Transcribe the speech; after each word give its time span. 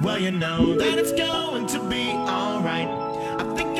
Well, 0.00 0.18
you 0.18 0.30
know 0.32 0.74
that 0.76 0.98
it's 0.98 1.12
going 1.12 1.66
to 1.68 1.78
be 1.88 2.10
alright. 2.10 2.88
I 3.40 3.54
think 3.54 3.78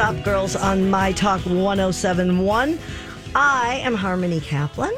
Shop 0.00 0.24
Girls 0.24 0.56
on 0.56 0.88
My 0.88 1.12
Talk 1.12 1.42
1071. 1.42 2.78
I 3.34 3.80
am 3.84 3.94
Harmony 3.94 4.40
Kaplan 4.40 4.94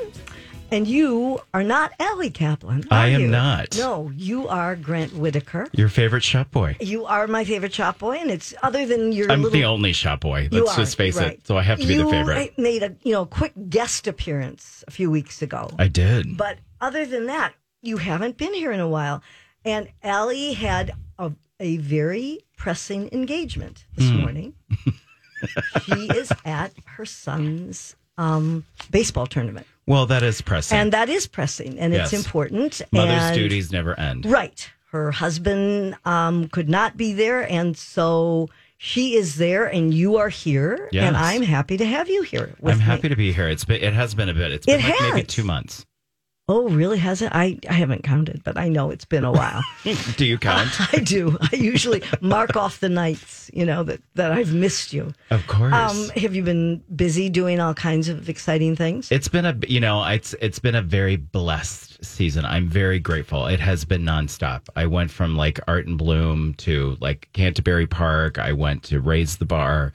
and 0.71 0.87
you 0.87 1.41
are 1.53 1.65
not 1.65 1.91
Allie 1.99 2.31
Kaplan. 2.31 2.85
I 2.89 3.09
am 3.09 3.23
you? 3.23 3.27
not. 3.27 3.77
No, 3.77 4.13
you 4.15 4.47
are 4.47 4.77
Grant 4.77 5.13
Whitaker. 5.13 5.67
Your 5.73 5.89
favorite 5.89 6.23
shop 6.23 6.53
boy. 6.53 6.77
You 6.81 7.05
are 7.07 7.27
my 7.27 7.45
favorite 7.45 7.75
shop 7.75 7.99
boy, 7.99 8.19
and 8.19 8.31
it's 8.31 8.55
other 8.63 8.87
than 8.87 9.11
your 9.11 9.29
I'm 9.33 9.43
little. 9.43 9.51
the 9.59 9.65
only 9.65 9.93
shop 9.93 10.21
boy. 10.21 10.49
Let's 10.53 10.71
are, 10.71 10.77
just 10.77 10.97
face 10.97 11.17
right. 11.17 11.33
it. 11.33 11.49
So 11.49 11.57
I 11.59 11.63
have 11.63 11.81
to 11.81 11.87
be 11.89 11.97
the 11.97 12.09
favorite. 12.09 12.57
made 12.57 12.85
a 12.85 12.95
you 13.03 13.11
know 13.13 13.27
quick 13.27 13.55
guest 13.69 14.07
appearance 14.07 14.85
a 14.87 14.93
few 14.93 15.11
weeks 15.11 15.43
ago, 15.43 15.69
I 15.81 15.89
did. 15.89 16.37
but 16.37 16.59
other 16.81 17.07
than 17.07 17.27
that, 17.27 17.55
you 17.83 17.97
haven't 17.97 18.37
been 18.37 18.55
here 18.55 18.71
in 18.71 18.79
a 18.79 18.89
while. 18.89 19.21
And 19.65 19.89
Allie 20.05 20.53
had 20.53 20.93
a, 21.19 21.33
a 21.59 21.77
very 21.79 22.39
pressing 22.57 23.09
engagement 23.13 23.85
this 23.97 24.09
Hmm. 24.09 24.21
morning. 24.21 24.55
she 25.85 26.07
is 26.09 26.33
at 26.45 26.73
her 26.85 27.05
son's 27.05 27.97
um, 28.19 28.65
baseball 28.91 29.27
tournament, 29.27 29.67
well, 29.87 30.07
that 30.07 30.23
is 30.23 30.41
pressing. 30.43 30.79
and 30.79 30.93
that 30.93 31.09
is 31.09 31.27
pressing, 31.27 31.79
and 31.79 31.95
it's 31.95 32.13
important. 32.13 32.83
Mother's 32.93 33.23
and- 33.23 33.35
duties 33.37 33.73
never 33.73 33.99
end. 33.99 34.27
Right. 34.27 34.71
Her 34.91 35.11
husband 35.11 35.97
um, 36.05 36.49
could 36.49 36.69
not 36.69 36.99
be 36.99 37.15
there, 37.15 37.51
and 37.51 37.75
so 37.77 38.51
she 38.77 39.17
is 39.17 39.37
there, 39.37 39.65
and 39.67 39.95
you 39.95 40.19
are 40.19 40.29
here, 40.29 40.91
Yes. 40.93 41.05
and 41.09 41.17
I'm 41.17 41.41
happy 41.43 41.79
to 41.79 41.87
have 41.87 42.11
you 42.11 42.23
here. 42.23 42.55
With 42.61 42.75
I'm 42.75 42.81
happy 42.81 43.05
me. 43.05 43.09
to 43.09 43.17
be 43.17 43.33
here. 43.33 43.49
It's 43.49 43.65
been, 43.65 43.83
it 43.83 43.95
has 43.95 44.15
been 44.15 44.29
a 44.29 44.35
bit. 44.35 44.53
It's 44.53 44.67
been 44.67 44.83
like 44.83 45.01
maybe 45.01 45.23
two 45.23 45.45
months. 45.45 45.87
Oh, 46.49 46.69
really? 46.69 46.99
Has 46.99 47.23
it? 47.23 47.31
I, 47.33 47.59
I 47.71 47.73
haven't 47.73 48.03
counted, 48.03 48.43
but 48.43 48.59
I 48.59 48.69
know 48.69 48.91
it's 48.91 49.05
been 49.05 49.25
a 49.25 49.31
while. 49.31 49.63
Do 50.17 50.27
you 50.27 50.39
count? 50.39 50.71
I 50.93 50.99
do. 50.99 51.39
I 51.41 51.57
usually 51.57 52.03
mark 52.21 52.57
off 52.57 52.81
the 52.81 52.89
nights, 52.89 53.49
you 53.55 53.65
know, 53.65 53.85
that, 53.85 54.01
that 54.17 54.33
I've 54.33 54.53
missed 54.53 54.93
you. 54.93 55.13
of 55.31 55.47
course. 55.47 55.73
Um, 55.73 56.09
have 56.21 56.35
you 56.35 56.43
been 56.43 56.83
busy 56.95 57.29
doing 57.31 57.61
all 57.61 57.75
kinds 57.75 58.09
of 58.09 58.29
exciting 58.29 58.75
things? 58.75 59.11
it's 59.13 59.29
been 59.29 59.47
a 59.47 59.57
you 59.69 59.79
know 59.81 60.05
it's 60.05 60.35
it's 60.41 60.59
been 60.59 60.75
a 60.75 60.83
very 60.83 61.17
blessed 61.17 62.05
season. 62.05 62.45
I'm 62.45 62.69
very 62.69 62.99
grateful. 62.99 63.47
It 63.47 63.61
has 63.61 63.85
been 63.85 64.03
nonstop. 64.03 64.63
I 64.75 64.87
went 64.87 65.11
from 65.13 65.37
like 65.37 65.61
Art 65.69 65.87
in 65.87 65.97
Bloom 65.97 66.55
to 66.55 66.97
like 67.01 67.29
Canterbury 67.35 67.87
Park. 67.87 68.39
I 68.39 68.53
went 68.53 68.83
to 68.85 69.01
Raise 69.01 69.37
the 69.37 69.45
Bar, 69.47 69.93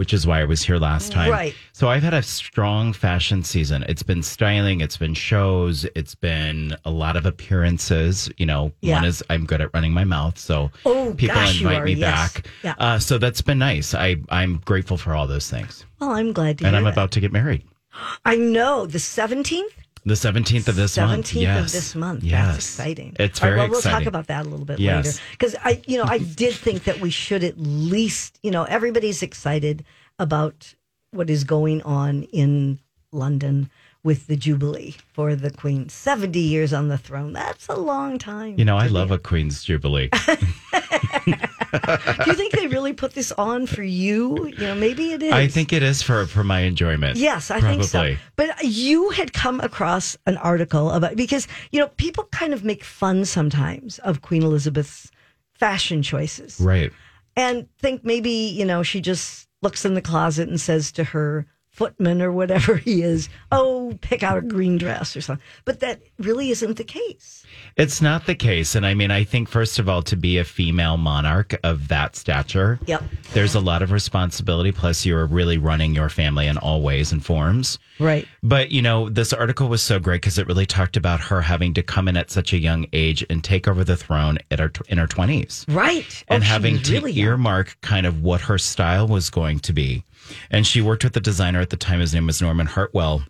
which 0.00 0.14
is 0.14 0.26
why 0.26 0.40
I 0.40 0.44
was 0.44 0.62
here 0.62 0.78
last 0.78 1.12
time. 1.12 1.30
Right. 1.30 1.54
So 1.72 1.90
I've 1.90 2.02
had 2.02 2.14
a 2.14 2.22
strong 2.22 2.94
fashion 2.94 3.42
season. 3.44 3.84
It's 3.86 4.02
been 4.02 4.22
styling, 4.22 4.80
it's 4.80 4.96
been 4.96 5.12
shows, 5.12 5.84
it's 5.94 6.14
been 6.14 6.74
a 6.86 6.90
lot 6.90 7.16
of 7.18 7.26
appearances. 7.26 8.30
You 8.38 8.46
know, 8.46 8.72
Yeah. 8.80 8.94
one 8.94 9.04
is 9.04 9.22
I'm 9.28 9.44
good 9.44 9.60
at 9.60 9.68
running 9.74 9.92
my 9.92 10.04
mouth, 10.04 10.38
so 10.38 10.70
Oh, 10.86 11.12
people 11.18 11.36
gosh, 11.36 11.60
invite 11.60 11.82
are, 11.82 11.84
me 11.84 11.92
yes. 11.92 12.32
back. 12.32 12.46
Yeah. 12.62 12.74
Uh, 12.78 12.98
so 12.98 13.18
that's 13.18 13.42
been 13.42 13.58
nice. 13.58 13.94
I 13.94 14.16
I'm 14.30 14.62
grateful 14.64 14.96
for 14.96 15.14
all 15.14 15.26
those 15.26 15.50
things. 15.50 15.84
well, 16.00 16.12
I'm 16.12 16.32
glad 16.32 16.56
to 16.60 16.66
And 16.66 16.74
I'm 16.76 16.84
that. 16.84 16.94
about 16.94 17.10
to 17.12 17.20
get 17.20 17.30
married. 17.30 17.62
I 18.24 18.36
know. 18.36 18.86
The 18.86 18.96
17th? 18.98 19.74
The 20.06 20.14
17th 20.14 20.68
of 20.68 20.76
this 20.76 20.96
month. 20.96 21.26
17th 21.26 21.40
Yes. 21.42 21.60
of 21.66 21.72
this 21.72 21.94
month. 21.94 22.22
Yes. 22.24 22.46
That's 22.46 22.56
exciting. 22.58 23.16
It's 23.18 23.42
All 23.42 23.48
right, 23.50 23.56
very 23.56 23.68
well, 23.68 23.70
we'll 23.70 23.82
talk 23.82 24.06
about 24.06 24.28
that 24.28 24.46
a 24.46 24.48
little 24.48 24.64
bit 24.64 24.78
Yes. 24.78 25.04
later. 25.06 25.18
Because 25.32 25.56
I, 25.62 25.82
you 25.86 25.98
know, 25.98 26.04
I 26.04 26.18
did 26.18 26.54
think 26.54 26.84
that 26.84 27.00
we 27.00 27.10
should 27.10 27.44
at 27.44 27.58
least, 27.58 28.38
you 28.42 28.50
know, 28.50 28.64
everybody's 28.64 29.22
excited 29.22 29.84
about 30.18 30.74
what 31.10 31.28
is 31.28 31.44
going 31.44 31.82
on 31.82 32.22
in 32.32 32.78
London 33.12 33.70
with 34.02 34.26
the 34.26 34.36
Jubilee 34.36 34.94
for 35.12 35.34
the 35.34 35.50
Queen. 35.50 35.88
70 35.90 36.38
years 36.40 36.72
on 36.72 36.88
the 36.88 36.96
throne. 36.96 37.34
That's 37.34 37.68
a 37.68 37.76
long 37.76 38.18
time. 38.18 38.58
You 38.58 38.64
know, 38.64 38.78
I 38.78 38.86
love 38.86 39.10
a 39.10 39.18
Queen's 39.18 39.62
Jubilee. 39.64 40.08
Do 41.72 42.24
you 42.26 42.34
think 42.34 42.52
they 42.52 42.66
really 42.66 42.92
put 42.92 43.14
this 43.14 43.32
on 43.32 43.66
for 43.66 43.82
you? 43.82 44.46
You 44.48 44.56
know, 44.58 44.74
maybe 44.74 45.12
it 45.12 45.22
is. 45.22 45.32
I 45.32 45.46
think 45.46 45.72
it 45.72 45.82
is 45.82 46.02
for 46.02 46.26
for 46.26 46.42
my 46.44 46.60
enjoyment. 46.60 47.16
Yes, 47.16 47.50
I 47.50 47.60
Probably. 47.60 47.76
think 47.78 47.88
so. 47.88 48.16
But 48.36 48.62
you 48.64 49.10
had 49.10 49.32
come 49.32 49.60
across 49.60 50.16
an 50.26 50.36
article 50.38 50.90
about 50.90 51.16
because 51.16 51.46
you 51.72 51.80
know 51.80 51.88
people 51.96 52.24
kind 52.32 52.52
of 52.52 52.64
make 52.64 52.84
fun 52.84 53.24
sometimes 53.24 53.98
of 54.00 54.22
Queen 54.22 54.42
Elizabeth's 54.42 55.10
fashion 55.54 56.02
choices 56.02 56.58
Right. 56.60 56.90
and 57.36 57.68
think 57.78 58.04
maybe 58.04 58.30
you 58.30 58.64
know 58.64 58.82
she 58.82 59.00
just 59.00 59.46
looks 59.62 59.84
in 59.84 59.94
the 59.94 60.00
closet 60.02 60.48
and 60.48 60.60
says 60.60 60.90
to 60.92 61.04
her 61.04 61.46
footman 61.70 62.20
or 62.20 62.30
whatever 62.32 62.76
he 62.76 63.02
is, 63.02 63.28
"Oh, 63.52 63.96
pick 64.00 64.22
out 64.22 64.38
a 64.38 64.42
green 64.42 64.76
dress 64.78 65.16
or 65.16 65.20
something." 65.20 65.44
But 65.64 65.80
that 65.80 66.00
really 66.18 66.50
isn't 66.50 66.76
the 66.76 66.84
case. 66.84 67.44
It's 67.76 68.02
not 68.02 68.26
the 68.26 68.34
case. 68.34 68.74
And 68.74 68.84
I 68.84 68.94
mean, 68.94 69.10
I 69.10 69.24
think, 69.24 69.48
first 69.48 69.78
of 69.78 69.88
all, 69.88 70.02
to 70.02 70.16
be 70.16 70.38
a 70.38 70.44
female 70.44 70.96
monarch 70.96 71.58
of 71.64 71.88
that 71.88 72.16
stature, 72.16 72.78
Yep. 72.86 73.02
there's 73.32 73.54
a 73.54 73.60
lot 73.60 73.82
of 73.82 73.92
responsibility. 73.92 74.72
Plus, 74.72 75.06
you're 75.06 75.26
really 75.26 75.58
running 75.58 75.94
your 75.94 76.08
family 76.08 76.46
in 76.46 76.58
all 76.58 76.82
ways 76.82 77.12
and 77.12 77.24
forms. 77.24 77.78
Right. 77.98 78.26
But, 78.42 78.70
you 78.72 78.82
know, 78.82 79.08
this 79.08 79.32
article 79.32 79.68
was 79.68 79.82
so 79.82 79.98
great 79.98 80.20
because 80.22 80.38
it 80.38 80.46
really 80.46 80.66
talked 80.66 80.96
about 80.96 81.20
her 81.20 81.40
having 81.42 81.74
to 81.74 81.82
come 81.82 82.08
in 82.08 82.16
at 82.16 82.30
such 82.30 82.52
a 82.52 82.58
young 82.58 82.86
age 82.92 83.24
and 83.30 83.42
take 83.44 83.68
over 83.68 83.84
the 83.84 83.96
throne 83.96 84.38
at 84.50 84.58
her, 84.58 84.72
in 84.88 84.98
her 84.98 85.06
20s. 85.06 85.64
Right. 85.68 86.24
and 86.28 86.42
Oh, 86.42 86.46
having 86.46 86.80
to 86.82 86.92
really 86.92 87.12
young. 87.12 87.28
earmark 87.28 87.76
kind 87.82 88.06
of 88.06 88.22
what 88.22 88.40
her 88.42 88.58
style 88.58 89.06
was 89.06 89.28
going 89.30 89.58
to 89.60 89.72
be. 89.72 90.04
And 90.50 90.66
she 90.66 90.80
worked 90.80 91.04
with 91.04 91.12
the 91.14 91.20
designer 91.20 91.60
at 91.60 91.70
the 91.70 91.76
time. 91.76 92.00
His 92.00 92.14
name 92.14 92.26
was 92.26 92.40
Norman 92.42 92.66
Hartnell. 92.66 93.26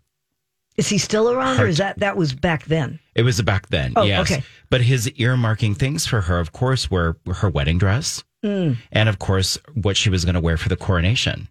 Is 0.77 0.88
he 0.88 0.99
still 0.99 1.31
around, 1.31 1.61
or 1.61 1.66
is 1.66 1.77
that 1.78 1.99
that 1.99 2.16
was 2.16 2.33
back 2.33 2.65
then? 2.65 2.99
It 3.15 3.22
was 3.22 3.43
back 3.43 3.69
then, 3.69 3.93
Oh, 3.97 4.05
yes. 4.05 4.31
okay. 4.31 4.43
But 4.71 4.81
his 4.81 5.09
earmarking 5.11 5.77
things 5.77 6.06
for 6.06 6.22
her, 6.22 6.38
of 6.38 6.53
course, 6.53 6.91
were 6.91 7.16
her 7.34 7.50
wedding 7.50 7.77
dress 7.78 8.22
Mm. 8.43 8.78
and, 8.93 9.09
of 9.11 9.19
course, 9.19 9.59
what 9.75 9.99
she 9.99 10.09
was 10.09 10.25
going 10.25 10.37
to 10.37 10.41
wear 10.41 10.56
for 10.56 10.71
the 10.71 10.77
coronation. 10.77 11.49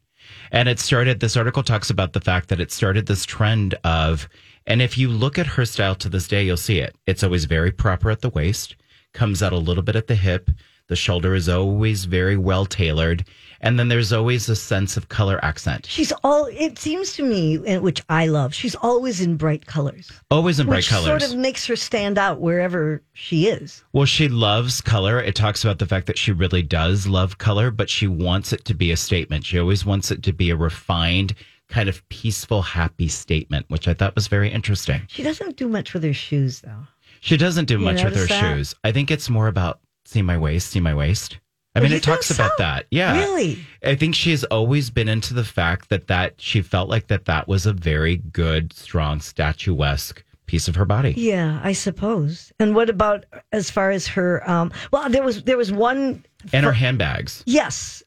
And 0.51 0.67
it 0.67 0.79
started, 0.79 1.19
this 1.19 1.37
article 1.37 1.61
talks 1.61 1.91
about 1.91 2.13
the 2.13 2.21
fact 2.21 2.49
that 2.49 2.59
it 2.59 2.71
started 2.71 3.05
this 3.05 3.25
trend 3.25 3.75
of, 3.83 4.27
and 4.65 4.81
if 4.81 4.97
you 4.97 5.09
look 5.09 5.37
at 5.37 5.45
her 5.45 5.65
style 5.65 5.93
to 5.95 6.09
this 6.09 6.27
day, 6.27 6.43
you'll 6.43 6.57
see 6.57 6.79
it. 6.79 6.95
It's 7.05 7.23
always 7.23 7.45
very 7.45 7.71
proper 7.71 8.09
at 8.09 8.21
the 8.21 8.29
waist, 8.29 8.75
comes 9.13 9.43
out 9.43 9.53
a 9.53 9.57
little 9.57 9.83
bit 9.83 9.95
at 9.95 10.07
the 10.07 10.15
hip. 10.15 10.49
The 10.89 10.95
shoulder 10.95 11.35
is 11.35 11.47
always 11.47 12.05
very 12.05 12.35
well 12.35 12.65
tailored. 12.65 13.23
And 13.61 13.77
then 13.77 13.89
there's 13.89 14.13
always 14.13 14.47
a 14.49 14.55
sense 14.55 14.97
of 14.97 15.09
color 15.09 15.43
accent. 15.43 15.85
She's 15.85 16.13
all. 16.23 16.45
It 16.45 16.79
seems 16.79 17.13
to 17.13 17.23
me, 17.23 17.59
eh, 17.65 17.77
which 17.77 18.01
I 18.09 18.25
love. 18.27 18.53
She's 18.53 18.73
always 18.75 19.21
in 19.21 19.35
bright 19.35 19.65
colors. 19.65 20.11
Always 20.31 20.59
in 20.59 20.67
bright 20.67 20.87
colors. 20.87 21.05
sort 21.05 21.23
of 21.23 21.37
makes 21.37 21.65
her 21.67 21.75
stand 21.75 22.17
out 22.17 22.39
wherever 22.39 23.03
she 23.13 23.47
is. 23.47 23.83
Well, 23.91 24.05
she 24.05 24.29
loves 24.29 24.81
color. 24.81 25.19
It 25.19 25.35
talks 25.35 25.63
about 25.63 25.77
the 25.79 25.85
fact 25.85 26.07
that 26.07 26.17
she 26.17 26.31
really 26.31 26.63
does 26.63 27.05
love 27.05 27.37
color, 27.37 27.69
but 27.69 27.89
she 27.89 28.07
wants 28.07 28.53
it 28.53 28.63
to 28.65 28.73
be 28.73 28.91
a 28.91 28.97
statement. 28.97 29.45
She 29.45 29.59
always 29.59 29.85
wants 29.85 30.09
it 30.09 30.23
to 30.23 30.33
be 30.33 30.49
a 30.51 30.55
refined, 30.55 31.35
kind 31.67 31.89
of 31.89 32.07
peaceful, 32.07 32.61
happy 32.61 33.09
statement, 33.09 33.65
which 33.69 33.89
I 33.89 33.93
thought 33.93 34.15
was 34.15 34.27
very 34.27 34.49
interesting. 34.49 35.01
She 35.07 35.21
doesn't 35.21 35.57
do 35.57 35.67
much 35.67 35.93
with 35.93 36.03
her 36.03 36.13
shoes, 36.13 36.61
though. 36.61 36.87
She 37.19 37.35
doesn't 37.35 37.65
do 37.65 37.77
much 37.77 38.03
with 38.03 38.15
her 38.15 38.25
that? 38.25 38.55
shoes. 38.55 38.73
I 38.85 38.93
think 38.93 39.11
it's 39.11 39.29
more 39.29 39.49
about 39.49 39.81
see 40.09 40.21
my 40.21 40.37
waist, 40.37 40.71
see 40.71 40.79
my 40.79 40.93
waist. 40.93 41.39
I 41.75 41.81
mean, 41.81 41.91
you 41.91 41.97
it 41.97 42.03
talks 42.03 42.27
think 42.27 42.39
about 42.39 42.57
that. 42.57 42.87
Yeah. 42.91 43.17
Really? 43.17 43.59
I 43.83 43.95
think 43.95 44.15
she's 44.15 44.43
always 44.45 44.89
been 44.89 45.07
into 45.07 45.33
the 45.33 45.43
fact 45.43 45.89
that 45.89 46.07
that 46.07 46.33
she 46.41 46.61
felt 46.61 46.89
like 46.89 47.07
that 47.07 47.25
that 47.25 47.47
was 47.47 47.65
a 47.65 47.73
very 47.73 48.17
good, 48.17 48.73
strong, 48.73 49.21
statuesque 49.21 50.23
piece 50.47 50.67
of 50.67 50.75
her 50.75 50.85
body. 50.85 51.13
Yeah, 51.15 51.59
I 51.63 51.73
suppose. 51.73 52.51
And 52.59 52.73
what 52.73 52.89
about 52.89 53.25
as 53.51 53.69
far 53.69 53.91
as 53.91 54.07
her? 54.07 54.47
Um, 54.49 54.71
well, 54.91 55.07
there 55.09 55.23
was 55.23 55.43
there 55.43 55.57
was 55.57 55.71
one. 55.71 56.25
And 56.51 56.65
her 56.65 56.71
handbags. 56.71 57.43
Yes. 57.45 58.01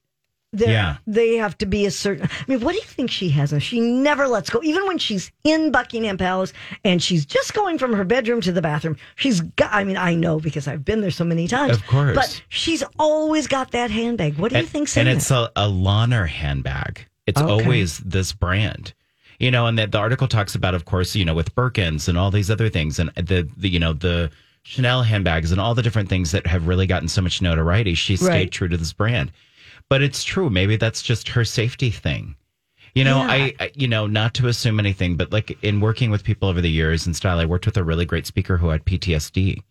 Yeah. 0.55 0.97
They 1.07 1.37
have 1.37 1.57
to 1.59 1.67
be 1.67 1.87
a 1.87 1.91
certain. 1.91 2.27
I 2.31 2.45
mean, 2.47 2.61
what 2.61 2.73
do 2.73 2.79
you 2.79 2.85
think 2.85 3.11
she 3.11 3.31
has? 3.31 3.55
She 3.63 3.81
never 3.81 4.29
lets 4.29 4.51
go. 4.51 4.63
Even 4.63 4.87
when 4.87 4.99
she's 4.99 5.33
in 5.45 5.71
Buckingham 5.73 6.19
Palace 6.19 6.53
and 6.85 7.03
she's 7.03 7.25
just 7.25 7.55
going 7.55 7.79
from 7.79 7.95
her 7.95 8.05
bedroom 8.05 8.41
to 8.43 8.53
the 8.53 8.61
bathroom, 8.61 8.97
she's 9.17 9.41
got. 9.41 9.73
I 9.73 9.85
mean, 9.85 9.97
I 9.97 10.15
know 10.15 10.39
because 10.41 10.69
I've 10.69 10.85
been 10.85 11.01
there 11.01 11.11
so 11.11 11.25
many 11.25 11.49
times. 11.49 11.77
Of 11.77 11.87
course. 11.87 12.15
But 12.15 12.43
she's 12.51 12.85
always 12.99 13.47
got 13.47 13.71
that 13.71 13.91
handbag. 13.91 14.37
What 14.39 14.53
do 14.53 14.59
you 14.59 14.67
think? 14.67 14.95
and 14.97 15.09
it's 15.09 15.31
it? 15.31 15.35
a, 15.35 15.51
a 15.57 15.69
Launer 15.69 16.29
handbag. 16.29 17.07
It's 17.27 17.41
Okay. 17.41 17.51
always 17.51 17.99
this 17.99 18.33
brand. 18.33 18.93
You 19.39 19.51
know, 19.51 19.67
and 19.67 19.79
the, 19.79 19.87
the 19.87 19.99
article 19.99 20.29
talks 20.29 20.55
about, 20.55 20.75
of 20.75 20.85
course, 20.85 21.17
you 21.17 21.25
know, 21.25 21.35
with 21.35 21.55
Birkins 21.55 22.09
and 22.09 22.19
all 22.19 22.31
these 22.31 22.51
other 22.51 22.69
things, 22.69 22.99
and 22.99 23.11
the, 23.17 23.49
the 23.57 23.69
you 23.69 23.79
know 23.79 23.93
the 23.93 24.31
Chanel 24.65 25.03
handbags 25.03 25.51
and 25.51 25.61
all 25.61 25.75
the 25.75 25.83
different 25.83 26.09
things 26.09 26.31
that 26.33 26.47
have 26.47 26.67
really 26.69 26.87
gotten 26.87 27.09
so 27.09 27.23
much 27.23 27.41
notoriety. 27.43 27.95
She 27.95 28.17
stayed 28.17 28.29
Right. 28.29 28.51
true 28.51 28.69
to 28.69 28.77
this 28.77 28.93
brand, 28.93 29.33
but 29.89 30.03
it's 30.03 30.25
true. 30.25 30.51
Maybe 30.51 30.77
that's 30.77 31.03
just 31.03 31.29
her 31.29 31.45
safety 31.45 31.91
thing. 31.91 32.37
You 32.95 33.05
know, 33.05 33.19
Yeah. 33.19 33.31
I, 33.31 33.55
I, 33.61 33.71
you 33.75 33.89
know, 33.89 34.07
not 34.07 34.35
to 34.35 34.49
assume 34.49 34.79
anything, 34.79 35.17
but 35.17 35.33
like 35.33 35.57
in 35.63 35.81
working 35.81 36.11
with 36.11 36.25
people 36.25 36.49
over 36.49 36.61
the 36.61 36.71
years 36.71 37.07
in 37.07 37.15
style, 37.15 37.39
I 37.39 37.45
worked 37.47 37.65
with 37.67 37.77
a 37.79 37.85
really 37.85 38.05
great 38.05 38.27
speaker 38.27 38.57
who 38.59 38.69
had 38.69 38.85
PTSD. 38.85 39.63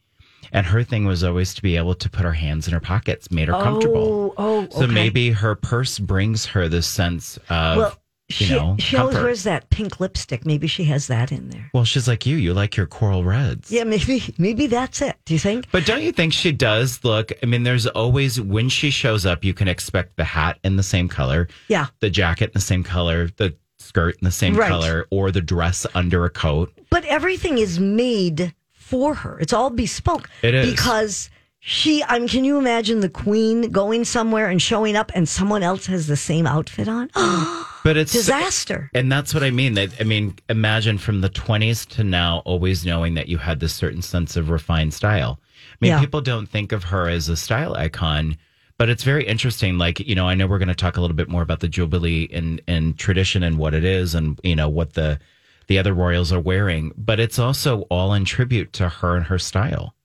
And 0.53 0.65
her 0.65 0.83
thing 0.83 1.05
was 1.05 1.23
always 1.23 1.53
to 1.53 1.61
be 1.61 1.77
able 1.77 1.93
to 1.95 2.09
put 2.09 2.23
her 2.25 2.33
hands 2.33 2.67
in 2.67 2.73
her 2.73 2.79
pockets, 2.79 3.29
made 3.29 3.47
her 3.47 3.53
comfortable. 3.53 4.33
Oh, 4.37 4.67
oh, 4.67 4.67
So 4.71 4.83
okay. 4.85 4.93
maybe 4.93 5.29
her 5.29 5.53
purse 5.55 5.99
brings 5.99 6.45
her 6.47 6.67
this 6.67 6.87
sense 6.87 7.37
of, 7.49 7.77
Well, 7.77 8.00
you 8.39 8.47
she, 8.47 8.53
know, 8.53 8.75
she 8.79 8.97
always 8.97 9.15
wears 9.15 9.43
that 9.43 9.69
pink 9.69 9.99
lipstick. 9.99 10.45
Maybe 10.45 10.67
she 10.67 10.83
has 10.85 11.07
that 11.07 11.31
in 11.31 11.49
there. 11.49 11.69
well, 11.73 11.83
she's 11.83 12.07
like 12.07 12.25
you. 12.25 12.37
You 12.37 12.53
like 12.53 12.77
your 12.77 12.85
coral 12.85 13.23
reds. 13.23 13.71
Yeah, 13.71 13.83
maybe 13.83 14.23
maybe 14.37 14.67
that's 14.67 15.01
it. 15.01 15.15
Do 15.25 15.33
you 15.33 15.39
think? 15.39 15.67
But 15.71 15.85
don't 15.85 16.01
you 16.01 16.11
think 16.11 16.33
she 16.33 16.51
does 16.51 17.03
look? 17.03 17.31
I 17.41 17.45
mean, 17.45 17.63
there's 17.63 17.87
always, 17.87 18.39
when 18.39 18.69
she 18.69 18.89
shows 18.91 19.25
up, 19.25 19.43
you 19.43 19.53
can 19.53 19.67
expect 19.67 20.15
the 20.17 20.23
hat 20.23 20.59
in 20.63 20.75
the 20.75 20.83
same 20.83 21.07
color, 21.07 21.47
Yeah. 21.67 21.87
the 21.99 22.09
jacket 22.09 22.45
in 22.45 22.51
the 22.53 22.61
same 22.61 22.83
color, 22.83 23.29
the 23.37 23.55
skirt 23.79 24.15
in 24.21 24.25
the 24.25 24.31
same 24.31 24.55
Right. 24.55 24.69
color, 24.69 25.07
or 25.09 25.31
the 25.31 25.41
dress 25.41 25.85
under 25.95 26.23
a 26.25 26.29
coat. 26.29 26.71
But 26.89 27.03
everything 27.05 27.57
is 27.57 27.79
made 27.79 28.53
for 28.71 29.13
her. 29.15 29.39
It's 29.39 29.53
all 29.53 29.69
bespoke. 29.69 30.29
It 30.41 30.53
is. 30.53 30.69
because 30.71 31.29
she. 31.61 32.03
I 32.03 32.19
mean, 32.19 32.27
can 32.27 32.43
you 32.43 32.57
imagine 32.57 32.99
the 32.99 33.09
queen 33.09 33.71
going 33.71 34.03
somewhere 34.03 34.49
and 34.49 34.61
showing 34.61 34.95
up, 34.97 35.11
and 35.15 35.29
someone 35.29 35.63
else 35.63 35.85
has 35.85 36.07
the 36.07 36.17
same 36.17 36.45
outfit 36.45 36.87
on? 36.89 37.09
But 37.83 37.97
it's 37.97 38.13
Disaster. 38.13 38.91
And 38.93 39.11
that's 39.11 39.33
what 39.33 39.41
I 39.41 39.49
mean. 39.49 39.73
That 39.73 39.89
I 39.99 40.03
mean, 40.03 40.35
imagine 40.49 40.99
from 40.99 41.21
the 41.21 41.31
20s 41.31 41.87
to 41.95 42.03
now, 42.03 42.43
always 42.45 42.85
knowing 42.85 43.15
that 43.15 43.27
you 43.27 43.39
had 43.39 43.59
this 43.59 43.73
certain 43.73 44.03
sense 44.03 44.35
of 44.37 44.51
refined 44.51 44.93
style. 44.93 45.39
I 45.41 45.75
mean, 45.81 45.89
Yeah. 45.93 45.99
people 45.99 46.21
don't 46.21 46.45
think 46.47 46.73
of 46.73 46.83
her 46.83 47.09
as 47.09 47.27
a 47.27 47.35
style 47.35 47.73
icon, 47.75 48.37
but 48.77 48.89
it's 48.89 49.03
very 49.03 49.25
interesting. 49.25 49.79
Like, 49.79 49.99
you 49.99 50.13
know, 50.13 50.27
I 50.29 50.35
know 50.35 50.45
we're 50.45 50.59
going 50.59 50.67
to 50.67 50.75
talk 50.75 50.97
a 50.97 51.01
little 51.01 51.15
bit 51.15 51.27
more 51.27 51.41
about 51.41 51.59
the 51.61 51.67
Jubilee 51.67 52.29
and 52.31 52.61
and 52.67 52.99
tradition 52.99 53.41
and 53.41 53.57
what 53.57 53.73
it 53.73 53.83
is, 53.83 54.13
and 54.13 54.39
you 54.43 54.55
know 54.55 54.69
what 54.69 54.93
the 54.93 55.17
the 55.65 55.79
other 55.79 55.95
royals 55.95 56.31
are 56.31 56.39
wearing. 56.39 56.91
But 56.95 57.19
it's 57.19 57.39
also 57.39 57.81
all 57.89 58.13
in 58.13 58.25
tribute 58.25 58.73
to 58.73 58.89
her 58.89 59.15
and 59.17 59.25
her 59.25 59.39
style. 59.39 59.95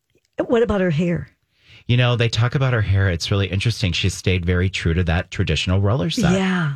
What 0.47 0.63
about 0.63 0.81
her 0.81 0.91
hair? 0.93 1.29
You 1.87 1.97
know, 1.97 2.17
they 2.17 2.29
talk 2.29 2.55
about 2.55 2.73
her 2.73 2.83
hair. 2.83 3.09
It's 3.11 3.31
really 3.31 3.47
interesting. 3.47 3.93
She 3.93 4.09
stayed 4.09 4.45
very 4.45 4.69
true 4.69 4.95
to 4.95 5.05
that 5.05 5.31
traditional 5.31 5.81
roller 5.81 6.11
set. 6.11 6.33
Yeah, 6.33 6.75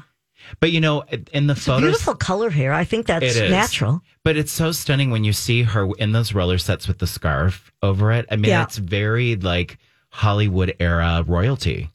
But 0.60 0.70
you 0.70 0.80
know, 0.80 1.02
in 1.32 1.46
the 1.48 1.54
it's 1.54 1.64
photos, 1.66 1.82
beautiful 1.90 2.14
color 2.14 2.48
hair. 2.50 2.72
I 2.72 2.84
think 2.84 3.06
that's 3.06 3.36
natural. 3.38 4.02
But 4.24 4.36
it's 4.36 4.52
so 4.52 4.70
stunning 4.72 5.10
when 5.10 5.24
you 5.24 5.32
see 5.32 5.62
her 5.64 5.88
in 5.98 6.12
those 6.12 6.32
roller 6.32 6.58
sets 6.58 6.86
with 6.86 6.98
the 6.98 7.06
scarf 7.08 7.72
over 7.82 8.12
it. 8.12 8.26
I 8.30 8.36
mean, 8.36 8.50
Yeah. 8.50 8.62
it's 8.62 8.76
very 8.78 9.34
like 9.36 9.78
Hollywood 10.10 10.76
era 10.78 11.24
royalty. 11.26 11.90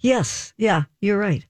Yes, 0.00 0.52
yeah, 0.56 0.84
you're 1.00 1.18
right. 1.18 1.44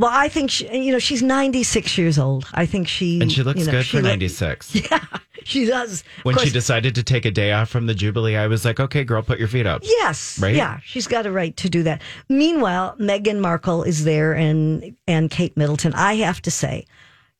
Well, 0.00 0.10
I 0.12 0.28
think 0.30 0.50
she, 0.50 0.64
you 0.74 0.92
know 0.92 0.98
she's 0.98 1.22
96 1.22 1.98
years 1.98 2.18
old. 2.18 2.46
I 2.54 2.64
think 2.64 2.88
she 2.88 3.20
And 3.20 3.30
she 3.30 3.42
looks 3.42 3.60
you 3.60 3.66
know, 3.66 3.72
good 3.72 3.84
she 3.84 3.98
for 3.98 4.02
look- 4.02 4.10
96. 4.12 4.74
Yeah, 4.90 5.04
she 5.44 5.66
does. 5.66 6.04
When 6.22 6.36
she 6.38 6.48
decided 6.50 6.94
to 6.94 7.02
take 7.02 7.24
a 7.26 7.30
day 7.30 7.52
off 7.52 7.68
from 7.68 7.86
the 7.86 7.94
Jubilee, 7.94 8.36
I 8.36 8.46
was 8.46 8.64
like, 8.64 8.80
okay, 8.80 9.04
girl, 9.04 9.22
put 9.22 9.38
your 9.38 9.48
feet 9.48 9.66
up. 9.66 9.82
Yes. 9.84 10.38
Right? 10.40 10.54
Yeah, 10.56 10.80
she's 10.84 11.06
got 11.06 11.26
a 11.26 11.30
right 11.30 11.54
to 11.58 11.68
do 11.68 11.82
that. 11.82 12.00
Meanwhile, 12.30 12.96
Meghan 12.98 13.40
Markle 13.40 13.82
is 13.82 14.04
there 14.04 14.32
and 14.34 14.96
and 15.06 15.30
Kate 15.30 15.54
Middleton. 15.56 15.92
I 15.94 16.14
have 16.16 16.40
to 16.42 16.50
say, 16.50 16.86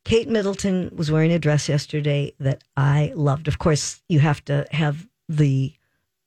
Kate 0.04 0.28
Middleton 0.28 0.90
was 0.94 1.10
wearing 1.10 1.32
a 1.32 1.38
dress 1.38 1.66
yesterday 1.68 2.32
that 2.40 2.62
I 2.76 3.12
loved. 3.16 3.48
Of 3.48 3.58
course, 3.58 4.02
you 4.08 4.20
have 4.20 4.44
to 4.46 4.66
have 4.70 5.06
the 5.30 5.72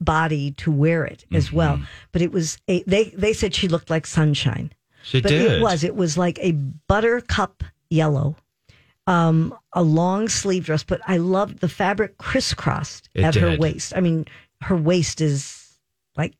body 0.01 0.51
to 0.51 0.71
wear 0.71 1.05
it 1.05 1.25
as 1.31 1.47
Mm-hmm. 1.47 1.55
well. 1.57 1.79
But 2.11 2.21
it 2.23 2.31
was 2.31 2.57
a, 2.67 2.81
they 2.83 3.05
they 3.15 3.33
said 3.33 3.53
she 3.53 3.67
looked 3.67 3.89
like 3.91 4.07
sunshine. 4.07 4.71
She 5.03 5.21
But 5.21 5.29
did. 5.29 5.51
it 5.51 5.61
was 5.61 5.83
it 5.83 5.95
was 5.95 6.17
like 6.17 6.39
a 6.41 6.53
buttercup 6.87 7.63
yellow. 7.89 8.35
Um, 9.05 9.53
a 9.73 9.83
long 9.83 10.29
sleeve 10.29 10.65
dress, 10.65 10.83
but 10.83 11.01
I 11.05 11.17
loved 11.17 11.59
the 11.59 11.67
fabric 11.67 12.17
crisscrossed 12.17 13.09
It 13.13 13.23
at 13.25 13.35
her 13.35 13.57
waist. 13.57 13.91
I 13.97 13.99
mean, 13.99 14.25
her 14.61 14.77
waist 14.77 15.19
is 15.19 15.77
like 16.15 16.33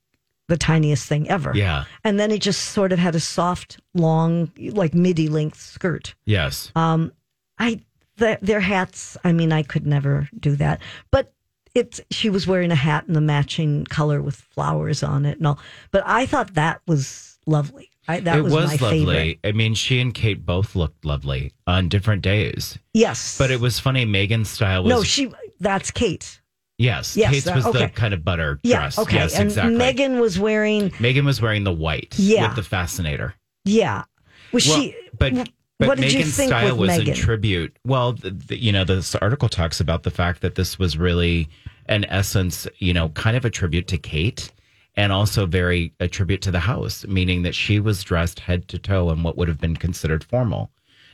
the 0.48 0.56
tiniest 0.56 1.06
thing 1.06 1.30
ever. 1.30 1.52
Yeah. 1.54 1.84
And 2.06 2.18
then 2.18 2.32
it 2.32 2.42
just 2.42 2.62
sort 2.70 2.94
of 2.94 3.00
had 3.00 3.16
a 3.16 3.20
soft, 3.20 3.82
long, 3.94 4.50
like 4.58 4.94
midi 4.94 5.28
length 5.28 5.60
skirt. 5.60 6.16
Yes. 6.24 6.72
Um, 6.74 7.12
I 7.60 7.82
the, 8.16 8.38
their 8.42 8.62
hats. 8.62 9.18
I 9.26 9.34
mean, 9.34 9.52
I 9.52 9.64
could 9.64 9.86
never 9.86 10.30
do 10.40 10.56
that. 10.56 10.80
But 11.12 11.34
it's 11.76 12.00
she 12.12 12.30
was 12.30 12.48
wearing 12.48 12.72
a 12.72 12.76
hat 12.76 13.06
in 13.08 13.14
the 13.14 13.22
matching 13.22 13.84
color 13.86 14.22
with 14.22 14.36
flowers 14.36 15.04
on 15.04 15.26
it 15.26 15.38
and 15.38 15.48
all. 15.48 15.60
But 15.92 16.04
I 16.06 16.26
thought 16.26 16.54
that 16.54 16.82
was 16.88 17.38
lovely. 17.46 17.90
I, 18.08 18.20
that 18.22 18.38
it 18.38 18.42
was, 18.42 18.54
was, 18.54 18.82
lovely. 18.82 19.00
favorite. 19.06 19.40
I 19.44 19.52
mean, 19.54 19.74
she 19.76 20.00
and 20.02 20.14
Kate 20.14 20.46
both 20.46 20.76
looked 20.76 21.06
lovely 21.06 21.54
on 21.68 21.88
different 21.90 22.22
days. 22.22 22.78
Yes, 22.94 23.38
But 23.38 23.50
it 23.52 23.60
was 23.60 23.80
funny. 23.80 24.06
Meghan's 24.06 24.50
style 24.50 24.84
was. 24.84 24.90
no. 24.92 25.04
She 25.04 25.32
that's 25.60 25.92
Kate. 25.92 26.42
yes. 26.78 27.16
Yes, 27.16 27.32
Kate's 27.32 27.46
that- 27.46 27.56
was 27.56 27.66
the 27.74 27.88
kind 27.90 28.14
of 28.14 28.26
butter 28.26 28.60
Yeah. 28.64 28.80
dress. 28.80 28.98
Okay. 29.00 29.16
Yes, 29.16 29.36
and 29.36 29.46
exactly. 29.50 29.76
Meghan 29.76 30.20
was 30.20 30.38
wearing 30.40 30.90
Meghan 30.92 31.24
was 31.26 31.42
wearing 31.42 31.64
the 31.64 31.72
white 31.72 32.14
Yeah. 32.18 32.48
with 32.48 32.56
the 32.58 32.64
fascinator. 32.64 33.36
yeah. 33.66 34.04
Was 34.52 34.68
Well, 34.68 34.82
she? 34.82 34.96
but 35.18 35.34
but 35.80 35.88
what 35.88 35.98
did 35.98 36.14
you 36.14 36.20
Meghan's 36.20 36.36
think 36.36 36.50
style 36.50 36.76
was 36.78 36.92
Meghan? 36.92 37.08
in 37.08 37.14
tribute. 37.16 37.76
Well, 37.86 38.14
the, 38.14 38.30
the, 38.32 38.62
you 38.62 38.72
know, 38.72 38.84
this 38.84 39.16
article 39.16 39.50
talks 39.50 39.80
about 39.80 40.04
the 40.04 40.12
fact 40.12 40.42
that 40.42 40.54
this 40.56 40.78
was 40.78 40.98
really, 40.98 41.50
in 41.90 42.06
essence, 42.06 42.68
you 42.78 42.94
know, 42.94 43.10
kind 43.10 43.36
of 43.36 43.44
a 43.46 43.50
tribute 43.50 43.88
to 43.88 43.98
Kate, 43.98 44.52
and 44.96 45.12
also 45.12 45.46
very 45.46 45.94
a 46.00 46.08
tribute 46.08 46.42
to 46.42 46.52
the 46.52 46.60
house, 46.60 47.06
meaning 47.08 47.42
that 47.44 47.56
she 47.56 47.80
was 47.80 48.04
dressed 48.04 48.40
head 48.40 48.68
to 48.70 48.78
toe 48.78 49.10
in 49.12 49.24
what 49.24 49.38
would 49.38 49.48
have 49.48 49.60
been 49.60 49.76
considered 49.76 50.24
formal. 50.24 50.72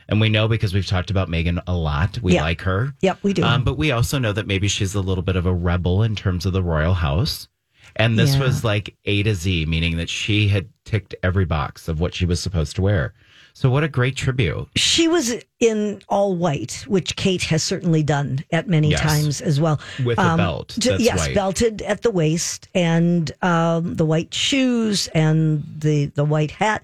And 0.08 0.20
we 0.20 0.28
know 0.28 0.48
because 0.48 0.74
we've 0.74 0.86
talked 0.86 1.10
about 1.10 1.28
Meghan 1.28 1.62
a 1.66 1.74
lot. 1.76 2.18
We 2.20 2.34
Yeah. 2.34 2.42
like 2.42 2.60
her. 2.62 2.94
Yep, 3.00 3.18
we 3.22 3.32
do. 3.32 3.44
Um, 3.44 3.62
but 3.62 3.78
we 3.78 3.92
also 3.92 4.18
know 4.18 4.32
that 4.32 4.46
maybe 4.46 4.66
she's 4.68 4.94
a 4.94 5.00
little 5.00 5.22
bit 5.22 5.36
of 5.36 5.46
a 5.46 5.54
rebel 5.54 6.02
in 6.02 6.16
terms 6.16 6.44
of 6.46 6.52
the 6.52 6.62
royal 6.62 6.94
house. 6.94 7.48
And 7.96 8.18
this 8.18 8.34
Yeah. 8.34 8.40
was 8.42 8.64
like 8.64 8.96
A 9.04 9.22
to 9.22 9.34
Z, 9.34 9.66
meaning 9.66 9.96
that 9.96 10.08
she 10.08 10.48
had 10.48 10.68
ticked 10.84 11.14
every 11.22 11.44
box 11.44 11.88
of 11.88 12.00
what 12.00 12.14
she 12.14 12.26
was 12.26 12.40
supposed 12.40 12.76
to 12.76 12.82
wear. 12.82 13.14
So 13.60 13.68
what 13.68 13.84
a 13.84 13.88
great 13.88 14.16
tribute. 14.16 14.68
she 14.74 15.06
was 15.06 15.34
in 15.58 16.00
all 16.08 16.34
white, 16.34 16.82
which 16.88 17.14
Kate 17.16 17.42
has 17.42 17.62
certainly 17.62 18.02
done 18.02 18.42
at 18.50 18.68
many 18.68 18.88
Yes. 18.92 19.00
times 19.02 19.40
as 19.42 19.60
well. 19.60 19.78
With 20.02 20.18
a 20.18 20.34
belt 20.38 20.76
j- 20.78 20.96
yes, 20.98 21.18
white. 21.18 21.34
belted 21.34 21.82
at 21.82 22.00
the 22.00 22.10
waist, 22.10 22.68
and 22.74 23.30
um, 23.42 23.96
the 23.96 24.06
white 24.06 24.32
shoes 24.32 25.08
and 25.08 25.62
the 25.78 26.06
the 26.06 26.24
white 26.24 26.52
hat. 26.52 26.82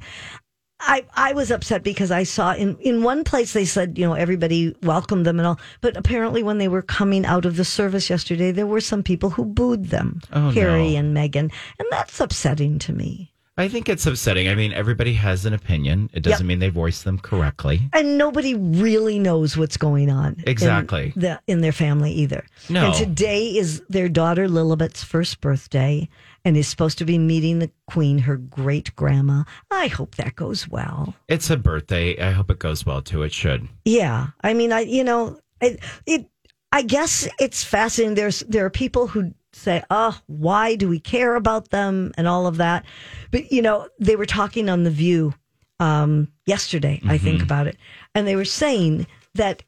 I, 0.78 1.06
I 1.14 1.32
was 1.32 1.50
upset 1.50 1.82
because 1.82 2.10
I 2.10 2.24
saw 2.24 2.52
in, 2.52 2.76
in 2.80 3.02
one 3.02 3.24
place 3.24 3.54
they 3.54 3.64
said, 3.64 3.96
you 3.96 4.04
know, 4.04 4.12
everybody 4.12 4.76
welcomed 4.82 5.24
them 5.24 5.38
and 5.40 5.46
all. 5.48 5.58
But 5.80 5.96
apparently, 5.96 6.42
when 6.42 6.58
they 6.58 6.68
were 6.68 6.82
coming 6.82 7.24
out 7.24 7.46
of 7.46 7.56
the 7.56 7.64
service 7.64 8.10
yesterday, 8.10 8.52
there 8.52 8.66
were 8.66 8.82
some 8.82 9.02
people 9.02 9.30
who 9.30 9.46
booed 9.46 9.86
them, 9.86 10.20
Oh, 10.34 10.50
Harry 10.50 10.92
no. 10.92 10.98
and 10.98 11.16
Meghan. 11.16 11.50
And 11.78 11.88
that's 11.90 12.20
upsetting 12.20 12.78
to 12.80 12.92
me. 12.92 13.32
I 13.58 13.68
think 13.68 13.88
it's 13.88 14.04
upsetting. 14.06 14.48
I 14.48 14.54
mean, 14.54 14.72
everybody 14.74 15.14
has 15.14 15.46
an 15.46 15.54
opinion. 15.54 16.10
It 16.12 16.20
doesn't 16.22 16.44
Yep. 16.44 16.46
mean 16.46 16.58
they 16.58 16.68
voice 16.68 17.02
them 17.04 17.18
correctly. 17.18 17.88
and 17.94 18.18
nobody 18.18 18.54
really 18.54 19.18
knows 19.18 19.56
what's 19.56 19.78
going 19.78 20.10
on 20.10 20.34
in 20.34 20.44
Exactly. 20.46 21.14
the, 21.16 21.40
in 21.46 21.62
their 21.62 21.72
family 21.72 22.12
either. 22.12 22.44
No. 22.68 22.86
And 22.86 22.94
today 22.94 23.46
is 23.56 23.82
their 23.88 24.08
daughter 24.10 24.46
Lilibet's 24.48 25.02
first 25.02 25.40
birthday 25.40 26.06
and 26.44 26.56
is 26.56 26.68
supposed 26.68 26.98
to 26.98 27.04
be 27.06 27.16
meeting 27.18 27.58
the 27.58 27.70
queen, 27.86 28.18
her 28.18 28.36
great 28.36 28.94
grandma. 28.94 29.44
I 29.70 29.86
hope 29.86 30.16
that 30.16 30.36
goes 30.36 30.68
well. 30.68 31.14
It's 31.28 31.48
a 31.48 31.56
birthday. 31.56 32.18
I 32.22 32.32
hope 32.32 32.50
it 32.50 32.58
goes 32.58 32.84
well 32.84 33.00
too. 33.00 33.22
It 33.22 33.32
should. 33.32 33.68
Yeah. 33.86 34.28
I 34.42 34.52
mean, 34.52 34.70
I, 34.72 34.80
you 34.80 35.02
know, 35.02 35.40
it, 35.62 35.80
it, 36.04 36.26
I 36.72 36.82
guess 36.82 37.26
it's 37.40 37.64
fascinating. 37.64 38.16
There's, 38.16 38.40
there 38.40 38.66
are 38.66 38.70
people 38.70 39.06
who 39.06 39.32
say, 39.56 39.82
oh, 39.90 40.18
why 40.26 40.76
do 40.76 40.88
we 40.88 41.00
care 41.00 41.34
about 41.34 41.70
them 41.70 42.12
and 42.16 42.28
all 42.28 42.46
of 42.46 42.58
that? 42.58 42.84
But, 43.30 43.50
you 43.50 43.62
know, 43.62 43.88
they 43.98 44.16
were 44.16 44.26
talking 44.26 44.68
on 44.68 44.84
The 44.84 44.90
View 44.90 45.34
um, 45.80 46.28
yesterday, 46.46 47.00
I 47.06 47.18
think, 47.18 47.42
about 47.42 47.66
it. 47.66 47.76
And 48.14 48.26
they 48.26 48.36
were 48.36 48.44
saying 48.44 49.06
that 49.34 49.62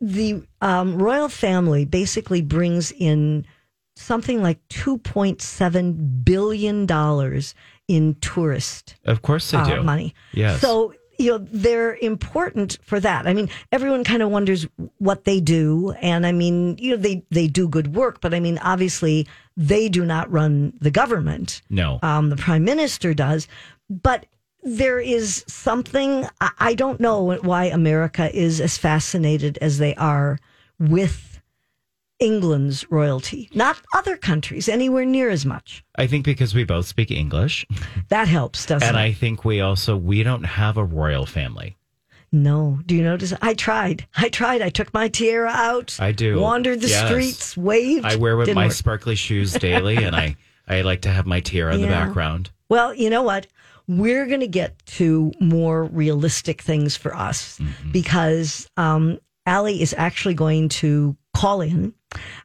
the 0.00 0.42
um, 0.60 1.00
royal 1.00 1.28
family 1.28 1.84
basically 1.84 2.42
brings 2.42 2.92
in 2.92 3.46
something 3.96 4.42
like 4.42 4.58
$2.7 4.68 6.24
billion 6.24 6.86
in 7.88 8.14
tourist 8.20 8.94
Of 9.04 9.22
course 9.22 9.50
they 9.50 9.58
uh, 9.58 9.76
do. 9.76 9.82
money. 9.82 10.14
Yes. 10.32 10.60
So, 10.60 10.94
you 11.20 11.32
know, 11.32 11.38
they're 11.38 11.96
important 11.96 12.78
for 12.82 12.98
that. 12.98 13.26
I 13.26 13.34
mean, 13.34 13.50
everyone 13.70 14.04
kind 14.04 14.22
of 14.22 14.30
wonders 14.30 14.66
what 14.98 15.24
they 15.24 15.38
do. 15.38 15.90
And 16.00 16.26
I 16.26 16.32
mean, 16.32 16.78
you 16.78 16.92
know, 16.92 16.96
they, 16.96 17.24
they 17.30 17.46
do 17.46 17.68
good 17.68 17.94
work, 17.94 18.22
but 18.22 18.32
I 18.32 18.40
mean, 18.40 18.58
obviously 18.58 19.26
they 19.56 19.90
do 19.90 20.06
not 20.06 20.32
run 20.32 20.72
the 20.80 20.90
government. 20.90 21.60
No. 21.68 21.98
Um, 22.02 22.30
the 22.30 22.36
prime 22.36 22.64
minister 22.64 23.12
does. 23.12 23.46
But 23.90 24.24
there 24.62 24.98
is 24.98 25.44
something 25.46 26.26
I, 26.40 26.50
I 26.58 26.74
don't 26.74 27.00
know 27.00 27.36
why 27.36 27.64
America 27.66 28.34
is 28.34 28.60
as 28.60 28.78
fascinated 28.78 29.58
as 29.60 29.76
they 29.76 29.94
are 29.96 30.38
with 30.78 31.29
England's 32.20 32.90
royalty, 32.90 33.48
not 33.54 33.80
other 33.94 34.16
countries 34.16 34.68
anywhere 34.68 35.04
near 35.04 35.30
as 35.30 35.44
much. 35.46 35.82
I 35.96 36.06
think 36.06 36.24
because 36.24 36.54
we 36.54 36.64
both 36.64 36.86
speak 36.86 37.10
English, 37.10 37.66
That 38.08 38.28
helps, 38.28 38.66
doesn't 38.66 38.86
and 38.88 38.96
it? 38.96 39.00
And 39.00 39.08
I 39.08 39.12
think 39.12 39.44
we 39.44 39.60
also 39.60 39.96
we 39.96 40.22
don't 40.22 40.44
have 40.44 40.76
a 40.76 40.84
royal 40.84 41.26
family. 41.26 41.76
no, 42.32 42.78
do 42.86 42.94
you 42.94 43.02
notice? 43.02 43.32
I 43.42 43.54
tried. 43.54 44.06
I 44.16 44.28
tried. 44.28 44.62
I 44.62 44.68
took 44.70 44.92
my 44.94 45.08
tiara 45.08 45.50
out. 45.50 45.96
I 45.98 46.12
do. 46.12 46.38
Wandered 46.38 46.80
the 46.80 46.88
Yes. 46.88 47.06
streets, 47.08 47.56
waved. 47.56 48.04
I 48.06 48.16
wear 48.16 48.36
with 48.36 48.54
my 48.54 48.66
work. 48.66 48.72
sparkly 48.72 49.16
shoes 49.16 49.52
daily, 49.54 49.96
and 49.96 50.14
I 50.14 50.36
I 50.68 50.82
like 50.82 51.00
to 51.02 51.10
have 51.10 51.26
my 51.26 51.40
tiara 51.40 51.74
in 51.74 51.80
the 51.80 51.88
background. 51.88 52.50
Well, 52.68 52.94
you 52.94 53.10
know 53.10 53.22
what? 53.22 53.48
We're 53.88 54.26
going 54.26 54.40
to 54.40 54.46
get 54.46 54.78
to 55.00 55.32
more 55.40 55.82
realistic 55.84 56.62
things 56.62 56.96
for 56.96 57.16
us 57.16 57.58
Mm-hmm. 57.58 57.90
because 57.90 58.68
um, 58.76 59.18
Allie 59.46 59.82
is 59.82 59.92
actually 59.98 60.34
going 60.34 60.68
to 60.68 61.16
call 61.34 61.60
in 61.62 61.92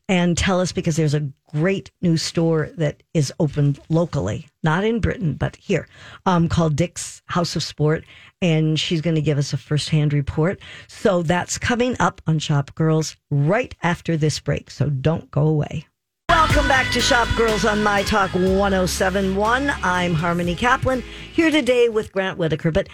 and 0.08 0.38
tell 0.38 0.60
us 0.60 0.72
because 0.72 0.96
there's 0.96 1.14
a 1.14 1.30
great 1.52 1.92
new 2.02 2.18
store 2.18 2.70
that 2.78 3.02
is 3.14 3.34
opened 3.40 3.80
locally, 3.90 4.48
not 4.64 4.84
in 4.84 5.00
Britain, 5.00 5.34
but 5.34 5.56
here, 5.56 5.88
um, 6.26 6.48
called 6.48 6.76
Dick's 6.76 7.22
House 7.26 7.56
of 7.56 7.64
Sport. 7.64 8.04
And 8.42 8.80
she's 8.80 9.02
going 9.02 9.16
to 9.16 9.22
give 9.22 9.38
us 9.38 9.54
a 9.54 9.58
firsthand 9.58 10.14
report. 10.14 10.60
So 10.88 11.24
that's 11.24 11.58
coming 11.58 11.96
up 12.00 12.22
on 12.28 12.40
Shop 12.40 12.76
Girls 12.76 13.16
right 13.32 13.74
after 13.82 14.18
this 14.18 14.40
break. 14.40 14.70
So 14.70 14.90
don't 14.90 15.32
go 15.32 15.48
away. 15.48 15.88
Welcome 16.30 16.68
back 16.68 16.92
to 16.94 17.02
Shop 17.02 17.28
Girls 17.36 17.66
on 17.66 17.84
My 17.84 18.04
Talk 18.04 18.34
1071. 18.34 19.72
I'm 19.84 20.14
Harmony 20.14 20.56
Kaplan 20.56 21.02
here 21.34 21.52
today 21.52 21.90
with 21.90 22.12
Grant 22.12 22.38
Whitaker. 22.38 22.72
But 22.72 22.88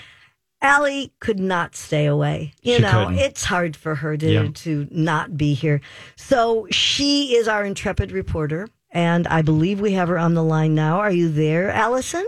Allie 0.62 1.12
could 1.20 1.39
not 1.39 1.75
stay 1.75 2.06
away. 2.06 2.53
You 2.62 2.75
She 2.75 2.82
know, 2.82 3.06
couldn't. 3.08 3.20
it's 3.20 3.46
hard 3.46 3.75
for 3.75 3.96
her 3.96 4.15
to, 4.18 4.32
Yeah. 4.32 4.48
to 4.53 4.88
not 4.91 5.36
be 5.38 5.53
here. 5.53 5.82
So 6.15 6.68
she 6.72 7.36
is 7.36 7.48
our 7.48 7.63
intrepid 7.65 8.12
reporter, 8.12 8.68
and 8.91 9.27
I 9.27 9.41
believe 9.41 9.82
we 9.82 9.94
have 9.94 10.10
her 10.10 10.20
on 10.20 10.34
the 10.36 10.44
line 10.44 10.75
now. 10.75 11.00
Are 11.00 11.12
you 11.12 11.30
there, 11.30 11.70
Allison? 11.72 12.25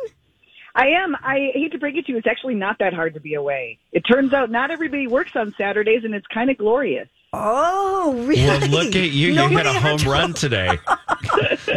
I 0.76 0.88
am. 0.88 1.16
I 1.24 1.52
hate 1.54 1.72
to 1.74 1.78
break 1.78 1.96
it 1.96 2.08
to 2.08 2.14
you. 2.14 2.18
It's 2.18 2.26
actually 2.26 2.56
not 2.56 2.80
that 2.80 2.94
hard 2.96 3.14
to 3.14 3.20
be 3.20 3.36
away. 3.36 3.78
It 3.92 4.02
turns 4.02 4.34
out 4.34 4.50
not 4.50 4.72
everybody 4.72 5.06
works 5.08 5.36
on 5.36 5.54
Saturdays, 5.56 6.04
and 6.04 6.16
it's 6.16 6.26
kind 6.34 6.50
of 6.50 6.58
glorious. 6.58 7.08
Oh, 7.32 8.14
really? 8.28 8.42
Well, 8.70 8.84
look 8.86 8.96
at 8.96 9.12
you! 9.12 9.34
You 9.34 9.48
hit 9.50 9.66
a 9.68 9.74
home 9.74 10.00
run 10.12 10.34
today. 10.34 10.80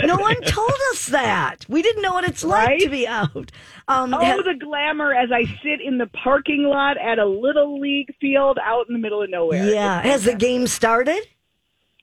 No 0.05 0.17
one 0.17 0.41
told 0.43 0.73
us 0.93 1.07
that. 1.07 1.65
We 1.69 1.83
didn't 1.83 2.03
know 2.03 2.13
what 2.13 2.25
it's 2.25 2.45
like 2.45 2.67
Right? 2.69 2.81
to 2.81 2.89
be 2.89 3.07
out. 3.07 3.51
Um, 3.89 4.13
Oh, 4.15 4.19
ha- 4.25 4.37
the 4.43 4.55
glamour 4.59 5.13
as 5.15 5.31
I 5.33 5.45
sit 5.63 5.81
in 5.85 5.99
the 5.99 6.07
parking 6.09 6.65
lot 6.65 6.97
at 6.99 7.19
a 7.19 7.27
little 7.27 7.81
league 7.81 8.15
field 8.21 8.59
out 8.63 8.87
in 8.89 8.93
the 8.95 8.99
middle 9.01 9.23
of 9.23 9.31
nowhere. 9.31 9.65
yeah. 9.73 10.03
Has 10.03 10.25
the 10.25 10.35
game 10.35 10.67
started? 10.67 11.21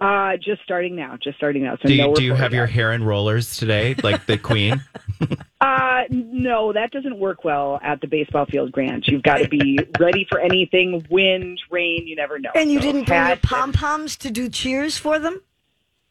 Uh, 0.01 0.35
just 0.37 0.61
starting 0.63 0.95
now. 0.97 1.17
Just 1.21 1.37
starting 1.37 1.63
now. 1.63 1.77
So 1.81 1.87
Do 1.87 1.95
no 1.97 2.09
you, 2.09 2.15
do 2.15 2.23
you 2.23 2.31
report 2.31 2.43
have 2.43 2.53
your 2.53 2.65
hair 2.65 2.91
in 2.91 3.03
rollers 3.05 3.55
today, 3.55 3.95
like 4.03 4.25
the 4.25 4.37
queen? 4.37 4.83
Uh, 5.61 6.03
no, 6.09 6.73
that 6.73 6.91
doesn't 6.91 7.17
work 7.17 7.45
well 7.45 7.79
at 7.81 8.01
the 8.01 8.07
baseball 8.07 8.45
field, 8.45 8.69
Grant. 8.73 9.07
You've 9.07 9.23
got 9.23 9.37
to 9.37 9.47
be 9.47 9.79
ready 9.99 10.27
for 10.29 10.37
anything, 10.37 11.07
wind, 11.09 11.61
rain, 11.71 12.05
you 12.05 12.17
never 12.17 12.37
know. 12.37 12.49
And 12.53 12.69
you 12.69 12.79
So 12.81 12.87
didn't 12.87 13.05
bring 13.07 13.27
your 13.27 13.37
pom 13.37 13.71
poms 13.71 14.17
to 14.17 14.29
do 14.29 14.49
cheers 14.49 14.97
for 14.97 15.19
them? 15.19 15.41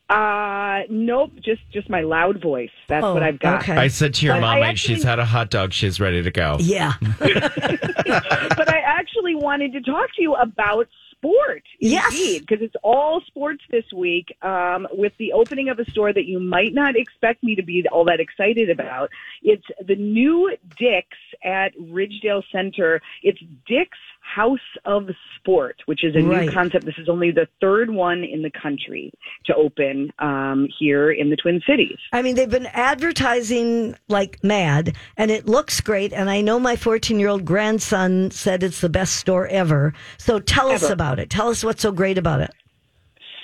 Uh, 0.09 0.81
nope, 0.91 1.33
just 1.43 1.63
just 1.73 1.89
my 1.89 2.03
loud 2.03 2.41
voice. 2.43 2.71
That's 2.89 3.05
Oh, 3.05 3.15
what 3.15 3.23
I've 3.23 3.39
got. 3.39 3.63
okay. 3.63 3.77
I 3.77 3.89
said 3.89 4.13
to 4.15 4.27
your 4.27 4.35
But 4.35 4.45
I 4.45 4.55
mom, 4.57 4.63
actually- 4.65 4.97
she's 4.97 5.05
had 5.05 5.19
a 5.19 5.25
hot 5.25 5.51
dog, 5.51 5.73
she's 5.73 6.01
ready 6.01 6.23
to 6.23 6.31
go. 6.31 6.57
Yeah. 6.61 6.93
but 7.19 8.69
I 8.69 8.83
actually 8.85 9.35
wanted 9.35 9.73
to 9.73 9.81
talk 9.81 10.09
to 10.17 10.23
you 10.23 10.35
about 10.35 10.89
sport. 11.13 11.63
Yes. 11.79 12.13
Because 12.41 12.59
it's 12.61 12.75
all 12.83 13.21
sports 13.27 13.63
this 13.71 13.85
week 13.95 14.37
um, 14.43 14.87
with 14.93 15.13
the 15.19 15.33
opening 15.33 15.69
of 15.69 15.79
a 15.79 15.89
store 15.91 16.13
that 16.13 16.25
you 16.27 16.41
might 16.41 16.75
not 16.75 16.97
expect 16.97 17.43
me 17.45 17.55
to 17.55 17.63
be 17.63 17.85
all 17.93 18.05
that 18.07 18.19
excited 18.21 18.69
about. 18.71 19.09
It's 19.43 19.65
the 19.87 19.95
new 19.95 20.55
Dick's 20.77 21.17
at 21.45 21.77
Ridgedale 21.79 22.43
Center. 22.51 23.01
It's 23.23 23.39
Dick's 23.67 23.99
House 24.35 24.59
of 24.85 25.09
Sport, 25.37 25.77
which 25.87 26.05
is 26.05 26.15
a 26.15 26.23
Right. 26.23 26.47
new 26.47 26.53
concept. 26.53 26.85
This 26.85 26.99
is 26.99 27.09
only 27.09 27.31
the 27.31 27.47
third 27.61 27.91
one 27.91 28.25
in 28.25 28.43
the 28.43 28.51
country 28.51 29.13
to 29.47 29.55
open 29.55 30.13
um, 30.19 30.69
here 30.79 31.11
in 31.11 31.31
the 31.31 31.37
Twin 31.37 31.61
Cities. 31.67 31.99
I 32.13 32.23
mean, 32.23 32.35
they've 32.37 32.49
been 32.51 32.67
advertising 32.73 33.97
like 34.09 34.43
mad, 34.43 34.97
and 35.17 35.31
it 35.31 35.47
looks 35.47 35.81
great. 35.81 36.13
And 36.13 36.31
I 36.31 36.41
know 36.41 36.59
my 36.59 36.77
14 36.77 37.19
year 37.19 37.29
old 37.29 37.45
grandson 37.45 38.31
said 38.31 38.63
it's 38.63 38.81
the 38.81 38.89
best 38.89 39.17
store 39.17 39.47
ever. 39.49 39.93
So 40.19 40.39
tell 40.39 40.71
us 40.71 40.89
about 40.89 41.19
it. 41.19 41.29
Tell 41.31 41.49
us 41.49 41.63
what's 41.65 41.83
so 41.83 41.93
great 41.93 42.19
about 42.19 42.41
it. 42.41 42.51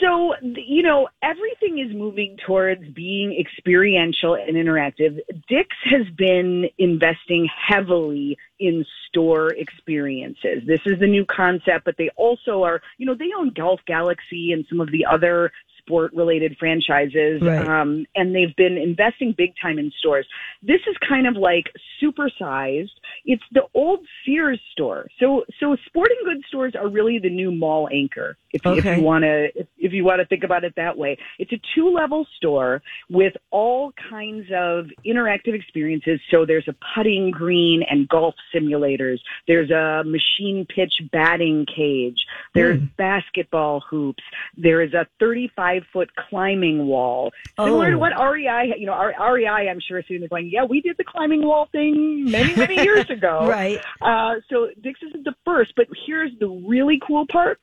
So, 0.00 0.34
you 0.42 0.82
know, 0.82 1.08
everything 1.22 1.78
is 1.78 1.94
moving 1.94 2.36
towards 2.46 2.82
being 2.94 3.36
experiential 3.38 4.34
and 4.34 4.56
interactive. 4.56 5.18
Dick's 5.48 5.76
has 5.84 6.06
been 6.16 6.66
investing 6.78 7.48
heavily 7.68 8.36
in 8.60 8.84
store 9.08 9.48
experiences. 9.54 10.62
This 10.66 10.80
is 10.86 11.00
the 11.00 11.06
new 11.06 11.24
concept, 11.24 11.84
but 11.84 11.96
they 11.98 12.10
also 12.16 12.62
are, 12.62 12.80
you 12.98 13.06
know, 13.06 13.14
they 13.14 13.30
own 13.36 13.52
Golf 13.56 13.80
Galaxy 13.86 14.52
and 14.52 14.64
some 14.68 14.80
of 14.80 14.90
the 14.92 15.04
other 15.04 15.50
sport 15.88 16.12
related 16.14 16.56
franchises. 16.58 17.40
Right. 17.42 17.66
Um, 17.66 18.04
and 18.14 18.34
they've 18.34 18.54
been 18.56 18.76
investing 18.76 19.34
big 19.36 19.54
time 19.60 19.78
in 19.78 19.90
stores. 19.98 20.26
This 20.62 20.80
is 20.88 20.96
kind 21.08 21.26
of 21.26 21.34
like 21.36 21.72
supersized. 22.02 22.90
It's 23.24 23.42
the 23.52 23.62
old 23.74 24.00
Sears 24.24 24.60
store. 24.72 25.08
So, 25.18 25.44
so 25.60 25.76
sporting 25.86 26.18
goods 26.24 26.44
stores 26.48 26.74
are 26.74 26.88
really 26.88 27.18
the 27.18 27.30
new 27.30 27.50
mall 27.50 27.88
anchor. 27.92 28.36
If, 28.52 28.64
you- 28.64 28.72
if 28.74 28.84
you 28.84 29.02
want 29.02 29.24
to, 29.24 29.48
if, 29.54 29.66
if 29.78 29.92
you 29.92 30.04
want 30.04 30.20
to 30.20 30.26
think 30.26 30.44
about 30.44 30.64
it 30.64 30.74
that 30.76 30.96
way, 30.96 31.18
it's 31.38 31.52
a 31.52 31.60
two 31.74 31.90
level 31.90 32.26
store 32.36 32.82
with 33.10 33.34
all 33.50 33.92
kinds 34.10 34.46
of 34.54 34.86
interactive 35.06 35.54
experiences. 35.54 36.20
So 36.30 36.44
there's 36.46 36.68
a 36.68 36.74
putting 36.94 37.30
green 37.30 37.82
and 37.88 38.08
golf 38.08 38.34
simulators. 38.54 39.18
There's 39.46 39.70
a 39.70 40.02
machine 40.04 40.66
pitch 40.66 40.94
batting 41.12 41.66
cage. 41.66 42.24
There's 42.54 42.80
basketball 42.96 43.80
hoops. 43.80 44.22
There 44.56 44.80
is 44.82 44.94
a 44.94 45.06
35 45.20 45.77
foot 45.92 46.10
climbing 46.28 46.86
wall. 46.86 47.32
Similar 47.58 47.88
Oh. 47.88 47.90
to 47.90 47.98
what 47.98 48.12
REI, 48.18 48.74
you 48.78 48.86
know, 48.86 48.94
REI, 48.94 49.68
I'm 49.68 49.80
sure, 49.80 49.98
is 49.98 50.04
sitting 50.06 50.20
there 50.20 50.28
going, 50.28 50.48
yeah, 50.50 50.64
we 50.64 50.80
did 50.80 50.96
the 50.96 51.04
climbing 51.04 51.42
wall 51.44 51.68
thing 51.72 52.24
many, 52.30 52.54
many 52.54 52.74
years 52.82 53.08
ago. 53.10 53.46
Right. 53.48 53.78
Uh, 54.00 54.34
so 54.50 54.68
Dick's 54.80 55.00
isn't 55.02 55.24
the 55.24 55.34
first, 55.44 55.72
but 55.76 55.86
here's 56.06 56.32
the 56.40 56.48
really 56.48 57.00
cool 57.06 57.26
part. 57.30 57.60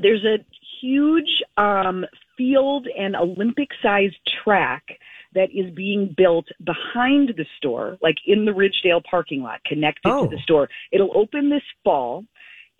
There's 0.00 0.24
a 0.24 0.38
huge 0.80 1.42
um, 1.56 2.04
field 2.36 2.86
and 2.98 3.16
Olympic 3.16 3.68
sized 3.82 4.16
track 4.44 4.84
that 5.34 5.48
is 5.54 5.72
being 5.74 6.12
built 6.16 6.46
behind 6.64 7.32
the 7.36 7.46
store, 7.56 7.96
like 8.02 8.16
in 8.26 8.44
the 8.44 8.52
Ridgedale 8.52 9.04
parking 9.04 9.42
lot, 9.42 9.62
connected 9.64 10.08
Oh. 10.10 10.24
to 10.28 10.34
the 10.36 10.42
store. 10.42 10.68
It'll 10.90 11.16
open 11.16 11.50
this 11.50 11.62
fall. 11.84 12.24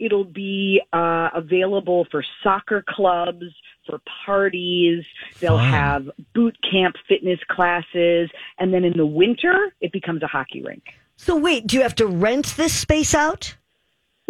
It'll 0.00 0.24
be 0.24 0.80
uh, 0.92 1.28
available 1.34 2.06
for 2.10 2.24
soccer 2.42 2.82
clubs, 2.88 3.44
for 3.86 4.00
parties. 4.24 5.04
They'll 5.40 5.58
Fun. 5.58 5.70
have 5.70 6.10
boot 6.34 6.56
camp 6.68 6.96
fitness 7.08 7.38
classes. 7.48 8.30
And 8.58 8.72
then 8.72 8.84
in 8.84 8.96
the 8.96 9.06
winter, 9.06 9.74
it 9.80 9.92
becomes 9.92 10.22
a 10.22 10.26
hockey 10.26 10.62
rink. 10.62 10.82
So, 11.16 11.36
wait, 11.36 11.66
do 11.66 11.76
you 11.76 11.82
have 11.82 11.94
to 11.96 12.06
rent 12.06 12.54
this 12.56 12.72
space 12.72 13.14
out? 13.14 13.54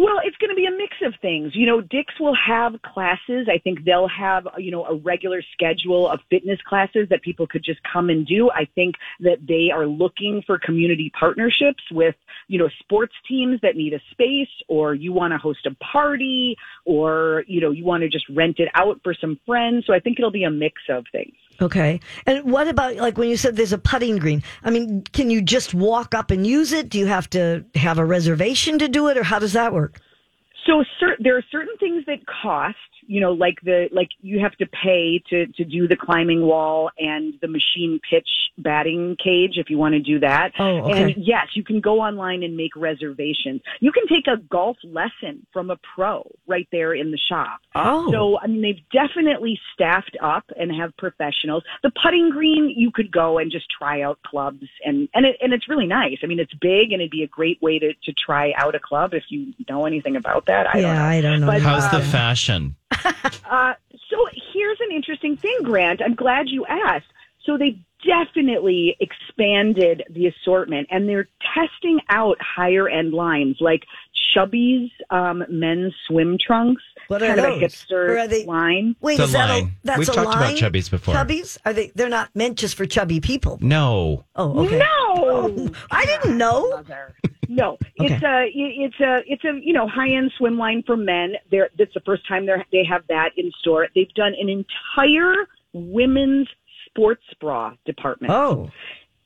Well, 0.01 0.19
it's 0.23 0.37
going 0.37 0.49
to 0.49 0.55
be 0.55 0.65
a 0.65 0.71
mix 0.71 0.95
of 1.03 1.13
things. 1.21 1.55
You 1.55 1.67
know, 1.67 1.79
Dick's 1.79 2.19
will 2.19 2.33
have 2.33 2.81
classes. 2.81 3.47
I 3.47 3.59
think 3.59 3.83
they'll 3.83 4.07
have, 4.07 4.47
you 4.57 4.71
know, 4.71 4.83
a 4.83 4.95
regular 4.95 5.43
schedule 5.53 6.09
of 6.09 6.19
fitness 6.27 6.59
classes 6.67 7.09
that 7.11 7.21
people 7.21 7.45
could 7.45 7.63
just 7.63 7.79
come 7.83 8.09
and 8.09 8.25
do. 8.25 8.49
I 8.49 8.65
think 8.73 8.95
that 9.19 9.45
they 9.47 9.69
are 9.71 9.85
looking 9.85 10.41
for 10.47 10.57
community 10.57 11.11
partnerships 11.11 11.83
with, 11.91 12.15
you 12.47 12.57
know, 12.57 12.67
sports 12.79 13.13
teams 13.27 13.61
that 13.61 13.75
need 13.75 13.93
a 13.93 13.99
space 14.09 14.49
or 14.67 14.95
you 14.95 15.13
want 15.13 15.33
to 15.33 15.37
host 15.37 15.67
a 15.67 15.75
party 15.75 16.57
or, 16.83 17.43
you 17.45 17.61
know, 17.61 17.69
you 17.69 17.85
want 17.85 18.01
to 18.01 18.09
just 18.09 18.27
rent 18.29 18.57
it 18.57 18.69
out 18.73 19.01
for 19.03 19.13
some 19.13 19.39
friends. 19.45 19.85
So 19.85 19.93
I 19.93 19.99
think 19.99 20.17
it'll 20.17 20.31
be 20.31 20.45
a 20.45 20.49
mix 20.49 20.81
of 20.89 21.05
things. 21.11 21.35
Okay. 21.61 21.99
And 22.25 22.51
what 22.51 22.67
about, 22.67 22.95
like, 22.95 23.17
when 23.17 23.29
you 23.29 23.37
said 23.37 23.55
there's 23.55 23.73
a 23.73 23.77
putting 23.77 24.17
green? 24.17 24.41
I 24.63 24.71
mean, 24.71 25.03
can 25.13 25.29
you 25.29 25.41
just 25.41 25.73
walk 25.73 26.15
up 26.15 26.31
and 26.31 26.45
use 26.45 26.71
it? 26.71 26.89
Do 26.89 26.97
you 26.97 27.05
have 27.05 27.29
to 27.31 27.63
have 27.75 27.99
a 27.99 28.05
reservation 28.05 28.79
to 28.79 28.87
do 28.87 29.07
it, 29.09 29.17
or 29.17 29.23
how 29.23 29.39
does 29.39 29.53
that 29.53 29.71
work? 29.73 29.99
So 30.65 30.83
there 31.19 31.37
are 31.37 31.45
certain 31.51 31.75
things 31.79 32.05
that 32.07 32.19
cost. 32.41 32.75
You 33.11 33.19
know, 33.19 33.33
like 33.33 33.59
the 33.61 33.89
like 33.91 34.07
you 34.21 34.39
have 34.39 34.55
to 34.55 34.65
pay 34.65 35.21
to 35.29 35.45
to 35.47 35.65
do 35.65 35.85
the 35.85 35.97
climbing 35.97 36.41
wall 36.43 36.89
and 36.97 37.33
the 37.41 37.47
machine 37.49 37.99
pitch 38.09 38.29
batting 38.57 39.17
cage 39.21 39.57
if 39.57 39.69
you 39.69 39.77
want 39.77 39.93
to 39.93 39.99
do 39.99 40.19
that. 40.19 40.53
Oh, 40.57 40.89
okay. 40.89 41.03
And 41.03 41.13
yes, 41.17 41.47
you 41.53 41.63
can 41.63 41.81
go 41.81 41.99
online 41.99 42.41
and 42.41 42.55
make 42.55 42.73
reservations. 42.73 43.61
You 43.81 43.91
can 43.91 44.07
take 44.07 44.27
a 44.27 44.37
golf 44.37 44.77
lesson 44.83 45.45
from 45.51 45.71
a 45.71 45.77
pro 45.93 46.25
right 46.47 46.69
there 46.71 46.93
in 46.93 47.11
the 47.11 47.17
shop. 47.17 47.59
Oh. 47.75 48.09
So, 48.11 48.39
I 48.39 48.47
mean, 48.47 48.61
they've 48.61 48.89
definitely 48.93 49.59
staffed 49.73 50.17
up 50.21 50.45
and 50.57 50.73
have 50.73 50.95
professionals. 50.95 51.63
The 51.83 51.91
putting 52.01 52.29
green, 52.29 52.73
you 52.75 52.91
could 52.91 53.11
go 53.11 53.39
and 53.39 53.51
just 53.51 53.65
try 53.77 54.03
out 54.03 54.19
clubs 54.25 54.67
and, 54.85 55.09
and 55.13 55.25
it, 55.25 55.35
and 55.41 55.51
it's 55.51 55.67
really 55.67 55.87
nice. 55.87 56.19
I 56.23 56.27
mean, 56.27 56.39
it's 56.39 56.53
big 56.53 56.93
and 56.93 57.01
it'd 57.01 57.11
be 57.11 57.23
a 57.23 57.27
great 57.27 57.61
way 57.61 57.77
to, 57.77 57.93
to 57.93 58.13
try 58.13 58.53
out 58.55 58.73
a 58.73 58.79
club 58.79 59.13
if 59.13 59.23
you 59.27 59.53
know 59.69 59.85
anything 59.85 60.15
about 60.15 60.45
that. 60.45 60.67
I 60.67 60.73
don't 60.73 60.81
yeah, 60.83 60.93
know. 60.93 61.03
I 61.03 61.21
don't 61.21 61.41
know. 61.41 61.47
But, 61.47 61.61
How's 61.61 61.91
the 61.91 61.97
um, 61.97 62.03
fashion? 62.03 62.75
Uh, 63.49 63.73
so 64.09 64.17
here's 64.53 64.79
an 64.79 64.95
interesting 64.95 65.35
thing, 65.35 65.57
Grant. 65.63 66.01
I'm 66.01 66.15
glad 66.15 66.47
you 66.47 66.65
asked. 66.67 67.07
So 67.45 67.57
they 67.57 67.77
definitely 68.05 68.95
expanded 69.01 70.03
the 70.09 70.27
assortment 70.27 70.87
and 70.89 71.09
they're 71.09 71.27
testing 71.53 71.99
out 72.09 72.37
higher 72.39 72.87
end 72.87 73.13
lines 73.13 73.57
like 73.59 73.83
Chubbies 74.35 74.89
um, 75.09 75.43
men's 75.49 75.93
swim 76.07 76.37
trunks. 76.39 76.81
What 77.09 77.21
are 77.21 77.27
kind 77.27 77.39
of 77.41 77.45
a 77.45 77.49
hipster 77.59 78.21
are 78.21 78.27
they- 78.27 78.45
line. 78.45 78.95
Wait, 79.01 79.17
The 79.17 79.23
is 79.23 79.31
that 79.33 79.49
a, 79.49 79.53
line. 79.53 79.71
that's 79.83 79.99
We've 79.99 80.07
a 80.09 80.13
talked 80.13 80.27
about 80.29 80.41
line? 80.41 80.55
Chubbies 80.55 80.89
before. 80.89 81.13
Chubbies? 81.15 81.57
Are 81.65 81.73
they? 81.73 81.91
They're 81.93 82.07
not 82.07 82.29
meant 82.33 82.57
just 82.57 82.75
for 82.75 82.85
chubby 82.85 83.19
people. 83.19 83.57
No. 83.61 84.23
Oh, 84.37 84.65
okay. 84.65 84.77
No, 84.77 85.69
I 85.91 86.05
didn't 86.05 86.37
know. 86.37 86.83
No, 87.51 87.77
Okay. 87.99 88.13
it's 88.13 88.23
a 88.23 88.49
it's 88.55 88.99
a 89.01 89.23
it's 89.27 89.43
a 89.43 89.59
you 89.61 89.73
know 89.73 89.85
high 89.85 90.09
end 90.09 90.31
swim 90.37 90.57
line 90.57 90.83
for 90.85 90.95
men. 90.95 91.33
They're 91.51 91.69
it's 91.77 91.93
the 91.93 91.99
first 91.99 92.25
time 92.25 92.45
they 92.45 92.53
they 92.71 92.85
have 92.85 93.03
that 93.09 93.31
in 93.35 93.51
store. 93.59 93.89
They've 93.93 94.13
done 94.13 94.33
an 94.39 94.47
entire 94.47 95.33
women's 95.73 96.47
sports 96.85 97.23
bra 97.41 97.73
department. 97.85 98.31
Oh, 98.31 98.71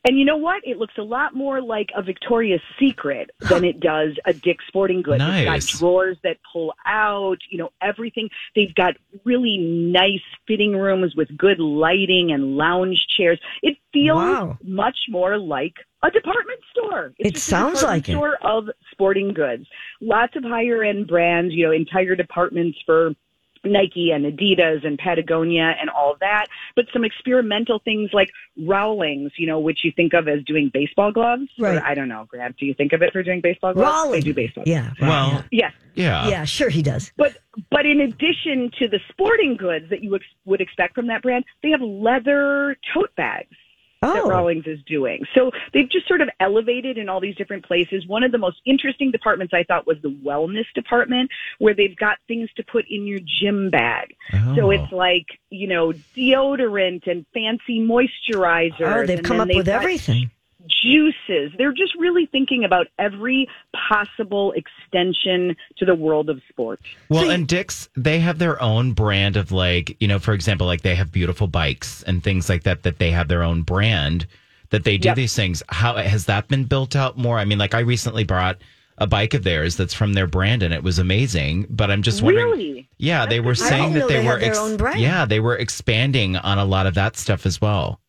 And 0.08 0.20
you 0.20 0.26
know 0.26 0.38
what? 0.38 0.62
It 0.64 0.78
looks 0.78 0.94
a 1.00 1.04
lot 1.04 1.34
more 1.36 1.62
like 1.62 1.90
a 1.96 2.04
Victoria's 2.04 2.62
Secret 2.80 3.32
than 3.40 3.64
it 3.72 3.80
does 3.80 4.12
a 4.26 4.34
Dick's 4.34 4.64
Sporting 4.68 5.02
Goods. 5.02 5.18
Nice. 5.20 5.48
It's 5.48 5.72
got 5.74 5.80
drawers 5.80 6.18
that 6.24 6.38
pull 6.54 6.74
out, 6.86 7.38
you 7.50 7.58
know, 7.58 7.72
everything. 7.82 8.30
They've 8.56 8.74
got 8.76 8.94
really 9.24 9.58
nice 9.58 10.22
fitting 10.48 10.74
rooms 10.74 11.16
with 11.16 11.36
good 11.36 11.60
lighting 11.60 12.32
and 12.32 12.56
lounge 12.56 13.04
chairs. 13.18 13.40
It 13.64 13.78
feels 13.92 14.16
Wow. 14.18 14.58
much 14.64 14.98
more 15.10 15.38
like 15.40 15.74
a 16.04 16.12
department 16.12 16.60
store. 16.72 17.14
It's 17.18 17.30
It 17.30 17.38
a 17.38 17.40
sounds 17.40 17.80
department 17.80 18.08
like 18.08 18.10
it. 18.10 18.12
store 18.12 18.38
of 18.44 18.70
sporting 18.92 19.34
goods. 19.34 19.66
Lots 20.02 20.36
of 20.36 20.44
higher 20.44 20.84
end 20.84 21.08
brands, 21.08 21.54
you 21.56 21.66
know, 21.66 21.72
entire 21.72 22.16
departments 22.16 22.78
for 22.86 23.16
Nike 23.66 24.12
and 24.12 24.26
Adidas 24.26 24.86
and 24.86 24.98
Patagonia 24.98 25.76
and 25.80 25.90
all 25.90 26.16
that, 26.20 26.46
but 26.76 26.86
some 26.94 27.04
experimental 27.04 27.80
things 27.80 28.10
like 28.14 28.30
Rawlings, 28.66 29.32
you 29.38 29.48
know, 29.48 29.60
which 29.60 29.80
you 29.84 29.92
think 29.96 30.14
of 30.14 30.28
as 30.28 30.44
doing 30.46 30.70
baseball 30.74 31.12
gloves. 31.12 31.44
Or 31.60 31.66
Right. 31.66 31.82
I 31.84 31.94
don't 31.94 32.08
know, 32.08 32.26
Grant. 32.30 32.58
Do 32.58 32.66
you 32.66 32.74
think 32.74 32.94
of 32.94 33.02
it 33.02 33.12
for 33.12 33.24
doing 33.24 33.42
baseball 33.42 33.74
gloves? 33.74 33.92
Raleigh. 33.92 34.20
They 34.20 34.26
do 34.26 34.34
baseball. 34.34 34.64
Yeah. 34.68 34.88
right, 35.00 35.02
Well, 35.02 35.44
Yes. 35.52 35.74
yeah. 35.96 36.24
yeah. 36.26 36.30
yeah, 36.30 36.44
sure 36.46 36.70
he 36.70 36.82
does. 36.82 37.12
But 37.18 37.38
but 37.70 37.86
in 37.86 38.02
addition 38.02 38.72
to 38.80 38.88
the 38.88 39.00
sporting 39.10 39.56
goods 39.58 39.90
that 39.90 40.04
you 40.04 40.16
ex- 40.16 40.26
would 40.46 40.62
expect 40.62 40.96
from 40.96 41.08
that 41.08 41.22
brand, 41.22 41.46
they 41.64 41.70
have 41.72 41.82
leather 41.82 42.78
tote 42.94 43.16
bags 43.16 43.56
that 44.02 44.16
Oh, 44.24 44.30
Rawlings 44.30 44.68
is 44.68 44.80
doing. 44.86 45.26
So 45.34 45.52
they've 45.74 45.90
just 45.90 46.08
sort 46.08 46.22
of 46.22 46.30
elevated 46.40 46.98
in 46.98 47.10
all 47.10 47.20
these 47.20 47.36
different 47.36 47.66
places. 47.66 48.06
One 48.08 48.24
of 48.24 48.32
the 48.32 48.38
most 48.38 48.58
interesting 48.66 49.10
departments 49.12 49.54
I 49.54 49.64
thought 49.64 49.88
was 49.88 49.98
the 50.04 50.12
wellness 50.12 50.66
department, 50.76 51.32
where 51.60 51.74
they've 51.74 51.96
got 51.96 52.18
things 52.28 52.50
to 52.58 52.64
put 52.64 52.86
in 52.90 53.08
your 53.08 53.20
gym 53.42 53.70
bag. 53.72 54.16
So 54.56 54.68
Oh. 54.68 54.70
it's 54.70 54.92
like, 54.92 55.26
you 55.50 55.68
know, 55.68 55.94
deodorant 56.16 57.08
and 57.08 57.26
fancy 57.34 57.80
moisturizers. 57.80 58.82
oh, 58.82 59.06
they've 59.06 59.24
come 59.24 59.40
up 59.40 59.48
they've 59.48 59.58
with 59.58 59.66
got 59.68 59.82
everything. 59.82 60.30
Juices. 60.68 61.52
They're 61.58 61.72
just 61.74 61.96
really 61.96 62.26
thinking 62.26 62.64
about 62.64 62.88
every 63.00 63.48
possible 63.90 64.54
extension 64.54 65.56
to 65.78 65.86
the 65.86 65.96
world 65.96 66.30
of 66.30 66.42
sports. 66.50 66.84
Well, 67.10 67.24
So- 67.26 67.30
and 67.30 67.48
Dick's, 67.48 67.90
they 67.96 68.20
have 68.20 68.40
their 68.40 68.62
own 68.62 68.94
brand 68.94 69.38
of 69.38 69.52
like, 69.52 69.96
you 70.00 70.08
know, 70.08 70.20
for 70.20 70.34
example, 70.34 70.68
like 70.68 70.82
they 70.82 70.96
have 70.96 71.12
beautiful 71.12 71.48
bikes 71.48 72.04
and 72.04 72.24
things 72.24 72.50
like 72.50 72.64
that, 72.64 72.84
that 72.84 73.00
they 73.00 73.12
have 73.12 73.28
their 73.28 73.44
own 73.44 73.62
brand 73.62 74.26
that 74.72 74.84
they 74.84 74.98
do 74.98 75.10
Yep. 75.10 75.16
these 75.16 75.36
things. 75.36 75.62
How 75.70 75.96
has 75.98 76.26
that 76.26 76.48
been 76.48 76.64
built 76.66 76.96
out 76.96 77.18
more? 77.18 77.38
I 77.38 77.46
mean, 77.46 77.58
like 77.60 77.74
I 77.74 77.80
recently 77.80 78.24
brought 78.24 78.58
a 78.98 79.06
bike 79.06 79.34
of 79.34 79.44
theirs 79.44 79.76
that's 79.76 79.94
from 79.94 80.14
their 80.14 80.26
brand 80.28 80.64
and 80.64 80.74
it 80.74 80.82
was 80.82 81.00
amazing, 81.00 81.68
but 81.70 81.92
I'm 81.92 82.02
just 82.02 82.22
wondering. 82.22 82.46
Really? 82.52 82.90
Yeah, 82.98 83.26
they 83.26 83.42
were 83.42 83.52
I 83.52 83.56
saying 83.56 83.94
that 83.94 84.08
they, 84.08 84.22
they 84.22 84.26
were 84.26 84.40
had 84.40 84.54
their 84.54 84.60
own 84.62 84.78
brand. 84.78 85.00
yeah, 85.02 85.26
they 85.26 85.40
were 85.42 85.56
expanding 85.58 86.38
on 86.38 86.58
a 86.58 86.66
lot 86.66 86.88
of 86.88 86.94
that 86.96 87.18
stuff 87.18 87.46
as 87.46 87.60
well. 87.60 88.00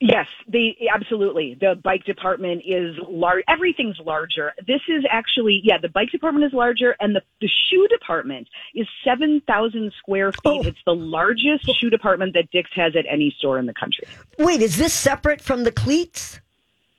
Yes, 0.00 0.26
they 0.46 0.76
absolutely. 0.94 1.56
The 1.60 1.74
bike 1.82 2.04
department 2.04 2.62
is 2.64 2.94
large. 3.08 3.42
Everything's 3.48 3.98
larger. 3.98 4.52
This 4.64 4.80
is 4.88 5.04
actually, 5.10 5.60
yeah, 5.64 5.78
the 5.82 5.88
bike 5.88 6.10
department 6.12 6.44
is 6.44 6.52
larger, 6.52 6.94
and 7.00 7.16
the 7.16 7.22
the 7.40 7.48
shoe 7.68 7.88
department 7.88 8.48
is 8.76 8.86
seven 9.04 9.42
thousand 9.48 9.92
square 9.98 10.30
feet. 10.30 10.40
Oh. 10.44 10.62
It's 10.62 10.78
the 10.86 10.94
largest 10.94 11.64
oh. 11.68 11.74
shoe 11.74 11.90
department 11.90 12.34
that 12.34 12.48
Dick's 12.52 12.70
has 12.76 12.94
at 12.94 13.06
any 13.10 13.34
store 13.38 13.58
in 13.58 13.66
the 13.66 13.74
country. 13.74 14.04
Wait, 14.38 14.62
is 14.62 14.76
this 14.76 14.92
separate 14.94 15.40
from 15.40 15.64
the 15.64 15.72
cleats? 15.72 16.40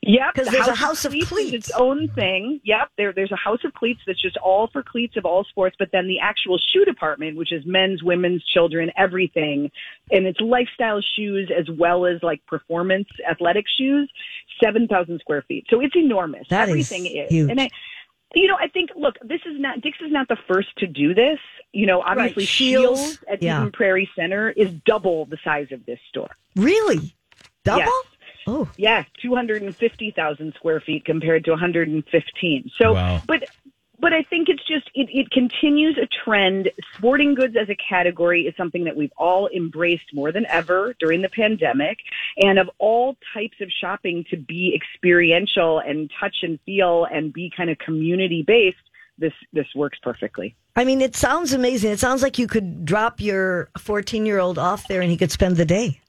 Yep, 0.01 0.33
'Cause 0.33 0.45
the 0.45 0.51
there's 0.51 0.67
a 0.67 0.75
house 0.75 1.03
of 1.03 1.13
is 1.13 1.27
cleats. 1.27 1.51
its 1.53 1.71
own 1.71 2.07
thing. 2.09 2.61
Yep, 2.63 2.89
there, 2.97 3.11
there's 3.11 3.33
a 3.33 3.35
house 3.35 3.59
of 3.65 3.73
cleats 3.73 3.99
that's 4.07 4.21
just 4.21 4.37
all 4.37 4.67
for 4.67 4.81
cleats 4.81 5.17
of 5.17 5.25
all 5.25 5.43
sports. 5.43 5.75
But 5.77 5.91
then 5.91 6.07
the 6.07 6.19
actual 6.19 6.57
shoe 6.57 6.85
department, 6.85 7.35
which 7.35 7.51
is 7.51 7.65
men's, 7.65 8.01
women's, 8.01 8.43
children, 8.45 8.91
everything, 8.95 9.69
and 10.11 10.25
it's 10.25 10.39
lifestyle 10.39 11.01
shoes 11.01 11.51
as 11.55 11.69
well 11.69 12.05
as 12.05 12.23
like 12.23 12.45
performance 12.45 13.09
athletic 13.29 13.65
shoes, 13.67 14.09
seven 14.63 14.87
thousand 14.87 15.19
square 15.19 15.41
feet. 15.41 15.65
So 15.69 15.81
it's 15.81 15.95
enormous. 15.97 16.47
That 16.49 16.69
is 16.69 16.69
everything 16.69 17.05
is, 17.05 17.29
huge. 17.29 17.49
and 17.51 17.59
I. 17.59 17.69
You 18.35 18.47
know, 18.47 18.57
I 18.59 18.67
think. 18.67 18.91
Look, 18.95 19.15
this 19.23 19.41
is 19.45 19.59
not 19.59 19.81
Dick's 19.81 19.97
is 20.01 20.11
not 20.11 20.27
the 20.27 20.37
first 20.47 20.69
to 20.77 20.87
do 20.87 21.13
this. 21.15 21.39
You 21.73 21.87
know, 21.87 22.01
obviously 22.01 22.45
Scheels, 22.45 22.99
Scheels 22.99 23.23
at 23.27 23.41
yeah. 23.41 23.59
Eden 23.59 23.71
Prairie 23.71 24.09
Center 24.15 24.51
is 24.51 24.71
double 24.85 25.25
the 25.25 25.37
size 25.43 25.71
of 25.71 25.83
this 25.87 25.99
store. 26.09 26.29
Really? 26.55 27.15
Double? 27.65 27.79
Yes. 27.81 28.05
Oh, 28.49 28.67
Yeah, 28.77 29.03
250,000 29.21 30.53
square 30.55 30.79
feet 30.79 31.05
compared 31.05 31.45
to 31.45 31.51
115. 31.51 32.71
So, 32.77 32.93
Wow. 32.93 33.21
but 33.27 33.43
but 34.01 34.13
I 34.13 34.23
think 34.23 34.47
it's 34.47 34.65
just 34.65 34.89
it, 34.95 35.09
it 35.11 35.29
continues 35.29 35.97
a 35.97 36.07
trend. 36.23 36.71
Sporting 36.97 37.35
goods 37.35 37.55
as 37.61 37.69
a 37.69 37.75
category 37.75 38.47
is 38.47 38.55
something 38.55 38.85
that 38.85 38.95
we've 38.95 39.11
all 39.17 39.49
embraced 39.49 40.13
more 40.13 40.31
than 40.31 40.45
ever 40.47 40.95
during 40.99 41.21
the 41.21 41.29
pandemic, 41.29 41.97
and 42.37 42.57
of 42.59 42.69
all 42.77 43.17
types 43.33 43.57
of 43.61 43.69
shopping 43.69 44.23
to 44.29 44.37
be 44.37 44.73
experiential 44.73 45.79
and 45.79 46.09
touch 46.19 46.37
and 46.43 46.59
feel 46.65 47.05
and 47.11 47.33
be 47.33 47.51
kind 47.55 47.69
of 47.69 47.77
community 47.77 48.41
based. 48.41 48.77
This 49.17 49.33
this 49.51 49.67
works 49.75 49.99
perfectly. 50.01 50.55
I 50.77 50.85
mean, 50.85 51.01
it 51.01 51.15
sounds 51.15 51.51
amazing. 51.51 51.91
It 51.91 51.99
sounds 51.99 52.23
like 52.23 52.39
you 52.39 52.47
could 52.47 52.85
drop 52.85 53.19
your 53.19 53.69
14 53.77 54.25
year 54.25 54.39
old 54.39 54.57
off 54.57 54.87
there 54.87 55.01
and 55.01 55.11
he 55.11 55.17
could 55.17 55.31
spend 55.31 55.57
the 55.57 55.65
day. 55.65 55.99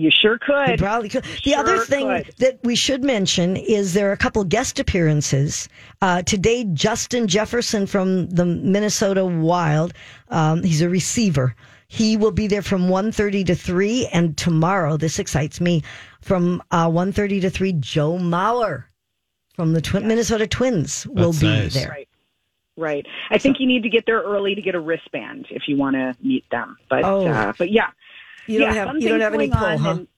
You 0.00 0.10
sure 0.10 0.38
He 0.40 0.52
could. 0.66 0.78
probably 0.78 1.08
could. 1.10 1.24
The 1.24 1.50
Sure 1.50 1.58
other 1.58 1.78
thing 1.84 2.06
could. 2.24 2.34
that 2.38 2.58
we 2.62 2.74
should 2.74 3.04
mention 3.04 3.56
is 3.56 3.92
there 3.92 4.08
are 4.08 4.12
a 4.12 4.16
couple 4.16 4.42
guest 4.44 4.78
appearances. 4.80 5.68
Uh, 6.00 6.22
today, 6.22 6.64
Justin 6.72 7.26
Jefferson 7.28 7.86
from 7.86 8.28
the 8.30 8.46
Minnesota 8.46 9.26
Wild, 9.26 9.92
um, 10.28 10.62
he's 10.62 10.80
a 10.80 10.88
receiver. 10.88 11.54
He 11.88 12.16
will 12.16 12.30
be 12.30 12.46
there 12.46 12.62
from 12.62 12.88
1.30 12.88 13.46
to 13.46 13.54
3. 13.54 14.06
And 14.12 14.36
tomorrow, 14.36 14.96
this 14.96 15.18
excites 15.18 15.60
me, 15.60 15.82
from 16.22 16.62
uh, 16.70 16.88
1.30 16.88 17.40
to 17.42 17.50
3, 17.50 17.72
Joe 17.74 18.16
Mauer 18.16 18.84
from 19.54 19.72
the 19.74 19.80
Twin 19.82 20.06
Minnesota 20.08 20.46
Twins 20.46 21.06
will 21.08 21.32
That's 21.32 21.40
be 21.40 21.46
nice. 21.48 21.74
there. 21.74 21.88
Right. 21.90 22.08
Right. 22.76 23.06
I 23.30 23.36
think 23.36 23.60
you 23.60 23.66
need 23.66 23.82
to 23.82 23.90
get 23.90 24.06
there 24.06 24.22
early 24.22 24.54
to 24.54 24.62
get 24.62 24.74
a 24.74 24.80
wristband 24.80 25.46
if 25.50 25.64
you 25.68 25.76
want 25.76 25.96
to 25.96 26.14
meet 26.22 26.48
them. 26.50 26.78
But 26.88 27.04
Oh. 27.04 27.26
uh, 27.26 27.52
but 27.58 27.70
yeah. 27.70 27.88
You 28.50 28.60
don't 28.60 28.74
yeah, 28.74 28.86
have 28.86 28.96
you 29.00 29.08
don't 29.08 29.20
have 29.20 29.34
any 29.34 29.48
going 29.48 29.58
pull, 29.58 29.68
on 29.68 29.78
huh? 29.78 29.90
and- 29.90 30.08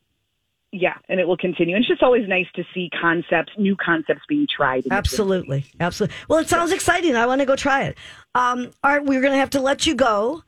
yeah, 0.75 0.95
and 1.11 1.21
it 1.21 1.29
will 1.29 1.37
continue. 1.37 1.77
And 1.77 1.83
it's 1.83 1.89
just 1.89 2.03
always 2.03 2.27
nice 2.27 2.47
to 2.55 2.65
see 2.73 2.89
concepts, 2.99 3.53
new 3.59 3.77
concepts 3.77 4.23
being 4.27 4.47
tried. 4.49 4.85
Absolutely, 4.91 5.67
absolutely. 5.79 6.17
Well, 6.29 6.39
it 6.39 6.49
sounds 6.49 6.73
exciting. 6.73 7.15
I 7.15 7.27
want 7.27 7.43
to 7.43 7.45
go 7.45 7.57
try 7.57 7.83
it. 7.83 7.99
Um, 8.35 8.71
all 8.83 8.91
right, 8.93 9.05
we're 9.05 9.21
going 9.21 9.35
to 9.35 9.39
have 9.39 9.51
to 9.51 9.61
let 9.61 9.87
you 9.87 9.95
go. 9.95 10.43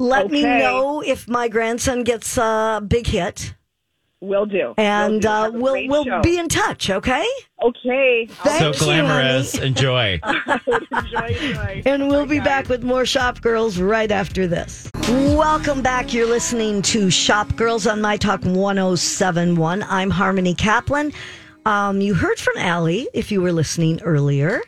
Let 0.00 0.32
me 0.32 0.42
know 0.42 1.00
if 1.00 1.28
my 1.28 1.46
grandson 1.48 2.02
gets 2.02 2.36
a 2.36 2.82
big 2.86 3.06
hit, 3.06 3.54
Will 4.20 4.46
do. 4.46 4.74
and 4.76 5.14
Will 5.14 5.20
do. 5.20 5.28
uh, 5.28 5.50
we'll 5.52 5.86
we'll 5.88 6.04
show. 6.04 6.20
be 6.22 6.38
in 6.38 6.48
touch. 6.48 6.90
Okay, 6.90 7.24
okay. 7.62 8.26
Thank 8.26 8.58
so 8.74 8.84
you, 8.84 9.02
glamorous. 9.02 9.54
honey. 9.54 9.66
Enjoy. 9.68 10.20
enjoy, 10.24 11.26
enjoy. 11.40 11.82
and 11.86 12.08
we'll 12.08 12.24
Bye, 12.26 12.30
be 12.30 12.36
guys. 12.38 12.44
back 12.44 12.68
with 12.68 12.82
more 12.82 13.06
Shop 13.06 13.40
Girls 13.40 13.78
right 13.78 14.10
after 14.10 14.46
this. 14.46 14.90
Welcome 15.08 15.82
back. 15.82 16.12
You're 16.12 16.26
listening 16.26 16.82
to 16.82 17.10
Shop 17.10 17.54
Girls 17.56 17.86
on 17.86 18.00
My 18.00 18.16
Talk 18.16 18.42
1071. 18.44 19.84
I'm 19.84 20.10
Harmony 20.10 20.54
Kaplan. 20.54 21.12
Um, 21.64 22.00
you 22.00 22.14
heard 22.14 22.38
from 22.38 22.56
Allie 22.58 23.08
if 23.14 23.30
you 23.30 23.40
were 23.40 23.52
listening 23.52 24.00
earlier. 24.02 24.60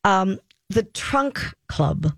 Um, 0.05 0.39
the 0.71 0.85
Trunk 0.85 1.41
Club 1.69 2.13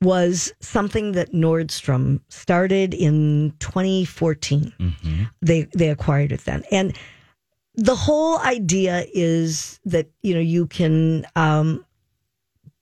was 0.00 0.52
something 0.60 1.12
that 1.12 1.32
Nordstrom 1.32 2.20
started 2.28 2.94
in 2.94 3.52
2014. 3.58 4.72
Mm-hmm. 4.78 5.22
They 5.42 5.62
they 5.74 5.90
acquired 5.90 6.32
it 6.32 6.40
then, 6.46 6.64
and 6.70 6.96
the 7.74 7.94
whole 7.96 8.38
idea 8.40 9.04
is 9.12 9.80
that 9.84 10.08
you 10.22 10.34
know 10.34 10.40
you 10.40 10.66
can 10.66 11.26
um, 11.36 11.84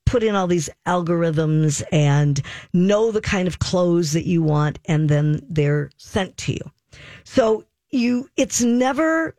put 0.06 0.22
in 0.22 0.34
all 0.34 0.46
these 0.46 0.70
algorithms 0.86 1.82
and 1.92 2.40
know 2.72 3.10
the 3.10 3.20
kind 3.20 3.46
of 3.46 3.58
clothes 3.58 4.12
that 4.12 4.24
you 4.24 4.42
want 4.42 4.78
and 4.86 5.08
then 5.08 5.40
they're 5.50 5.90
sent 5.98 6.36
to 6.38 6.52
you. 6.52 6.70
So 7.24 7.64
you 7.90 8.30
it's 8.36 8.62
never 8.62 9.36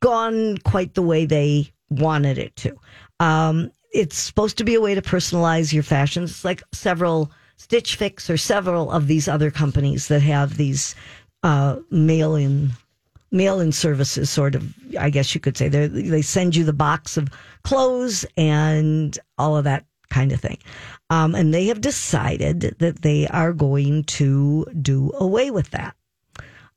gone 0.00 0.58
quite 0.58 0.94
the 0.94 1.02
way 1.02 1.26
they 1.26 1.70
wanted 1.90 2.38
it 2.38 2.54
to. 2.56 2.78
Um, 3.20 3.70
it's 3.92 4.16
supposed 4.16 4.58
to 4.58 4.64
be 4.64 4.74
a 4.74 4.80
way 4.80 4.94
to 4.94 5.02
personalize 5.02 5.72
your 5.72 5.82
fashions. 5.82 6.30
It's 6.30 6.44
like 6.44 6.62
several 6.72 7.30
stitch 7.56 7.96
fix 7.96 8.28
or 8.28 8.36
several 8.36 8.90
of 8.90 9.06
these 9.06 9.28
other 9.28 9.50
companies 9.50 10.08
that 10.08 10.20
have 10.20 10.56
these 10.56 10.94
uh, 11.42 11.76
mail-in 11.90 12.70
mail-in 13.32 13.72
services 13.72 14.30
sort 14.30 14.54
of 14.54 14.72
i 14.98 15.10
guess 15.10 15.34
you 15.34 15.40
could 15.40 15.56
say. 15.56 15.68
They 15.68 15.88
they 15.88 16.22
send 16.22 16.54
you 16.54 16.64
the 16.64 16.72
box 16.72 17.16
of 17.16 17.28
clothes 17.64 18.24
and 18.36 19.18
all 19.36 19.56
of 19.56 19.64
that 19.64 19.84
kind 20.10 20.32
of 20.32 20.40
thing 20.40 20.58
um, 21.10 21.34
and 21.34 21.52
they 21.52 21.66
have 21.66 21.80
decided 21.80 22.60
that 22.78 23.02
they 23.02 23.26
are 23.28 23.52
going 23.52 24.04
to 24.04 24.64
do 24.80 25.12
away 25.16 25.50
with 25.50 25.70
that 25.70 25.94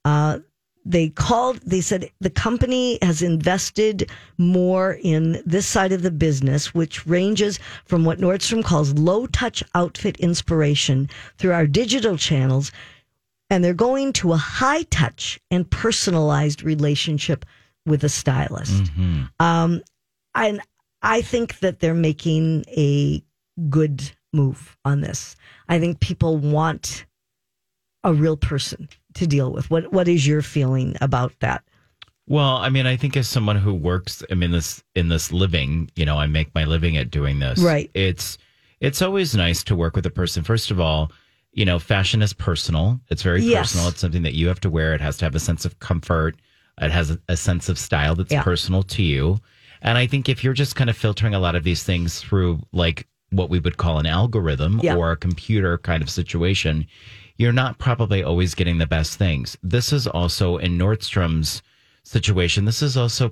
uh, 0.06 0.40
they 0.86 1.10
called 1.10 1.58
they 1.62 1.82
said 1.82 2.10
the 2.20 2.30
company 2.30 2.98
has 3.02 3.22
invested 3.22 4.10
more 4.38 4.98
in 5.04 5.42
this 5.46 5.68
side 5.68 5.92
of 5.92 6.02
the 6.02 6.12
business 6.12 6.74
which 6.74 7.06
ranges 7.06 7.60
from 7.86 8.06
what 8.06 8.20
nordstrom 8.20 8.64
calls 8.64 8.94
low 8.94 9.28
touch 9.28 9.64
outfit 9.76 10.18
inspiration 10.18 11.10
through 11.38 11.54
our 11.54 11.68
digital 11.68 12.18
channels 12.18 12.72
and 13.50 13.64
they're 13.64 13.74
going 13.74 14.14
to 14.14 14.34
a 14.34 14.38
high 14.38 14.84
touch 14.84 15.40
and 15.50 15.70
personalized 15.70 16.64
relationship 16.64 17.46
with 17.86 18.04
a 18.04 18.10
stylist. 18.10 18.84
Mm-hmm. 18.84 19.24
Um, 19.40 19.82
and 20.36 20.62
I 21.02 21.22
think 21.22 21.60
that 21.60 21.80
they're 21.80 21.94
making 21.94 22.66
a 22.70 23.24
good 23.70 24.12
move 24.34 24.78
on 24.86 25.02
this. 25.02 25.36
I 25.68 25.80
think 25.80 26.00
people 26.00 26.38
want 26.38 27.06
a 28.04 28.14
real 28.14 28.38
person 28.38 28.90
to 29.16 29.28
deal 29.28 29.52
with. 29.52 29.70
What 29.70 29.92
What 29.94 30.08
is 30.08 30.26
your 30.28 30.42
feeling 30.42 30.96
about 31.02 31.34
that? 31.40 31.64
Well, 32.28 32.58
I 32.58 32.70
mean, 32.70 32.86
I 32.86 32.96
think 32.96 33.18
as 33.18 33.28
someone 33.28 33.56
who 33.56 33.74
works, 33.74 34.24
I 34.30 34.36
mean, 34.36 34.52
this 34.52 34.84
in 34.96 35.08
this 35.10 35.32
living, 35.32 35.90
you 35.96 36.06
know, 36.06 36.18
I 36.18 36.28
make 36.28 36.54
my 36.54 36.64
living 36.66 36.96
at 36.98 37.10
doing 37.10 37.40
this. 37.40 37.60
Right. 37.60 37.90
It's 37.94 38.38
it's 38.80 39.02
always 39.02 39.36
nice 39.36 39.64
to 39.66 39.76
work 39.76 39.96
with 39.96 40.06
a 40.06 40.10
person. 40.12 40.44
First 40.44 40.72
of 40.72 40.80
all, 40.80 41.12
you 41.52 41.66
know, 41.66 41.80
fashion 41.80 42.22
is 42.22 42.32
personal. 42.34 43.00
It's 43.10 43.24
very 43.24 43.44
Yes. 43.44 43.70
personal. 43.72 43.90
It's 43.90 44.00
something 44.00 44.22
that 44.24 44.36
you 44.36 44.48
have 44.48 44.60
to 44.62 44.70
wear. 44.70 44.94
It 44.94 45.02
has 45.02 45.18
to 45.18 45.26
have 45.26 45.36
a 45.36 45.40
sense 45.40 45.66
of 45.66 45.80
comfort. 45.80 46.36
It 46.80 46.92
has 46.92 47.12
a, 47.12 47.20
a 47.28 47.36
sense 47.36 47.68
of 47.68 47.78
style 47.80 48.16
that's 48.16 48.32
Yeah. 48.32 48.44
personal 48.44 48.84
to 48.84 49.04
you. 49.04 49.40
And 49.82 49.98
I 49.98 50.08
think 50.08 50.28
if 50.30 50.44
you're 50.44 50.54
just 50.54 50.76
kind 50.76 50.90
of 50.90 50.98
filtering 50.98 51.34
a 51.34 51.40
lot 51.40 51.56
of 51.56 51.64
these 51.64 51.84
things 51.84 52.20
through 52.20 52.60
like 52.72 53.08
what 53.32 53.50
we 53.50 53.60
would 53.60 53.78
call 53.78 54.00
an 54.00 54.06
algorithm 54.06 54.80
Yeah. 54.84 54.96
or 54.96 55.12
a 55.12 55.18
computer 55.18 55.78
kind 55.78 56.02
of 56.04 56.10
situation, 56.10 56.86
you're 57.38 57.54
not 57.54 57.78
probably 57.78 58.24
always 58.24 58.56
getting 58.56 58.78
the 58.80 58.88
best 58.88 59.18
things. 59.18 59.58
This 59.64 59.94
is 59.94 60.08
also 60.08 60.58
in 60.58 60.78
Nordstrom's 60.78 61.62
situation. 62.04 62.66
This 62.66 62.82
is 62.82 62.98
also 62.98 63.32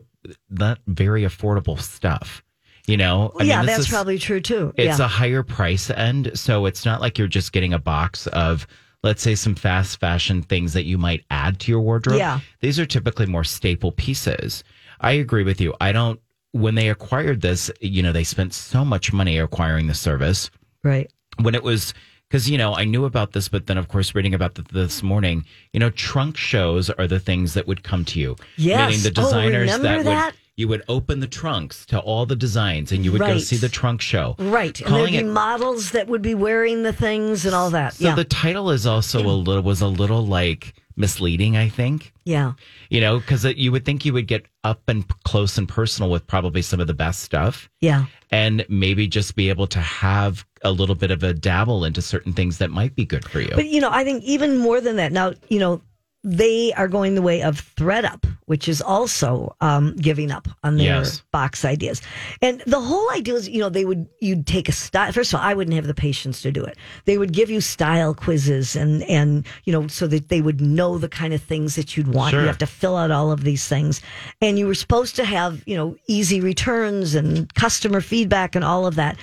not 0.49 0.79
very 0.87 1.23
affordable 1.23 1.79
stuff. 1.79 2.43
You 2.85 2.95
know, 2.95 3.33
I 3.35 3.39
mean, 3.39 3.47
yeah, 3.49 3.65
that's 3.65 3.79
is- 3.79 3.87
probably 3.89 4.17
true 4.17 4.39
too. 4.39 4.73
it's 4.77 4.99
yeah. 4.99 5.05
a 5.05 5.07
higher 5.09 5.43
price 5.43 5.89
end, 5.89 6.31
so 6.35 6.65
it's 6.65 6.85
not 6.85 7.01
like 7.01 7.17
you're 7.17 7.27
just 7.27 7.51
getting 7.51 7.73
a 7.73 7.79
box 7.79 8.27
of 8.27 8.65
let's 9.03 9.21
say 9.21 9.35
some 9.35 9.55
fast 9.55 9.99
fashion 9.99 10.41
things 10.41 10.73
that 10.73 10.85
you 10.85 10.97
might 10.97 11.23
add 11.29 11.59
to 11.59 11.71
your 11.71 11.81
wardrobe. 11.81 12.17
Yeah. 12.17 12.39
These 12.61 12.79
are 12.79 12.85
typically 12.85 13.25
more 13.25 13.43
staple 13.43 13.91
pieces. 13.91 14.63
I 15.01 15.11
agree 15.13 15.43
with 15.43 15.59
you. 15.61 15.73
I 15.81 15.91
don't 15.91 16.19
when 16.61 16.75
they 16.75 16.89
acquired 16.89 17.41
this, 17.41 17.69
you 17.81 18.01
know, 18.03 18.11
they 18.11 18.23
spent 18.23 18.53
so 18.53 18.83
much 18.83 19.13
money 19.13 19.37
acquiring 19.37 19.87
the 19.87 19.93
service 19.93 20.49
right. 20.83 21.11
when 21.41 21.55
it 21.55 21.63
was 21.63 21.93
because 22.29 22.49
you 22.49 22.57
know 22.57 22.73
I 22.75 22.83
knew 22.83 23.05
about 23.05 23.31
this, 23.31 23.47
but 23.47 23.67
then 23.67 23.77
of 23.77 23.87
course 23.87 24.13
reading 24.13 24.33
about 24.33 24.55
th- 24.55 24.67
this 24.69 25.01
morning, 25.01 25.45
you 25.73 25.79
know, 25.79 25.89
trunk 25.91 26.35
shows 26.37 26.89
are 26.89 27.07
the 27.07 27.19
things 27.19 27.53
that 27.53 27.67
would 27.67 27.83
come 27.83 28.03
to 28.05 28.19
you. 28.19 28.35
Yes. 28.57 28.89
meaning 28.89 29.03
the 29.03 29.21
Oh, 29.21 29.23
designers 29.25 29.71
remember 29.77 30.03
that, 30.03 30.03
that? 30.03 30.25
would 30.33 30.35
you 30.57 30.67
would 30.67 30.83
open 30.89 31.19
the 31.19 31.27
trunks 31.27 31.85
to 31.85 31.99
all 31.99 32.25
the 32.25 32.35
designs, 32.35 32.91
and 32.91 33.05
you 33.05 33.11
would 33.11 33.21
go 33.21 33.37
see 33.37 33.57
the 33.57 33.69
trunk 33.69 34.01
show. 34.01 34.35
Right. 34.39 34.79
And 34.81 34.93
there'd 34.93 35.11
be 35.11 35.17
it. 35.17 35.25
models 35.25 35.91
that 35.91 36.07
would 36.07 36.23
be 36.23 36.35
wearing 36.35 36.83
the 36.83 36.91
things 36.91 37.45
and 37.45 37.53
all 37.55 37.69
that. 37.69 37.93
So 37.93 38.05
yeah. 38.09 38.15
the 38.15 38.25
title 38.25 38.71
is 38.71 38.85
also 38.87 39.19
a 39.21 39.29
little 39.29 39.61
was 39.61 39.81
a 39.81 39.87
little 39.87 40.25
like 40.25 40.73
misleading, 40.95 41.55
I 41.55 41.69
think. 41.69 42.11
yeah. 42.25 42.53
You 42.89 43.01
know, 43.01 43.19
because 43.19 43.45
you 43.45 43.71
would 43.71 43.85
think 43.85 44.03
you 44.03 44.13
would 44.13 44.27
get 44.27 44.47
up 44.63 44.81
and 44.87 45.07
p- 45.07 45.13
close 45.25 45.57
and 45.59 45.69
personal 45.69 46.09
with 46.09 46.25
probably 46.25 46.63
some 46.63 46.79
of 46.79 46.87
the 46.87 46.93
best 46.95 47.19
stuff, 47.19 47.69
Yeah. 47.81 48.05
and 48.31 48.65
maybe 48.67 49.07
just 49.07 49.35
be 49.35 49.49
able 49.49 49.67
to 49.67 49.79
have 49.79 50.43
a 50.63 50.71
little 50.71 50.95
bit 50.95 51.11
of 51.11 51.21
a 51.21 51.33
dabble 51.35 51.85
into 51.85 52.01
certain 52.01 52.33
things 52.33 52.57
that 52.57 52.71
might 52.71 52.95
be 52.95 53.05
good 53.05 53.23
for 53.29 53.39
you. 53.39 53.51
But 53.53 53.67
you 53.67 53.79
know, 53.79 53.91
I 53.91 54.03
think 54.03 54.23
even 54.23 54.57
more 54.57 54.81
than 54.81 54.95
that. 54.95 55.11
Now, 55.11 55.33
you 55.49 55.59
know, 55.59 55.81
they 56.29 56.73
are 56.73 56.89
going 56.89 57.15
the 57.15 57.21
way 57.21 57.41
of 57.41 57.61
ThredUp, 57.75 58.25
which 58.47 58.67
is 58.67 58.81
also 58.81 59.55
um, 59.61 59.95
giving 59.95 60.29
up 60.29 60.49
on 60.61 60.75
their 60.75 60.97
Yes. 60.99 61.23
box 61.31 61.63
ideas. 61.63 62.01
And 62.41 62.61
the 62.67 62.81
whole 62.81 63.09
idea 63.11 63.35
is, 63.35 63.47
you 63.47 63.59
know, 63.61 63.69
they 63.69 63.85
would 63.85 64.07
you'd 64.19 64.45
take 64.45 64.67
a 64.67 64.73
style. 64.73 65.13
First 65.13 65.33
of 65.33 65.39
all, 65.39 65.45
I 65.45 65.53
wouldn't 65.53 65.75
have 65.75 65.87
the 65.87 65.93
patience 65.93 66.41
to 66.41 66.51
do 66.51 66.65
it. 66.65 66.77
They 67.05 67.17
would 67.17 67.31
give 67.31 67.49
you 67.49 67.61
style 67.61 68.13
quizzes 68.13 68.75
and 68.75 69.03
and 69.03 69.47
you 69.63 69.71
know 69.71 69.87
so 69.87 70.05
that 70.07 70.27
they 70.27 70.41
would 70.41 70.59
know 70.59 70.97
the 70.97 71.07
kind 71.07 71.33
of 71.33 71.41
things 71.41 71.75
that 71.75 71.95
you'd 71.95 72.13
want. 72.13 72.31
Sure. 72.31 72.41
You 72.41 72.47
have 72.47 72.57
to 72.57 72.67
fill 72.67 72.97
out 72.97 73.09
all 73.09 73.31
of 73.31 73.45
these 73.45 73.65
things, 73.65 74.01
and 74.41 74.59
you 74.59 74.67
were 74.67 74.75
supposed 74.75 75.15
to 75.15 75.23
have 75.23 75.63
you 75.65 75.77
know 75.77 75.95
easy 76.07 76.41
returns 76.41 77.15
and 77.15 77.53
customer 77.53 78.01
feedback 78.01 78.53
and 78.53 78.65
all 78.65 78.85
of 78.85 78.95
that. 78.95 79.17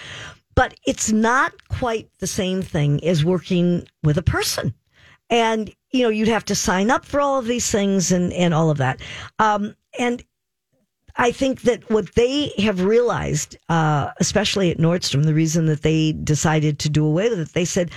But 0.54 0.74
it's 0.86 1.12
not 1.12 1.52
quite 1.68 2.08
the 2.20 2.26
same 2.28 2.62
thing 2.62 3.04
as 3.04 3.24
working 3.24 3.86
with 4.02 4.16
a 4.16 4.22
person 4.22 4.72
and 5.34 5.74
you 5.90 6.02
know 6.04 6.08
you'd 6.10 6.28
have 6.28 6.44
to 6.44 6.54
sign 6.54 6.90
up 6.90 7.04
for 7.04 7.20
all 7.20 7.38
of 7.38 7.46
these 7.46 7.68
things 7.70 8.12
and 8.12 8.32
and 8.32 8.54
all 8.54 8.70
of 8.70 8.78
that 8.78 9.00
um 9.40 9.74
and 9.98 10.24
i 11.16 11.32
think 11.32 11.62
that 11.62 11.88
what 11.90 12.14
they 12.14 12.52
have 12.58 12.82
realized 12.84 13.56
uh 13.68 14.10
especially 14.20 14.70
at 14.70 14.78
nordstrom 14.78 15.24
the 15.24 15.34
reason 15.34 15.66
that 15.66 15.82
they 15.82 16.12
decided 16.12 16.78
to 16.78 16.88
do 16.88 17.04
away 17.04 17.28
with 17.28 17.40
it 17.40 17.48
they 17.52 17.64
said 17.64 17.90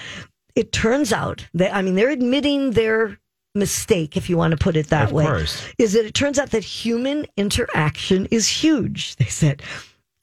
it 0.56 0.72
turns 0.72 1.14
out 1.14 1.46
that 1.54 1.74
i 1.76 1.82
mean 1.82 1.94
they're 1.96 2.10
admitting 2.10 2.72
their 2.72 3.20
mistake 3.54 4.18
if 4.18 4.30
you 4.30 4.38
want 4.38 4.52
to 4.52 4.58
put 4.58 4.76
it 4.76 4.88
that 4.88 5.06
Of 5.06 5.12
way 5.14 5.26
course. 5.26 5.64
is 5.78 5.94
that 5.94 6.06
it 6.06 6.14
turns 6.14 6.38
out 6.40 6.52
that 6.52 6.64
human 6.64 7.26
interaction 7.38 8.28
is 8.32 8.48
huge 8.48 9.16
they 9.18 9.26
said 9.26 9.62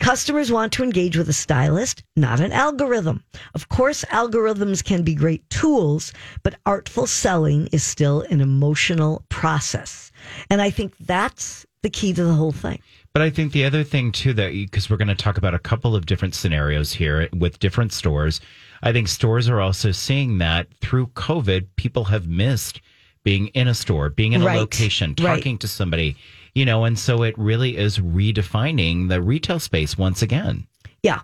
Customers 0.05 0.53
want 0.53 0.71
to 0.75 0.83
engage 0.85 1.17
with 1.17 1.31
a 1.31 1.33
stylist, 1.33 2.05
not 2.15 2.39
an 2.39 2.53
algorithm. 2.53 3.25
Of 3.55 3.71
course, 3.71 4.05
algorithms 4.11 4.85
can 4.85 5.03
be 5.03 5.15
great 5.15 5.49
tools, 5.49 6.13
but 6.43 6.57
artful 6.67 7.07
selling 7.07 7.69
is 7.73 7.83
still 7.83 8.21
an 8.29 8.43
emotional 8.43 9.25
process. 9.31 10.13
And 10.51 10.61
I 10.61 10.69
think 10.69 10.93
that's 11.01 11.65
the 11.81 11.89
key 11.89 12.13
to 12.13 12.23
the 12.23 12.35
whole 12.35 12.53
thing. 12.53 12.81
But 13.15 13.23
I 13.23 13.31
think 13.31 13.53
the 13.53 13.65
other 13.65 13.83
thing 13.83 14.13
too 14.13 14.35
that 14.35 14.53
because 14.53 14.91
we're 14.91 14.99
going 14.99 15.09
to 15.09 15.15
talk 15.15 15.39
about 15.39 15.55
a 15.55 15.59
couple 15.59 15.97
of 15.97 16.05
different 16.05 16.35
scenarios 16.35 16.93
here 16.93 17.31
with 17.33 17.59
different 17.59 17.95
stores. 17.95 18.43
I 18.83 18.93
think 18.93 19.09
stores 19.09 19.49
are 19.49 19.63
also 19.63 19.91
seeing 19.91 20.37
that 20.37 20.67
through 20.83 21.07
COVID, 21.15 21.67
people 21.77 22.05
have 22.05 22.27
missed 22.29 22.83
being 23.23 23.47
in 23.49 23.69
a 23.69 23.75
store, 23.75 24.11
being 24.11 24.35
in 24.35 24.43
a 24.43 24.45
Right. 24.45 24.59
location, 24.59 25.15
Right. 25.19 25.37
talking 25.37 25.57
to 25.57 25.67
somebody, 25.67 26.15
you 26.55 26.65
know, 26.65 26.85
and 26.85 26.99
so 26.99 27.23
it 27.23 27.37
really 27.39 27.77
is 27.77 27.99
redefining 27.99 29.09
the 29.09 29.21
retail 29.23 29.59
space 29.59 29.97
once 29.99 30.23
again. 30.23 30.67
Yeah, 31.03 31.21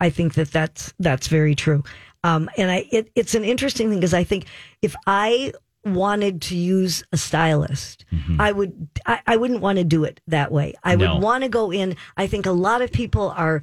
I 0.00 0.10
think 0.10 0.34
that 0.34 0.50
that's 0.50 0.92
that's 0.98 1.28
very 1.28 1.54
true. 1.54 1.82
Um, 2.24 2.48
and 2.56 2.70
I 2.70 2.86
it, 2.92 3.10
it's 3.14 3.34
an 3.34 3.44
interesting 3.44 3.88
thing 3.90 3.98
because 3.98 4.14
I 4.14 4.24
think 4.24 4.46
if 4.80 4.94
I 5.06 5.52
wanted 5.84 6.40
to 6.42 6.56
use 6.56 7.02
a 7.12 7.16
stylist, 7.16 8.04
I 8.38 8.52
would 8.52 8.88
I, 9.06 9.20
I 9.26 9.36
wouldn't 9.36 9.60
want 9.60 9.78
to 9.78 9.84
do 9.84 10.04
it 10.04 10.20
that 10.28 10.52
way. 10.52 10.74
I 10.84 10.94
No. 10.94 11.14
would 11.14 11.22
want 11.22 11.42
to 11.42 11.48
go 11.48 11.72
in. 11.72 11.96
I 12.16 12.26
think 12.28 12.46
a 12.46 12.52
lot 12.52 12.82
of 12.82 12.92
people 12.92 13.30
are 13.36 13.62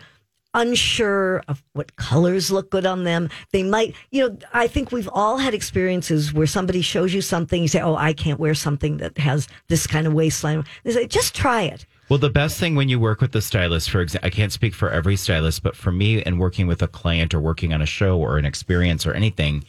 unsure 0.53 1.43
of 1.47 1.63
what 1.73 1.95
colors 1.95 2.51
look 2.51 2.69
good 2.69 2.85
on 2.85 3.03
them. 3.03 3.29
They 3.51 3.63
might, 3.63 3.95
you 4.11 4.27
know, 4.27 4.37
I 4.53 4.67
think 4.67 4.91
we've 4.91 5.09
all 5.11 5.37
had 5.37 5.53
experiences 5.53 6.33
where 6.33 6.47
somebody 6.47 6.81
shows 6.81 7.13
you 7.13 7.21
something, 7.21 7.61
you 7.61 7.67
say, 7.67 7.81
"Oh, 7.81 7.95
I 7.95 8.13
can't 8.13 8.39
wear 8.39 8.55
something 8.55 8.97
that 8.97 9.17
has 9.17 9.47
this 9.67 9.85
kind 9.87 10.07
of 10.07 10.13
waistline." 10.13 10.63
They 10.83 10.91
say, 10.91 11.07
"Just 11.07 11.35
try 11.35 11.63
it." 11.63 11.85
Well, 12.09 12.19
the 12.19 12.29
best 12.29 12.59
thing 12.59 12.73
when 12.73 12.89
you 12.89 12.99
work 12.99 13.21
with 13.21 13.33
the 13.33 13.41
stylist, 13.41 13.91
for 13.91 14.01
example, 14.01 14.25
I 14.25 14.31
can't 14.31 14.51
speak 14.51 14.73
for 14.73 14.89
every 14.89 15.15
stylist, 15.15 15.61
but 15.61 15.75
for 15.75 15.91
me 15.91 16.23
and 16.23 16.39
working 16.39 16.65
with 16.65 16.81
a 16.81 16.87
client 16.87 17.35
or 17.35 17.39
working 17.39 17.71
on 17.71 17.83
a 17.83 17.85
show 17.85 18.17
or 18.17 18.39
an 18.39 18.45
experience 18.45 19.05
or 19.05 19.13
anything, 19.13 19.63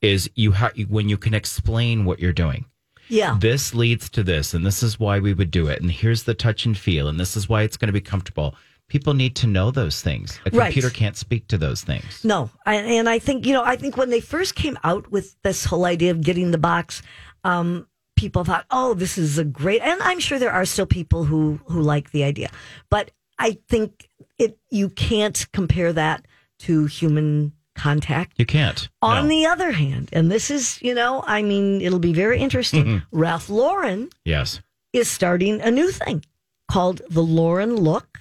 is 0.00 0.30
you 0.34 0.52
have 0.52 0.72
when 0.88 1.10
you 1.10 1.18
can 1.18 1.34
explain 1.34 2.06
what 2.06 2.18
you're 2.18 2.32
doing. 2.32 2.64
Yeah. 3.08 3.36
This 3.38 3.74
leads 3.74 4.08
to 4.10 4.22
this, 4.22 4.54
and 4.54 4.64
this 4.64 4.82
is 4.82 4.98
why 4.98 5.18
we 5.18 5.34
would 5.34 5.50
do 5.50 5.66
it, 5.66 5.82
and 5.82 5.90
here's 5.90 6.22
the 6.22 6.32
touch 6.32 6.64
and 6.64 6.76
feel, 6.76 7.08
and 7.08 7.20
this 7.20 7.36
is 7.36 7.46
why 7.46 7.62
it's 7.62 7.76
going 7.76 7.88
to 7.88 7.92
be 7.92 8.00
comfortable. 8.00 8.54
People 8.92 9.14
need 9.14 9.34
to 9.36 9.46
know 9.46 9.70
those 9.70 10.02
things. 10.02 10.38
A 10.44 10.50
Right. 10.50 10.66
computer 10.66 10.90
can't 10.90 11.16
speak 11.16 11.48
to 11.48 11.56
those 11.56 11.80
things. 11.82 12.22
No, 12.24 12.50
I, 12.66 12.74
and 12.76 13.08
I 13.08 13.18
think 13.18 13.46
you 13.46 13.54
know, 13.54 13.64
I 13.64 13.74
think 13.76 13.96
when 13.96 14.10
they 14.10 14.20
first 14.20 14.54
came 14.54 14.78
out 14.84 15.10
with 15.10 15.34
this 15.42 15.64
whole 15.64 15.86
idea 15.86 16.10
of 16.10 16.20
getting 16.20 16.50
the 16.50 16.58
box, 16.58 17.00
um, 17.42 17.86
people 18.16 18.44
thought, 18.44 18.66
"Oh, 18.70 18.92
this 18.92 19.16
is 19.16 19.38
a 19.38 19.44
great," 19.44 19.80
and 19.80 19.98
I'm 20.02 20.20
sure 20.20 20.38
there 20.38 20.52
are 20.52 20.66
still 20.66 20.84
people 20.84 21.24
who 21.24 21.58
who 21.68 21.80
like 21.80 22.10
the 22.10 22.22
idea, 22.22 22.50
but 22.90 23.10
I 23.38 23.56
think 23.70 23.90
it 24.38 24.58
you 24.70 24.90
can't 24.90 25.46
compare 25.52 25.92
that 25.94 26.26
to 26.66 26.84
human 26.84 27.52
contact. 27.74 28.32
You 28.38 28.44
can't. 28.44 28.90
On 29.00 29.22
No. 29.24 29.28
the 29.30 29.46
other 29.46 29.72
hand, 29.72 30.10
and 30.12 30.30
this 30.30 30.50
is, 30.50 30.78
you 30.82 30.94
know, 30.94 31.24
I 31.26 31.40
mean, 31.42 31.80
it'll 31.80 31.98
be 32.10 32.12
very 32.12 32.38
interesting. 32.38 33.00
Ralph 33.10 33.48
Lauren 33.48 34.10
yes. 34.26 34.60
is 34.92 35.08
starting 35.08 35.62
a 35.62 35.70
new 35.70 35.90
thing 35.90 36.22
called 36.70 37.00
the 37.08 37.22
Lauren 37.22 37.76
Look. 37.76 38.18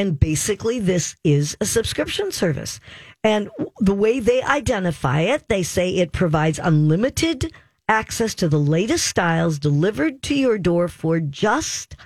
And 0.00 0.18
basically, 0.18 0.80
this 0.80 1.14
is 1.24 1.58
a 1.60 1.66
subscription 1.66 2.32
service. 2.32 2.80
And 3.22 3.50
the 3.80 3.92
way 3.92 4.18
they 4.18 4.42
identify 4.42 5.20
it, 5.20 5.46
they 5.50 5.62
say 5.62 5.96
it 5.96 6.10
provides 6.10 6.58
unlimited 6.58 7.52
access 7.86 8.34
to 8.36 8.48
the 8.48 8.56
latest 8.56 9.06
styles 9.06 9.58
delivered 9.58 10.22
to 10.22 10.34
your 10.34 10.56
door 10.56 10.88
for 10.88 11.20
just 11.20 11.96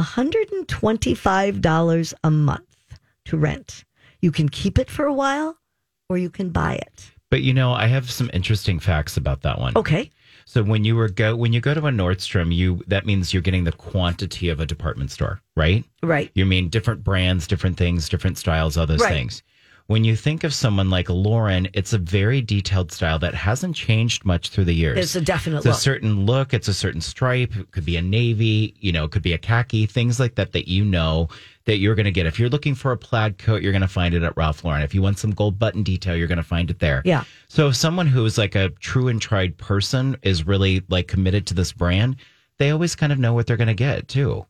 $125 0.00 2.14
a 2.22 2.30
month 2.30 2.76
to 3.24 3.36
rent. 3.36 3.84
You 4.20 4.30
can 4.30 4.48
keep 4.48 4.78
it 4.78 4.88
for 4.88 5.06
a 5.06 5.12
while 5.12 5.58
or 6.08 6.18
you 6.18 6.30
can 6.30 6.50
buy 6.50 6.76
it. 6.76 7.10
But 7.32 7.42
you 7.42 7.52
know, 7.52 7.72
I 7.72 7.88
have 7.88 8.08
some 8.08 8.30
interesting 8.32 8.78
facts 8.78 9.16
about 9.16 9.42
that 9.42 9.58
one. 9.58 9.72
Okay. 9.74 10.12
So 10.46 10.62
when 10.62 10.84
you 10.84 10.94
were 10.96 11.08
go 11.08 11.34
when 11.36 11.52
you 11.52 11.60
go 11.60 11.74
to 11.74 11.86
a 11.86 11.90
Nordstrom, 11.90 12.54
you 12.54 12.82
that 12.86 13.06
means 13.06 13.32
you're 13.32 13.42
getting 13.42 13.64
the 13.64 13.72
quantity 13.72 14.48
of 14.48 14.60
a 14.60 14.66
department 14.66 15.10
store, 15.10 15.40
right? 15.56 15.84
Right. 16.02 16.30
You 16.34 16.44
mean 16.46 16.68
different 16.68 17.02
brands, 17.02 17.46
different 17.46 17.76
things, 17.76 18.08
different 18.08 18.38
styles, 18.38 18.76
all 18.76 18.86
those 18.86 19.00
Right. 19.00 19.12
things. 19.12 19.42
When 19.86 20.02
you 20.02 20.16
think 20.16 20.44
of 20.44 20.54
someone 20.54 20.88
like 20.88 21.10
Lauren, 21.10 21.68
it's 21.74 21.92
a 21.92 21.98
very 21.98 22.40
detailed 22.40 22.90
style 22.90 23.18
that 23.18 23.34
hasn't 23.34 23.76
changed 23.76 24.24
much 24.24 24.48
through 24.48 24.64
the 24.64 24.72
years. 24.74 24.96
It's 24.98 25.14
a 25.14 25.20
definite 25.20 25.58
It's 25.58 25.66
a 25.66 25.70
look. 25.70 25.78
certain 25.78 26.24
look. 26.24 26.54
It's 26.54 26.68
a 26.68 26.74
certain 26.74 27.02
stripe. 27.02 27.54
It 27.54 27.70
could 27.70 27.84
be 27.84 27.96
a 27.98 28.02
navy. 28.02 28.74
You 28.80 28.92
know, 28.92 29.04
it 29.04 29.10
could 29.10 29.20
be 29.20 29.34
a 29.34 29.38
khaki. 29.38 29.84
Things 29.84 30.18
like 30.18 30.36
that 30.36 30.52
that 30.52 30.68
you 30.68 30.86
know 30.86 31.28
that 31.66 31.76
you're 31.78 31.94
going 31.94 32.06
to 32.06 32.10
get. 32.10 32.24
If 32.24 32.40
you're 32.40 32.48
looking 32.48 32.74
for 32.74 32.92
a 32.92 32.96
plaid 32.96 33.36
coat, 33.36 33.60
you're 33.60 33.72
going 33.72 33.82
to 33.82 33.88
find 33.88 34.14
it 34.14 34.22
at 34.22 34.34
Ralph 34.38 34.64
Lauren. 34.64 34.80
If 34.80 34.94
you 34.94 35.02
want 35.02 35.18
some 35.18 35.32
gold 35.32 35.58
button 35.58 35.82
detail, 35.82 36.16
you're 36.16 36.28
going 36.28 36.38
to 36.38 36.42
find 36.42 36.70
it 36.70 36.78
there. 36.78 37.02
Yeah. 37.04 37.24
So 37.48 37.68
if 37.68 37.76
someone 37.76 38.06
who 38.06 38.24
is 38.24 38.38
like 38.38 38.54
a 38.54 38.70
true 38.80 39.08
and 39.08 39.20
tried 39.20 39.58
person 39.58 40.16
is 40.22 40.46
really 40.46 40.82
like 40.88 41.08
committed 41.08 41.46
to 41.48 41.54
this 41.54 41.72
brand, 41.74 42.16
they 42.58 42.70
always 42.70 42.94
kind 42.94 43.12
of 43.12 43.18
know 43.18 43.34
what 43.34 43.46
they're 43.46 43.58
going 43.58 43.68
to 43.68 43.74
get 43.74 44.08
too. 44.08 44.46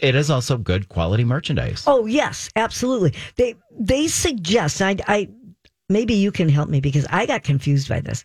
It 0.00 0.14
is 0.14 0.30
also 0.30 0.56
good 0.56 0.88
quality 0.88 1.24
merchandise. 1.24 1.84
Oh 1.86 2.06
yes, 2.06 2.48
absolutely. 2.56 3.14
They 3.36 3.56
they 3.78 4.08
suggest. 4.08 4.80
I, 4.80 4.96
I 5.06 5.28
maybe 5.88 6.14
you 6.14 6.30
can 6.30 6.48
help 6.48 6.68
me 6.68 6.80
because 6.80 7.06
I 7.10 7.26
got 7.26 7.42
confused 7.42 7.88
by 7.88 8.00
this. 8.00 8.24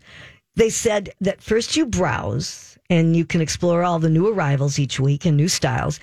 They 0.56 0.69
said 0.69 1.10
that 1.21 1.41
first 1.41 1.75
you 1.75 1.86
browse 1.86 2.78
and 2.89 3.15
you 3.15 3.25
can 3.25 3.41
explore 3.41 3.84
all 3.84 3.99
the 3.99 4.10
new 4.10 4.28
arrivals 4.28 4.80
each 4.80 4.99
week 4.99 5.25
and 5.25 5.36
new 5.36 5.47
styles 5.47 5.99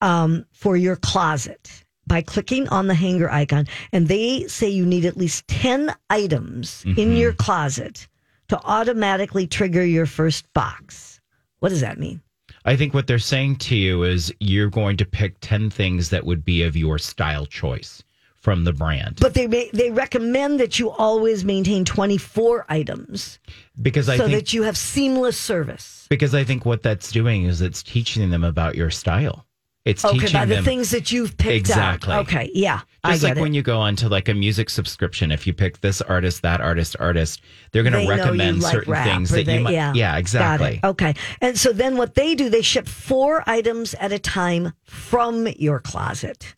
um, 0.00 0.44
for 0.52 0.76
your 0.76 0.96
closet 0.96 1.84
by 2.06 2.22
clicking 2.22 2.68
on 2.68 2.86
the 2.86 2.94
hanger 2.94 3.30
icon. 3.30 3.66
And 3.92 4.08
they 4.08 4.46
say 4.48 4.68
you 4.68 4.84
need 4.84 5.04
at 5.04 5.16
least 5.16 5.46
ten 5.46 5.94
items 6.10 6.84
in 6.84 7.16
your 7.16 7.32
closet 7.32 8.08
to 8.48 8.60
automatically 8.64 9.46
trigger 9.46 9.84
your 9.84 10.06
first 10.06 10.52
box. 10.54 11.20
What 11.60 11.68
does 11.68 11.82
that 11.82 11.98
mean? 11.98 12.20
I 12.68 12.76
think 12.76 12.92
what 12.92 13.06
they're 13.06 13.18
saying 13.18 13.56
to 13.56 13.74
you 13.74 14.02
is 14.02 14.30
you're 14.40 14.68
going 14.68 14.98
to 14.98 15.06
pick 15.06 15.36
10 15.40 15.70
things 15.70 16.10
that 16.10 16.26
would 16.26 16.44
be 16.44 16.62
of 16.64 16.76
your 16.76 16.98
style 16.98 17.46
choice 17.46 18.02
from 18.36 18.64
the 18.64 18.74
brand. 18.74 19.16
But 19.22 19.32
they 19.32 19.46
they 19.72 19.90
recommend 19.90 20.60
that 20.60 20.78
you 20.78 20.90
always 20.90 21.46
maintain 21.46 21.86
24 21.86 22.66
items 22.68 23.38
because 23.80 24.10
I 24.10 24.18
so 24.18 24.26
think 24.26 24.38
that 24.38 24.52
you 24.52 24.64
have 24.64 24.76
seamless 24.76 25.38
service. 25.38 26.06
because 26.10 26.34
I 26.34 26.44
think 26.44 26.66
what 26.66 26.82
that's 26.82 27.10
doing 27.10 27.44
is 27.44 27.62
it's 27.62 27.82
teaching 27.82 28.28
them 28.28 28.44
about 28.44 28.74
your 28.74 28.90
style. 28.90 29.46
It's 29.86 30.04
Okay, 30.04 30.18
teaching 30.18 30.32
by 30.34 30.44
the 30.44 30.56
them 30.56 30.64
things 30.64 30.90
that 30.90 31.10
you've 31.10 31.38
picked 31.38 31.56
Exactly. 31.70 32.12
out. 32.12 32.26
Okay, 32.26 32.50
yeah, 32.52 32.82
just 33.06 33.22
like 33.22 33.36
it. 33.36 33.40
when 33.40 33.54
you 33.54 33.62
go 33.62 33.80
onto 33.80 34.08
like 34.08 34.28
a 34.28 34.34
music 34.34 34.70
subscription, 34.70 35.30
if 35.30 35.46
you 35.46 35.52
pick 35.52 35.80
this 35.80 36.00
artist, 36.02 36.42
that 36.42 36.60
artist, 36.60 36.96
artist, 36.98 37.40
they're 37.72 37.82
going 37.84 37.92
to 37.92 38.08
recommend 38.08 38.62
like 38.62 38.72
certain 38.72 38.94
things 39.04 39.30
that 39.30 39.46
they- 39.46 39.58
you 39.58 39.60
might. 39.64 39.72
yeah. 39.72 39.92
Yeah, 39.94 40.16
exactly. 40.16 40.80
Okay. 40.82 41.14
And 41.40 41.56
so 41.58 41.72
then 41.72 41.96
what 41.96 42.14
they 42.14 42.34
do, 42.34 42.48
they 42.50 42.62
ship 42.62 42.88
four 42.88 43.42
items 43.48 43.94
at 43.94 44.12
a 44.12 44.18
time 44.18 44.72
from 44.84 45.46
your 45.56 45.78
closet 45.80 46.54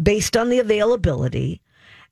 based 0.00 0.36
on 0.36 0.48
the 0.48 0.58
availability. 0.60 1.60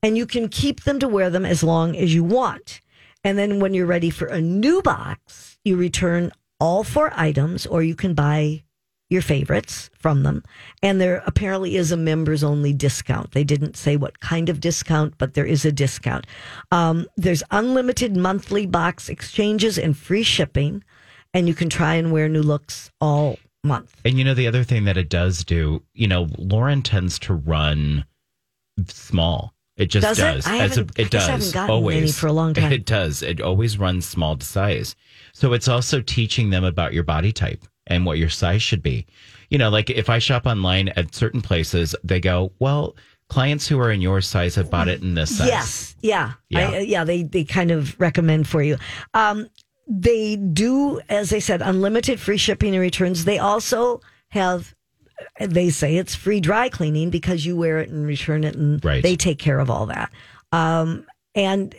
And 0.02 0.16
you 0.16 0.26
can 0.26 0.48
keep 0.48 0.84
them 0.84 0.98
to 1.00 1.08
wear 1.08 1.28
them 1.30 1.44
as 1.44 1.62
long 1.62 1.96
as 1.96 2.14
you 2.14 2.22
want. 2.24 2.80
And 3.24 3.36
then 3.36 3.58
when 3.60 3.74
you're 3.74 3.86
ready 3.86 4.10
for 4.10 4.26
a 4.26 4.40
new 4.40 4.80
box, 4.82 5.58
you 5.64 5.76
return 5.76 6.30
all 6.60 6.84
four 6.84 7.12
items 7.14 7.66
or 7.66 7.82
you 7.82 7.94
can 7.96 8.14
buy 8.14 8.62
your 9.10 9.22
favorites 9.22 9.88
from 9.98 10.22
them. 10.22 10.44
And 10.82 11.00
there 11.00 11.22
apparently 11.26 11.76
is 11.76 11.90
a 11.92 11.96
members 11.96 12.44
only 12.44 12.72
discount. 12.72 13.32
They 13.32 13.44
didn't 13.44 13.76
say 13.76 13.96
what 13.96 14.20
kind 14.20 14.48
of 14.48 14.60
discount, 14.60 15.14
but 15.18 15.34
there 15.34 15.46
is 15.46 15.64
a 15.64 15.72
discount. 15.72 16.26
Um, 16.70 17.06
there's 17.16 17.42
unlimited 17.50 18.16
monthly 18.16 18.66
box 18.66 19.08
exchanges 19.08 19.78
and 19.78 19.96
free 19.96 20.22
shipping. 20.22 20.84
And 21.34 21.46
you 21.46 21.54
can 21.54 21.68
try 21.68 21.94
and 21.94 22.10
wear 22.12 22.28
new 22.28 22.42
looks 22.42 22.90
all 23.00 23.38
month. 23.62 23.94
And 24.04 24.18
you 24.18 24.24
know 24.24 24.34
the 24.34 24.46
other 24.46 24.64
thing 24.64 24.84
that 24.84 24.96
it 24.96 25.08
does 25.10 25.44
do, 25.44 25.82
you 25.94 26.06
know, 26.06 26.26
Lauren 26.38 26.82
tends 26.82 27.18
to 27.20 27.34
run 27.34 28.04
small. 28.86 29.54
It 29.76 29.86
just 29.86 30.02
Does 30.04 30.18
it? 30.18 30.22
does. 30.22 30.46
I 30.46 30.58
As 30.58 30.76
a- 30.78 30.86
it 30.96 31.10
does 31.10 31.28
I 31.28 31.32
haven't 31.32 31.54
gotten 31.54 31.70
always 31.70 31.96
any 32.02 32.12
for 32.12 32.26
a 32.26 32.32
long 32.32 32.52
time. 32.52 32.72
It 32.78 32.84
does. 32.84 33.22
It 33.22 33.40
always 33.40 33.78
runs 33.78 34.06
small 34.06 34.36
to 34.36 34.44
size. 34.44 34.96
So 35.32 35.52
it's 35.52 35.68
also 35.68 36.00
teaching 36.00 36.50
them 36.50 36.64
about 36.64 36.92
your 36.92 37.04
body 37.04 37.30
type 37.32 37.62
and 37.88 38.06
what 38.06 38.18
your 38.18 38.28
size 38.28 38.62
should 38.62 38.82
be. 38.82 39.06
You 39.50 39.58
know, 39.58 39.70
like 39.70 39.90
if 39.90 40.08
I 40.08 40.18
shop 40.18 40.46
online 40.46 40.88
at 40.90 41.14
certain 41.14 41.40
places, 41.42 41.94
they 42.04 42.20
go, 42.20 42.52
"Well, 42.58 42.94
clients 43.28 43.66
who 43.66 43.78
are 43.80 43.90
in 43.90 44.00
your 44.00 44.20
size 44.20 44.54
have 44.54 44.70
bought 44.70 44.88
it 44.88 45.02
in 45.02 45.14
this 45.14 45.36
size." 45.38 45.48
Yes, 45.48 45.96
yeah, 46.02 46.32
Yeah. 46.50 46.68
I, 46.70 46.78
yeah. 46.80 47.04
They 47.04 47.22
they 47.24 47.44
kind 47.44 47.70
of 47.70 47.98
recommend 48.00 48.46
for 48.48 48.62
you. 48.62 48.76
Um, 49.14 49.48
they 49.86 50.36
do, 50.36 51.00
as 51.08 51.32
I 51.32 51.38
said, 51.38 51.62
unlimited 51.62 52.20
free 52.20 52.36
shipping 52.36 52.74
and 52.74 52.80
returns. 52.82 53.24
They 53.24 53.38
also 53.38 54.00
have. 54.28 54.74
They 55.40 55.70
say 55.70 55.96
it's 55.96 56.14
free 56.14 56.38
dry 56.40 56.68
cleaning 56.68 57.10
because 57.10 57.44
you 57.44 57.56
wear 57.56 57.80
it 57.80 57.88
and 57.88 58.06
return 58.06 58.44
it, 58.44 58.54
and 58.54 58.84
Right. 58.84 59.02
they 59.02 59.16
take 59.16 59.38
care 59.40 59.58
of 59.58 59.68
all 59.68 59.86
that. 59.86 60.12
Um, 60.52 61.06
and 61.34 61.74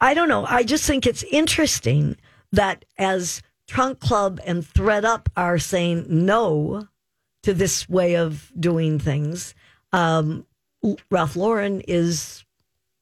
I 0.00 0.14
don't 0.14 0.28
know. 0.28 0.44
I 0.48 0.62
just 0.62 0.86
think 0.86 1.04
it's 1.06 1.24
interesting 1.24 2.16
that 2.52 2.84
as 2.98 3.42
Trunk 3.72 4.00
Club 4.00 4.38
and 4.44 4.62
ThredUp 4.62 5.28
are 5.34 5.58
saying 5.58 6.04
no 6.10 6.88
to 7.42 7.54
this 7.54 7.88
way 7.88 8.16
of 8.16 8.52
doing 8.60 8.98
things, 8.98 9.54
um, 9.94 10.44
Ralph 11.10 11.36
Lauren 11.36 11.80
is 11.88 12.44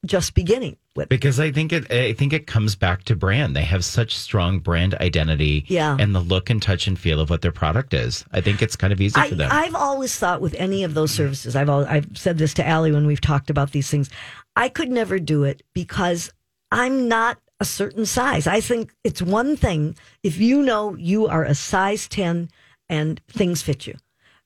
just 0.05 0.33
beginning 0.33 0.77
with. 0.95 1.09
Because 1.09 1.41
I 1.41 1.51
think 1.51 1.73
it, 1.73 1.91
I 1.91 2.13
think 2.13 2.31
it 2.31 2.47
comes 2.47 2.75
back 2.75 3.03
to 3.03 3.17
brand. 3.17 3.53
They 3.53 3.65
have 3.65 3.83
such 3.83 4.15
strong 4.15 4.59
brand 4.59 4.93
identity, 4.95 5.65
Yeah. 5.67 5.97
and 5.99 6.15
the 6.15 6.21
look 6.21 6.49
and 6.49 6.61
touch 6.61 6.87
and 6.87 6.97
feel 6.97 7.19
of 7.19 7.29
what 7.29 7.41
their 7.41 7.51
product 7.51 7.93
is. 7.93 8.23
I 8.31 8.39
think 8.39 8.61
it's 8.61 8.77
kind 8.77 8.93
of 8.93 9.01
easy 9.01 9.19
I, 9.19 9.27
for 9.27 9.35
them. 9.35 9.49
I've 9.51 9.75
always 9.75 10.17
thought 10.17 10.39
with 10.39 10.55
any 10.57 10.85
of 10.85 10.93
those 10.93 11.11
services, 11.11 11.53
I've 11.53 11.67
al- 11.69 11.85
I've 11.85 12.17
said 12.17 12.37
this 12.37 12.53
to 12.55 12.65
Allie 12.65 12.93
when 12.93 13.07
we've 13.07 13.19
talked 13.19 13.49
about 13.49 13.71
these 13.71 13.89
things. 13.89 14.09
I 14.55 14.69
could 14.69 14.89
never 14.89 15.19
do 15.19 15.43
it 15.43 15.63
because 15.73 16.31
I'm 16.71 17.09
not 17.09 17.39
a 17.61 17.65
certain 17.65 18.05
size. 18.07 18.47
I 18.47 18.59
think 18.59 18.91
it's 19.03 19.21
one 19.21 19.55
thing 19.55 19.95
if 20.23 20.39
you 20.39 20.63
know 20.63 20.95
you 20.95 21.27
are 21.27 21.45
a 21.45 21.53
size 21.53 22.07
10 22.07 22.49
and 22.89 23.21
things 23.29 23.61
fit 23.61 23.85
you. 23.85 23.95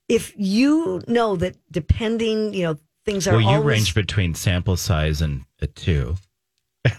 If 0.09 0.33
you 0.35 1.01
know 1.07 1.37
that 1.37 1.55
depending, 1.71 2.53
you 2.53 2.63
know, 2.63 2.75
things 3.05 3.25
are 3.27 3.31
Well, 3.31 3.41
you 3.41 3.47
always 3.47 3.65
range 3.65 3.95
between 3.95 4.35
sample 4.35 4.75
size 4.75 5.21
and 5.21 5.45
a 5.61 5.67
two. 5.67 6.15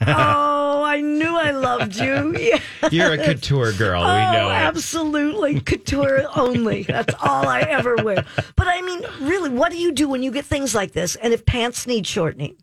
Oh, 0.00 0.82
I 0.84 1.00
knew 1.00 1.36
I 1.36 1.50
loved 1.52 1.96
you. 1.96 2.36
Yeah. 2.36 2.58
You're 2.90 3.12
a 3.12 3.18
couture 3.18 3.72
girl. 3.72 4.02
Oh, 4.02 4.06
we 4.06 4.36
know 4.36 4.48
it. 4.50 4.54
absolutely. 4.54 5.60
Couture 5.60 6.24
only. 6.34 6.82
That's 6.82 7.14
all 7.22 7.46
I 7.46 7.60
ever 7.60 7.96
wear. 7.96 8.24
But 8.56 8.66
I 8.66 8.80
mean, 8.82 9.02
really, 9.20 9.50
what 9.50 9.70
do 9.70 9.78
you 9.78 9.92
do 9.92 10.08
when 10.08 10.22
you 10.22 10.32
get 10.32 10.44
things 10.44 10.74
like 10.74 10.92
this? 10.92 11.14
And 11.16 11.32
if 11.32 11.46
pants 11.46 11.86
need 11.86 12.06
shortening, 12.06 12.56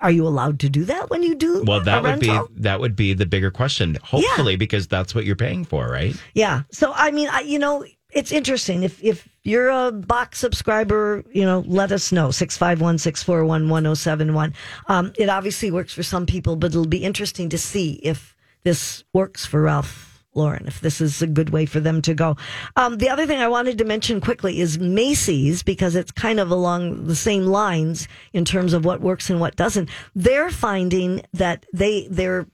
are 0.00 0.10
you 0.10 0.26
allowed 0.26 0.58
to 0.60 0.68
do 0.68 0.84
that 0.84 1.10
when 1.10 1.22
you 1.22 1.34
do? 1.34 1.62
Well, 1.66 1.80
that 1.82 2.02
would 2.02 2.20
be 2.20 2.38
that 2.56 2.80
would 2.80 2.96
be 2.96 3.14
the 3.14 3.26
bigger 3.26 3.50
question. 3.50 3.98
Hopefully, 4.02 4.56
because 4.56 4.88
that's 4.88 5.14
what 5.14 5.24
you're 5.24 5.36
paying 5.36 5.64
for, 5.64 5.88
right? 5.88 6.14
Yeah. 6.34 6.62
So 6.70 6.92
I 6.94 7.10
mean, 7.10 7.28
I, 7.28 7.40
you 7.40 7.58
know, 7.58 7.84
it's 8.10 8.32
interesting. 8.32 8.82
If 8.82 9.02
if 9.04 9.28
you're 9.42 9.68
a 9.68 9.92
box 9.92 10.38
subscriber, 10.38 11.22
you 11.32 11.44
know, 11.44 11.62
let 11.66 11.92
us 11.92 12.12
know. 12.12 12.28
651-641-1071. 12.28 14.54
Um, 14.86 15.12
it 15.16 15.28
obviously 15.28 15.70
works 15.70 15.92
for 15.94 16.02
some 16.02 16.26
people, 16.26 16.56
but 16.56 16.72
it'll 16.72 16.86
be 16.86 17.04
interesting 17.04 17.48
to 17.50 17.58
see 17.58 17.92
if 18.02 18.34
this 18.64 19.04
works 19.12 19.46
for 19.46 19.62
Ralph 19.62 20.09
Lauren, 20.34 20.66
if 20.66 20.80
this 20.80 21.00
is 21.00 21.20
a 21.22 21.26
good 21.26 21.50
way 21.50 21.66
for 21.66 21.80
them 21.80 22.00
to 22.02 22.14
go. 22.14 22.36
Um, 22.76 22.98
the 22.98 23.08
other 23.08 23.26
thing 23.26 23.40
I 23.40 23.48
wanted 23.48 23.78
to 23.78 23.84
mention 23.84 24.20
quickly 24.20 24.60
is 24.60 24.78
Macy's, 24.78 25.62
because 25.62 25.96
it's 25.96 26.12
kind 26.12 26.38
of 26.38 26.50
along 26.50 27.06
the 27.06 27.16
same 27.16 27.46
lines 27.46 28.06
in 28.32 28.44
terms 28.44 28.72
of 28.72 28.84
what 28.84 29.00
works 29.00 29.28
and 29.28 29.40
what 29.40 29.56
doesn't. 29.56 29.90
They're 30.14 30.50
finding 30.50 31.22
that 31.32 31.66
they 31.72 32.06
their 32.08 32.46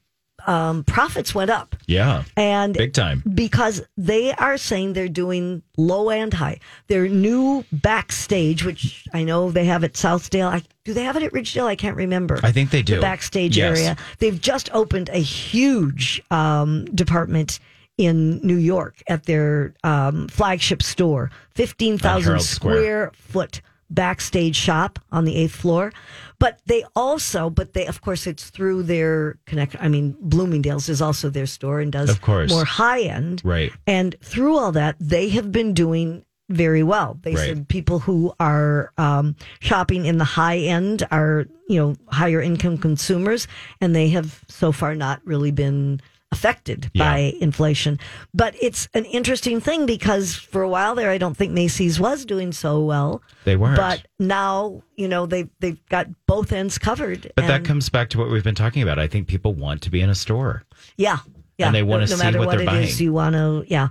um, 0.47 0.85
profits 0.85 1.35
went 1.35 1.51
up. 1.51 1.77
Yeah, 1.87 2.23
And 2.37 2.75
big 2.75 2.93
time. 2.93 3.23
because 3.35 3.83
they 3.97 4.33
are 4.35 4.57
saying 4.57 4.93
they're 4.93 5.09
doing 5.09 5.63
low 5.77 6.09
and 6.11 6.33
high. 6.33 6.61
Their 6.87 7.09
new 7.09 7.65
backstage, 7.73 8.65
which 8.65 9.05
I 9.13 9.25
know 9.25 9.51
they 9.51 9.65
have 9.65 9.83
at 9.85 9.95
Southdale. 9.95 10.49
I, 10.49 10.63
do 10.85 10.95
they 10.95 11.03
have 11.05 11.17
it 11.17 11.23
at 11.25 11.33
Ridgedale? 11.33 11.65
I 11.67 11.77
can't 11.77 11.97
remember. 11.97 12.39
I 12.43 12.53
think 12.53 12.71
they 12.71 12.83
do. 12.83 12.97
The 12.97 13.01
backstage 13.03 13.57
Yes. 13.57 13.79
area. 13.79 13.97
They've 14.19 14.41
just 14.41 14.71
opened 14.73 15.09
a 15.13 15.19
huge 15.19 16.23
um, 16.31 16.85
department 16.87 17.59
in 17.99 18.39
New 18.47 18.57
York 18.59 19.03
at 19.09 19.25
their 19.25 19.75
um, 19.83 20.29
flagship 20.29 20.83
store, 20.83 21.31
fifteen 21.55 21.95
On 21.95 21.99
thousand 21.99 22.25
Herald 22.25 22.43
Square. 22.45 22.75
square 22.77 23.13
foot 23.15 23.61
backstage 23.89 24.55
shop 24.57 24.99
on 25.13 25.25
the 25.25 25.35
eighth 25.37 25.55
floor. 25.55 25.93
But 26.39 26.61
they 26.67 26.85
also, 26.95 27.49
but 27.51 27.73
they, 27.73 27.87
of 27.87 28.01
course, 28.03 28.27
it's 28.27 28.51
through 28.51 28.83
their 28.85 29.39
connect. 29.47 29.77
I 29.81 29.89
mean, 29.89 30.17
Bloomingdale's 30.21 30.89
is 30.89 31.01
also 31.01 31.31
their 31.31 31.47
store 31.47 31.81
and 31.81 31.91
does 31.91 32.11
Of 32.11 32.21
course. 32.21 32.51
more 32.51 32.65
high 32.65 33.01
end. 33.03 33.41
Right. 33.45 33.73
And 33.87 34.15
through 34.23 34.57
all 34.59 34.73
that, 34.73 34.97
they 35.01 35.31
have 35.31 35.51
been 35.51 35.73
doing 35.73 36.25
very 36.49 36.83
well. 36.83 37.19
They 37.23 37.35
Right. 37.35 37.47
said 37.49 37.69
people 37.69 37.99
who 38.01 38.33
are 38.39 38.93
um, 38.99 39.35
shopping 39.61 40.05
in 40.07 40.19
the 40.19 40.25
high 40.25 40.59
end 40.59 41.07
are, 41.11 41.47
you 41.69 41.81
know, 41.81 41.97
higher 42.09 42.41
income 42.41 42.79
consumers, 42.79 43.49
and 43.81 43.97
they 43.97 44.11
have 44.11 44.45
so 44.49 44.71
far 44.73 44.95
not 44.95 45.21
really 45.25 45.51
been 45.51 46.01
affected 46.33 46.91
Yeah. 46.93 47.05
by 47.13 47.19
inflation. 47.41 47.99
But 48.35 48.55
it's 48.61 48.89
an 48.95 49.05
interesting 49.07 49.61
thing 49.61 49.87
because 49.87 50.35
for 50.35 50.63
a 50.63 50.69
while 50.69 50.95
there, 50.95 51.11
I 51.11 51.19
don't 51.19 51.37
think 51.37 51.53
Macy's 51.53 51.99
was 52.01 52.25
doing 52.25 52.53
so 52.53 52.81
well. 52.85 53.23
They 53.45 53.57
weren't. 53.57 53.77
But 53.77 54.07
now, 54.19 54.83
you 54.97 55.09
know, 55.09 55.27
they 55.27 55.49
they've 55.61 55.79
got 55.89 56.09
both 56.27 56.53
ends 56.53 56.79
covered. 56.79 57.33
But 57.37 57.47
that 57.47 57.65
comes 57.65 57.89
back 57.89 58.11
to 58.11 58.19
what 58.19 58.31
we've 58.31 58.45
been 58.45 58.55
talking 58.55 58.83
about. 58.83 58.99
I 58.99 59.07
think 59.07 59.29
people 59.29 59.55
want 59.55 59.83
to 59.83 59.91
be 59.91 60.01
in 60.01 60.11
a 60.11 60.15
store. 60.15 60.65
Yeah. 60.97 61.19
Yeah. 61.59 61.67
And 61.67 61.75
they 61.75 61.83
wanna 61.83 62.01
no, 62.07 62.17
see 62.17 62.23
matter 62.23 62.39
what 62.39 62.49
what 62.49 62.59
they're 62.59 62.69
it 62.69 62.83
is 62.83 62.97
buying. 62.97 63.03
you 63.05 63.13
want 63.15 63.35
to, 63.35 63.65
yeah. 63.67 63.89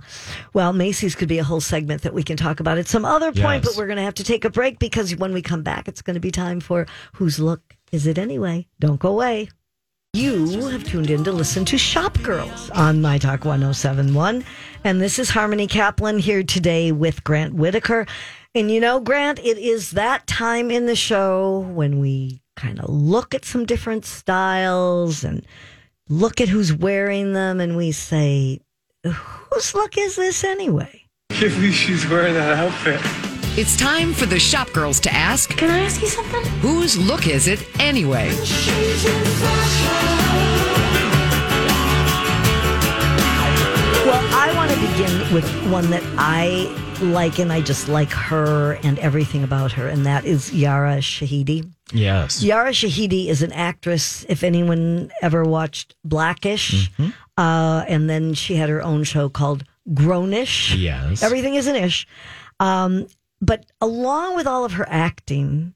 Well, 0.52 0.72
Macy's 0.72 1.16
could 1.16 1.28
be 1.28 1.38
a 1.38 1.44
whole 1.44 1.60
segment 1.60 2.02
that 2.02 2.14
we 2.14 2.22
can 2.22 2.36
talk 2.36 2.60
about 2.60 2.78
at 2.78 2.86
some 2.86 3.04
other 3.04 3.32
point, 3.32 3.64
Yes. 3.64 3.74
but 3.74 3.76
we're 3.76 3.88
going 3.88 3.96
to 3.96 4.04
have 4.04 4.14
to 4.14 4.24
take 4.24 4.44
a 4.44 4.50
break 4.50 4.78
because 4.78 5.16
when 5.16 5.32
we 5.32 5.42
come 5.42 5.64
back, 5.64 5.88
it's 5.88 6.00
going 6.00 6.14
to 6.14 6.20
be 6.20 6.30
time 6.30 6.60
for 6.60 6.86
Whose 7.14 7.40
Look 7.40 7.74
Is 7.90 8.06
It 8.06 8.18
Anyway? 8.18 8.68
Don't 8.78 9.00
go 9.00 9.08
away. 9.08 9.48
You 10.16 10.68
have 10.68 10.82
tuned 10.82 11.10
in 11.10 11.24
to 11.24 11.30
listen 11.30 11.66
to 11.66 11.76
Shop 11.76 12.18
Girls 12.22 12.70
on 12.70 13.02
My 13.02 13.18
Talk 13.18 13.44
1071. 13.44 14.46
And 14.82 14.98
this 14.98 15.18
is 15.18 15.28
Harmony 15.28 15.66
Kaplan 15.66 16.20
here 16.20 16.42
today 16.42 16.90
with 16.90 17.22
Grant 17.22 17.52
Whitaker. 17.52 18.06
And 18.54 18.70
you 18.70 18.80
know, 18.80 18.98
Grant, 18.98 19.38
it 19.40 19.58
is 19.58 19.90
that 19.90 20.26
time 20.26 20.70
in 20.70 20.86
the 20.86 20.96
show 20.96 21.58
when 21.58 22.00
we 22.00 22.40
kind 22.56 22.80
of 22.80 22.88
look 22.88 23.34
at 23.34 23.44
some 23.44 23.66
different 23.66 24.06
styles 24.06 25.22
and 25.22 25.44
look 26.08 26.40
at 26.40 26.48
who's 26.48 26.72
wearing 26.72 27.34
them 27.34 27.60
and 27.60 27.76
we 27.76 27.92
say, 27.92 28.60
whose 29.04 29.74
look 29.74 29.98
is 29.98 30.16
this 30.16 30.44
anyway? 30.44 31.02
can't 31.28 31.52
believe 31.52 31.74
she's 31.74 32.08
wearing 32.08 32.32
that 32.32 32.56
outfit. 32.56 33.25
It's 33.58 33.74
time 33.74 34.12
for 34.12 34.26
the 34.26 34.38
shop 34.38 34.70
girls 34.72 35.00
to 35.00 35.14
ask, 35.14 35.48
Can 35.56 35.70
I 35.70 35.78
ask 35.78 36.02
you 36.02 36.08
something? 36.08 36.44
whose 36.60 36.98
look 36.98 37.26
is 37.26 37.48
it 37.48 37.66
anyway? 37.80 38.30
Well, 44.06 44.22
I 44.32 44.52
want 44.54 44.70
to 44.70 44.76
begin 44.78 45.34
with 45.34 45.72
one 45.72 45.90
that 45.90 46.02
I 46.16 46.72
like 47.00 47.40
and 47.40 47.52
I 47.52 47.60
just 47.60 47.88
like 47.88 48.10
her 48.10 48.74
and 48.84 48.98
everything 49.00 49.42
about 49.42 49.72
her, 49.72 49.88
and 49.88 50.06
that 50.06 50.24
is 50.24 50.54
Yara 50.54 50.98
Shahidi. 50.98 51.68
Yes. 51.92 52.42
Yara 52.42 52.70
Shahidi 52.70 53.26
is 53.26 53.42
an 53.42 53.52
actress. 53.52 54.24
If 54.28 54.44
anyone 54.44 55.10
ever 55.22 55.42
watched 55.42 55.96
Blackish, 56.04 56.88
uh, 57.36 57.84
and 57.88 58.08
then 58.08 58.34
she 58.34 58.54
had 58.54 58.68
her 58.68 58.80
own 58.80 59.02
show 59.02 59.28
called 59.28 59.64
Grownish. 59.92 60.78
Yes. 60.80 61.22
Everything 61.24 61.56
is 61.56 61.66
an 61.66 61.74
ish. 61.74 62.06
Um, 62.60 63.08
but 63.40 63.66
along 63.80 64.36
with 64.36 64.46
all 64.46 64.64
of 64.64 64.72
her 64.72 64.86
acting, 64.88 65.74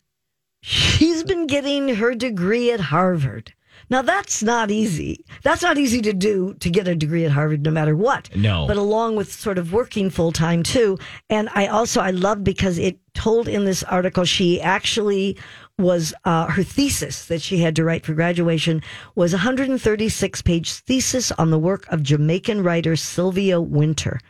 she's 0.62 1.23
been 1.25 1.46
getting 1.46 1.96
her 1.96 2.14
degree 2.14 2.70
at 2.70 2.81
Harvard. 2.81 3.53
Now 3.88 4.03
that's 4.03 4.42
not 4.42 4.70
easy. 4.70 5.25
That's 5.42 5.62
not 5.62 5.77
easy 5.77 6.01
to 6.03 6.12
do 6.12 6.55
to 6.61 6.70
get 6.70 6.87
a 6.87 6.94
degree 6.94 7.25
at 7.25 7.33
Harvard, 7.33 7.64
no 7.64 7.73
matter 7.73 7.96
what. 7.96 8.35
No. 8.37 8.66
But 8.68 8.77
along 8.77 9.16
with 9.16 9.33
sort 9.33 9.59
of 9.59 9.73
working 9.73 10.11
full 10.11 10.31
time 10.31 10.62
too. 10.62 10.96
And 11.29 11.49
I 11.55 11.66
also 11.66 12.01
I 12.01 12.11
love 12.11 12.44
because 12.44 12.79
it 12.79 12.99
told 13.14 13.49
in 13.49 13.64
this 13.64 13.83
article 13.83 14.25
she 14.25 14.61
actually 14.61 15.37
was 15.81 16.14
uh, 16.25 16.47
her 16.47 16.62
thesis 16.62 17.27
that 17.27 17.43
she 17.43 17.59
had 17.59 17.77
to 17.77 17.85
write 17.85 18.05
for 18.05 18.14
graduation 18.14 18.83
was 19.14 19.33
a 19.33 19.37
136 19.37 20.43
page 20.43 20.73
thesis 20.73 21.33
on 21.33 21.51
the 21.51 21.59
work 21.59 21.87
of 21.88 22.03
Jamaican 22.03 22.62
writer 22.62 22.97
Sylvia 22.97 23.61
Wynter. 23.61 24.21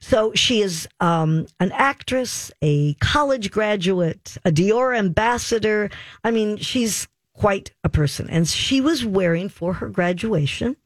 So 0.00 0.32
she 0.34 0.60
is 0.60 0.88
um, 1.00 1.46
an 1.60 1.72
actress, 1.72 2.50
a 2.62 2.94
college 2.94 3.50
graduate, 3.50 4.36
a 4.44 4.50
Dior 4.50 4.96
ambassador. 4.96 5.90
I 6.24 6.30
mean, 6.30 6.56
she's 6.58 7.08
quite 7.36 7.72
a 7.84 7.88
person. 7.88 8.28
And 8.30 8.48
she 8.48 8.80
was 8.80 9.04
wearing 9.04 9.48
for 9.48 9.74
her 9.74 9.88
graduation 9.88 10.76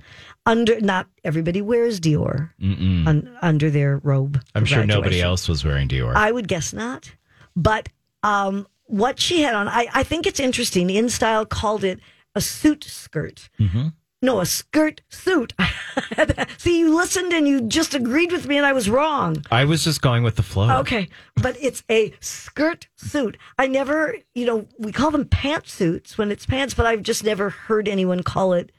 under, 0.46 0.80
not 0.80 1.06
everybody 1.24 1.62
wears 1.62 2.00
Dior 2.00 2.50
un, 2.60 3.36
under 3.40 3.70
their 3.70 3.98
robe. 3.98 4.42
I'm 4.54 4.64
sure 4.64 4.84
nobody 4.84 5.20
else 5.22 5.48
was 5.48 5.64
wearing 5.64 5.88
Dior. 5.88 6.14
I 6.14 6.32
would 6.32 6.48
guess 6.48 6.72
not. 6.72 7.12
But 7.56 7.88
um, 8.22 8.66
what 8.90 9.20
she 9.20 9.42
had 9.42 9.54
on, 9.54 9.68
I, 9.68 9.86
I 9.94 10.02
think 10.02 10.26
it's 10.26 10.40
interesting. 10.40 10.88
InStyle 10.88 11.48
called 11.48 11.84
it 11.84 12.00
a 12.34 12.40
suit 12.40 12.84
skirt. 12.84 13.48
Mm-hmm. 13.58 13.88
No, 14.22 14.40
a 14.40 14.46
skirt 14.46 15.00
suit. 15.08 15.54
See, 16.58 16.80
you 16.80 16.94
listened 16.94 17.32
and 17.32 17.48
you 17.48 17.62
just 17.62 17.94
agreed 17.94 18.32
with 18.32 18.46
me, 18.46 18.58
and 18.58 18.66
I 18.66 18.72
was 18.72 18.90
wrong. 18.90 19.42
I 19.50 19.64
was 19.64 19.82
just 19.82 20.02
going 20.02 20.22
with 20.22 20.36
the 20.36 20.42
flow. 20.42 20.78
Okay, 20.80 21.08
but 21.36 21.56
it's 21.58 21.82
a 21.90 22.12
skirt 22.20 22.88
suit. 22.96 23.38
I 23.58 23.66
never, 23.66 24.16
you 24.34 24.44
know, 24.44 24.66
we 24.78 24.92
call 24.92 25.10
them 25.10 25.24
pantsuits 25.24 26.18
when 26.18 26.30
it's 26.30 26.44
pants, 26.44 26.74
but 26.74 26.84
I've 26.84 27.02
just 27.02 27.24
never 27.24 27.48
heard 27.50 27.88
anyone 27.88 28.22
call 28.22 28.52
it 28.52 28.70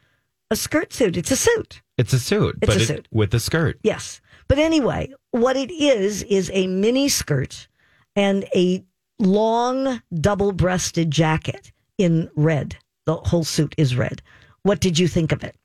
a 0.52 0.56
skirt 0.56 0.94
suit. 0.94 1.18
It's 1.18 1.32
a 1.32 1.36
suit. 1.36 1.82
It's 1.98 2.14
a 2.14 2.20
suit, 2.20 2.58
It's 2.62 2.68
but 2.68 2.78
a 2.78 2.82
it- 2.84 2.88
suit. 2.88 3.08
with 3.12 3.34
a 3.34 3.40
skirt. 3.40 3.80
Yes. 3.84 4.22
But 4.48 4.60
anyway, 4.60 5.12
what 5.32 5.56
it 5.56 5.72
is 5.72 6.22
is 6.24 6.52
a 6.54 6.68
mini 6.68 7.10
skirt 7.10 7.68
and 8.16 8.46
a 8.56 8.84
long 9.22 10.02
double 10.14 10.52
breasted 10.52 11.12
jacket 11.12 11.72
in 11.98 12.30
red. 12.36 12.78
The 13.06 13.16
whole 13.16 13.44
suit 13.44 13.74
is 13.78 13.96
red. 13.96 14.22
What 14.64 14.80
did 14.80 15.00
you 15.00 15.08
think 15.08 15.32
of 15.32 15.44
it? 15.44 15.56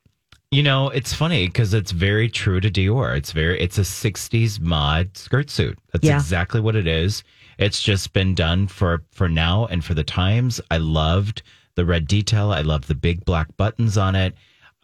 You 0.51 0.63
know, 0.63 0.89
it's 0.89 1.13
funny 1.13 1.47
because 1.47 1.73
it's 1.73 1.91
very 1.91 2.29
true 2.29 2.61
to 2.61 2.69
Dior. 2.71 3.17
It's 3.17 3.33
very, 3.33 3.59
it's 3.59 3.77
a 3.77 3.81
'60s 3.81 4.61
mod 4.61 5.17
skirt 5.17 5.49
suit. 5.49 5.77
That's 5.91 6.05
Yeah. 6.05 6.15
exactly 6.15 6.61
what 6.61 6.75
it 6.77 6.87
is. 6.87 7.23
It's 7.57 7.81
just 7.81 8.13
been 8.13 8.33
done 8.33 8.67
for 8.67 9.03
for 9.11 9.27
now 9.27 9.65
and 9.65 9.83
for 9.83 9.93
the 9.93 10.05
times. 10.05 10.61
I 10.71 10.77
loved 10.77 11.41
the 11.75 11.85
red 11.85 12.07
detail. 12.07 12.53
I 12.53 12.61
love 12.61 12.87
the 12.87 12.95
big 12.95 13.25
black 13.25 13.55
buttons 13.57 13.97
on 13.97 14.15
it. 14.15 14.35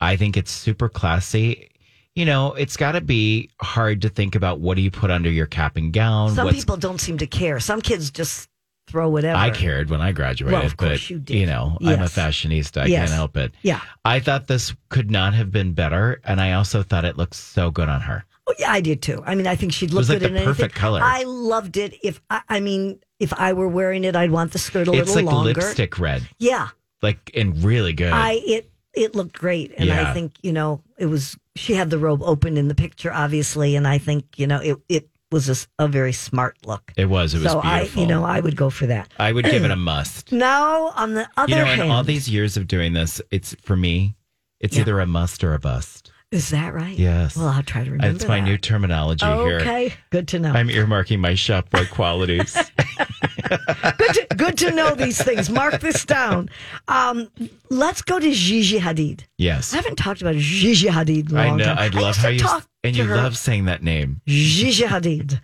I 0.01 0.17
think 0.17 0.35
it's 0.35 0.51
super 0.51 0.89
classy. 0.89 1.69
You 2.13 2.25
know, 2.25 2.53
it's 2.53 2.75
got 2.77 2.91
to 2.91 3.01
be 3.01 3.49
hard 3.61 4.01
to 4.01 4.09
think 4.09 4.35
about 4.35 4.59
what 4.59 4.75
do 4.75 4.81
you 4.83 4.91
put 4.91 5.09
under 5.09 5.31
your 5.31 5.47
cap 5.47 5.77
and 5.77 5.93
gown. 5.93 6.35
Some 6.35 6.49
people 6.49 6.77
don't 6.77 6.99
seem 6.99 7.17
to 7.19 7.25
care. 7.27 7.59
Some 7.59 7.81
kids 7.81 8.11
just 8.11 8.49
throw 8.93 9.09
whatever. 9.09 9.37
I 9.39 9.49
cared 9.49 9.89
when 9.89 10.01
I 10.01 10.11
graduated, 10.11 10.53
Well, 10.53 10.65
of 10.65 10.77
course 10.77 11.01
but 11.01 11.09
you 11.09 11.17
did. 11.19 11.47
know, 11.47 11.77
I'm 11.81 12.01
a 12.01 12.05
fashionista. 12.05 12.83
I 12.83 12.85
Yes. 12.85 12.99
can't 13.09 13.11
help 13.17 13.35
it. 13.37 13.51
Yeah. 13.63 13.81
I 14.05 14.19
thought 14.19 14.45
this 14.47 14.75
could 14.89 15.09
not 15.09 15.33
have 15.33 15.51
been 15.51 15.73
better, 15.73 16.21
and 16.23 16.39
I 16.39 16.53
also 16.53 16.83
thought 16.83 17.03
it 17.03 17.17
looked 17.17 17.33
so 17.33 17.71
good 17.71 17.89
on 17.89 18.01
her. 18.01 18.23
Oh, 18.45 18.53
yeah, 18.59 18.71
I 18.71 18.81
did 18.81 19.01
too. 19.01 19.23
I 19.25 19.33
mean, 19.33 19.47
I 19.47 19.55
think 19.55 19.73
she'd 19.73 19.89
look 19.91 19.99
was 20.01 20.09
like 20.09 20.19
good 20.19 20.29
in 20.29 20.35
anything. 20.37 20.53
perfect 20.53 20.75
color. 20.75 20.99
I 21.01 21.23
loved 21.23 21.75
it. 21.77 21.95
If 22.03 22.21
I, 22.29 22.41
I 22.49 22.59
mean, 22.59 22.99
if 23.19 23.33
I 23.33 23.53
were 23.53 23.67
wearing 23.67 24.03
it, 24.03 24.15
I'd 24.15 24.29
want 24.31 24.51
the 24.51 24.59
skirt 24.59 24.87
a 24.87 24.91
it's 24.91 25.09
little 25.15 25.15
like 25.15 25.33
longer. 25.33 25.53
lipstick 25.59 25.97
red, 25.97 26.27
Yeah, 26.37 26.67
like 27.01 27.31
and 27.33 27.63
really 27.63 27.93
good. 27.93 28.13
I 28.13 28.33
it 28.45 28.69
it 28.93 29.15
looked 29.15 29.39
great, 29.39 29.73
and 29.77 29.89
I 29.91 30.13
think 30.13 30.33
you 30.43 30.51
know 30.53 30.81
it 30.99 31.07
was. 31.07 31.35
She 31.55 31.73
had 31.73 31.89
the 31.89 31.97
robe 31.99 32.21
open 32.21 32.57
in 32.57 32.67
the 32.67 32.75
picture, 32.75 33.11
obviously, 33.13 33.75
and 33.75 33.87
I 33.87 33.97
think 33.97 34.37
you 34.37 34.45
know 34.45 34.59
it 34.59 34.77
it 34.89 35.09
was 35.33 35.49
a, 35.79 35.83
a 35.83 35.87
very 35.89 36.13
smart 36.13 36.55
look. 36.65 36.93
it 36.95 37.05
was. 37.05 37.33
It 37.33 37.39
was 37.43 37.51
so 37.51 37.61
beautiful. 37.61 37.99
I, 37.99 38.01
you 38.01 38.07
know, 38.07 38.23
I 38.23 38.39
would 38.39 38.55
go 38.55 38.69
for 38.69 38.85
that. 38.87 39.11
I 39.19 39.33
would 39.33 39.43
give 39.43 39.65
it 39.65 39.71
a 39.71 39.75
must. 39.91 40.31
Now, 40.31 40.91
on 40.95 41.15
the 41.15 41.27
other 41.35 41.49
You 41.51 41.57
know, 41.57 41.71
in 41.71 41.79
hand, 41.79 41.91
all 41.91 42.03
these 42.05 42.29
years 42.29 42.55
of 42.55 42.67
doing 42.69 42.93
this, 42.93 43.21
it's 43.31 43.53
for 43.63 43.75
me, 43.75 44.15
it's 44.61 44.75
Yeah. 44.77 44.83
either 44.83 44.99
a 45.01 45.05
must 45.05 45.43
or 45.43 45.53
a 45.53 45.59
bust. 45.59 46.11
Is 46.33 46.49
that 46.49 46.73
right? 46.73 46.97
Yes. 46.97 47.37
Well, 47.37 47.47
I'll 47.47 47.61
try 47.61 47.83
to 47.83 47.91
remember. 47.91 48.11
That's 48.11 48.27
my 48.27 48.39
that. 48.39 48.45
new 48.45 48.57
terminology 48.57 49.23
here. 49.25 49.59
Okay, 49.59 49.93
good 50.09 50.27
to 50.29 50.39
know. 50.39 50.51
I'm 50.51 50.67
earmarking 50.67 51.19
my 51.19 51.35
shop 51.35 51.69
boy 51.69 51.85
qualities. 51.85 52.55
good, 53.49 54.13
to, 54.13 54.27
good 54.35 54.57
to 54.57 54.71
know 54.71 54.95
these 54.95 55.21
things. 55.21 55.49
Mark 55.49 55.79
this 55.79 56.05
down. 56.05 56.49
Um, 56.87 57.29
let's 57.69 58.01
go 58.01 58.19
to 58.19 58.31
Gigi 58.31 58.79
Hadid. 58.79 59.21
yes. 59.37 59.73
I 59.73 59.77
haven't 59.77 59.97
talked 59.97 60.21
about 60.21 60.35
Gigi 60.35 60.87
Hadid 60.87 61.29
in 61.29 61.37
a 61.37 61.39
I 61.39 61.47
long 61.49 61.57
know. 61.57 61.65
time. 61.65 61.77
I 61.77 61.87
love 61.89 62.07
used 62.07 62.19
how 62.19 62.27
to 62.29 62.33
you 62.33 62.39
talk 62.39 62.67
and 62.83 62.95
you 62.95 63.03
her. 63.05 63.15
love 63.15 63.37
saying 63.37 63.65
that 63.65 63.83
name. 63.83 64.21
Gigi 64.25 64.85
Hadid. 64.85 65.39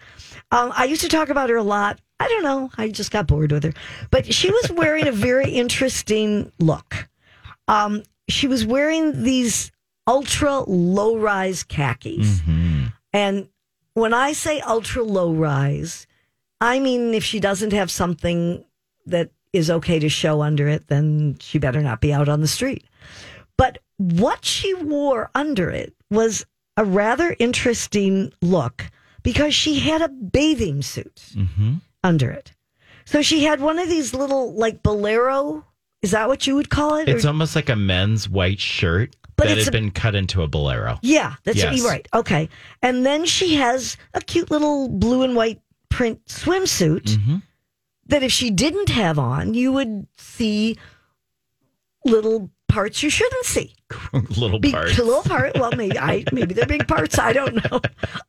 Um, 0.51 0.73
I 0.75 0.85
used 0.85 1.01
to 1.01 1.07
talk 1.09 1.29
about 1.29 1.49
her 1.51 1.57
a 1.57 1.63
lot. 1.63 1.99
I 2.19 2.27
don't 2.27 2.43
know. 2.43 2.71
I 2.77 2.89
just 2.89 3.11
got 3.11 3.27
bored 3.27 3.51
with 3.51 3.63
her. 3.63 3.73
But 4.09 4.33
she 4.33 4.49
was 4.51 4.71
wearing 4.71 5.07
a 5.07 5.11
very 5.11 5.51
interesting 5.51 6.51
look. 6.59 7.07
Um, 7.67 8.01
she 8.27 8.47
was 8.47 8.65
wearing 8.65 9.23
these 9.23 9.71
ultra 10.09 10.59
low 10.61 11.17
rise 11.17 11.63
khakis. 11.63 12.41
Mm-hmm. 12.41 12.85
And 13.13 13.47
when 13.93 14.13
I 14.13 14.33
say 14.33 14.59
ultra 14.61 15.03
low 15.03 15.31
rise, 15.33 16.07
I 16.59 16.79
mean 16.79 17.13
if 17.13 17.23
she 17.23 17.39
doesn't 17.39 17.73
have 17.73 17.89
something 17.91 18.63
that 19.05 19.29
is 19.53 19.69
okay 19.71 19.99
to 19.99 20.09
show 20.09 20.41
under 20.41 20.67
it, 20.67 20.87
then 20.87 21.37
she 21.39 21.57
better 21.59 21.81
not 21.81 22.01
be 22.01 22.11
out 22.13 22.29
on 22.29 22.41
the 22.41 22.47
street. 22.47 22.83
But 23.57 23.79
what 23.97 24.45
she 24.45 24.73
wore 24.73 25.29
under 25.35 25.69
it 25.69 25.93
was 26.09 26.45
a 26.77 26.85
rather 26.85 27.35
interesting 27.39 28.31
look 28.41 28.85
because 29.23 29.53
she 29.53 29.79
had 29.79 30.01
a 30.01 30.09
bathing 30.09 30.81
suit 30.81 31.21
Mm-hmm. 31.35 31.73
under 32.03 32.29
it. 32.31 32.53
So 33.05 33.21
she 33.21 33.43
had 33.43 33.59
one 33.59 33.79
of 33.79 33.89
these 33.89 34.13
little 34.13 34.53
like 34.53 34.81
bolero. 34.83 35.65
Is 36.01 36.11
that 36.11 36.29
what 36.29 36.47
you 36.47 36.55
would 36.55 36.69
call 36.69 36.95
it? 36.95 37.09
It's 37.09 37.25
Or- 37.25 37.29
almost 37.29 37.55
like 37.55 37.69
a 37.69 37.75
men's 37.75 38.29
white 38.29 38.59
shirt 38.61 39.15
But 39.39 39.47
that 39.47 39.57
it's 39.57 39.65
had 39.65 39.73
a- 39.73 39.77
been 39.77 39.91
cut 39.91 40.13
into 40.15 40.43
a 40.43 40.47
bolero. 40.47 40.99
yeah, 41.01 41.35
that's 41.43 41.57
Yes. 41.57 41.81
right. 41.83 42.07
Okay. 42.13 42.49
And 42.81 43.05
then 43.05 43.25
she 43.25 43.55
has 43.55 43.97
a 44.13 44.21
cute 44.21 44.51
little 44.51 44.87
blue 44.89 45.23
and 45.23 45.35
white 45.35 45.61
print 45.89 46.23
swimsuit 46.25 47.03
Mm-hmm. 47.17 47.37
that 48.07 48.21
if 48.23 48.31
she 48.31 48.51
didn't 48.51 48.89
have 48.89 49.17
on, 49.19 49.53
you 49.53 49.71
would 49.71 50.07
see 50.17 50.77
little 52.05 52.49
parts 52.67 53.01
you 53.03 53.09
shouldn't 53.09 53.45
see. 53.45 53.75
Little 54.37 54.59
Be- 54.59 54.71
parts. 54.71 54.97
little 54.99 55.23
part. 55.23 55.55
Well, 55.57 55.71
maybe 55.75 55.97
I 55.97 56.23
maybe 56.31 56.53
they're 56.53 56.67
big 56.67 56.87
parts. 56.87 57.17
I 57.17 57.33
don't 57.33 57.55
know. 57.71 57.81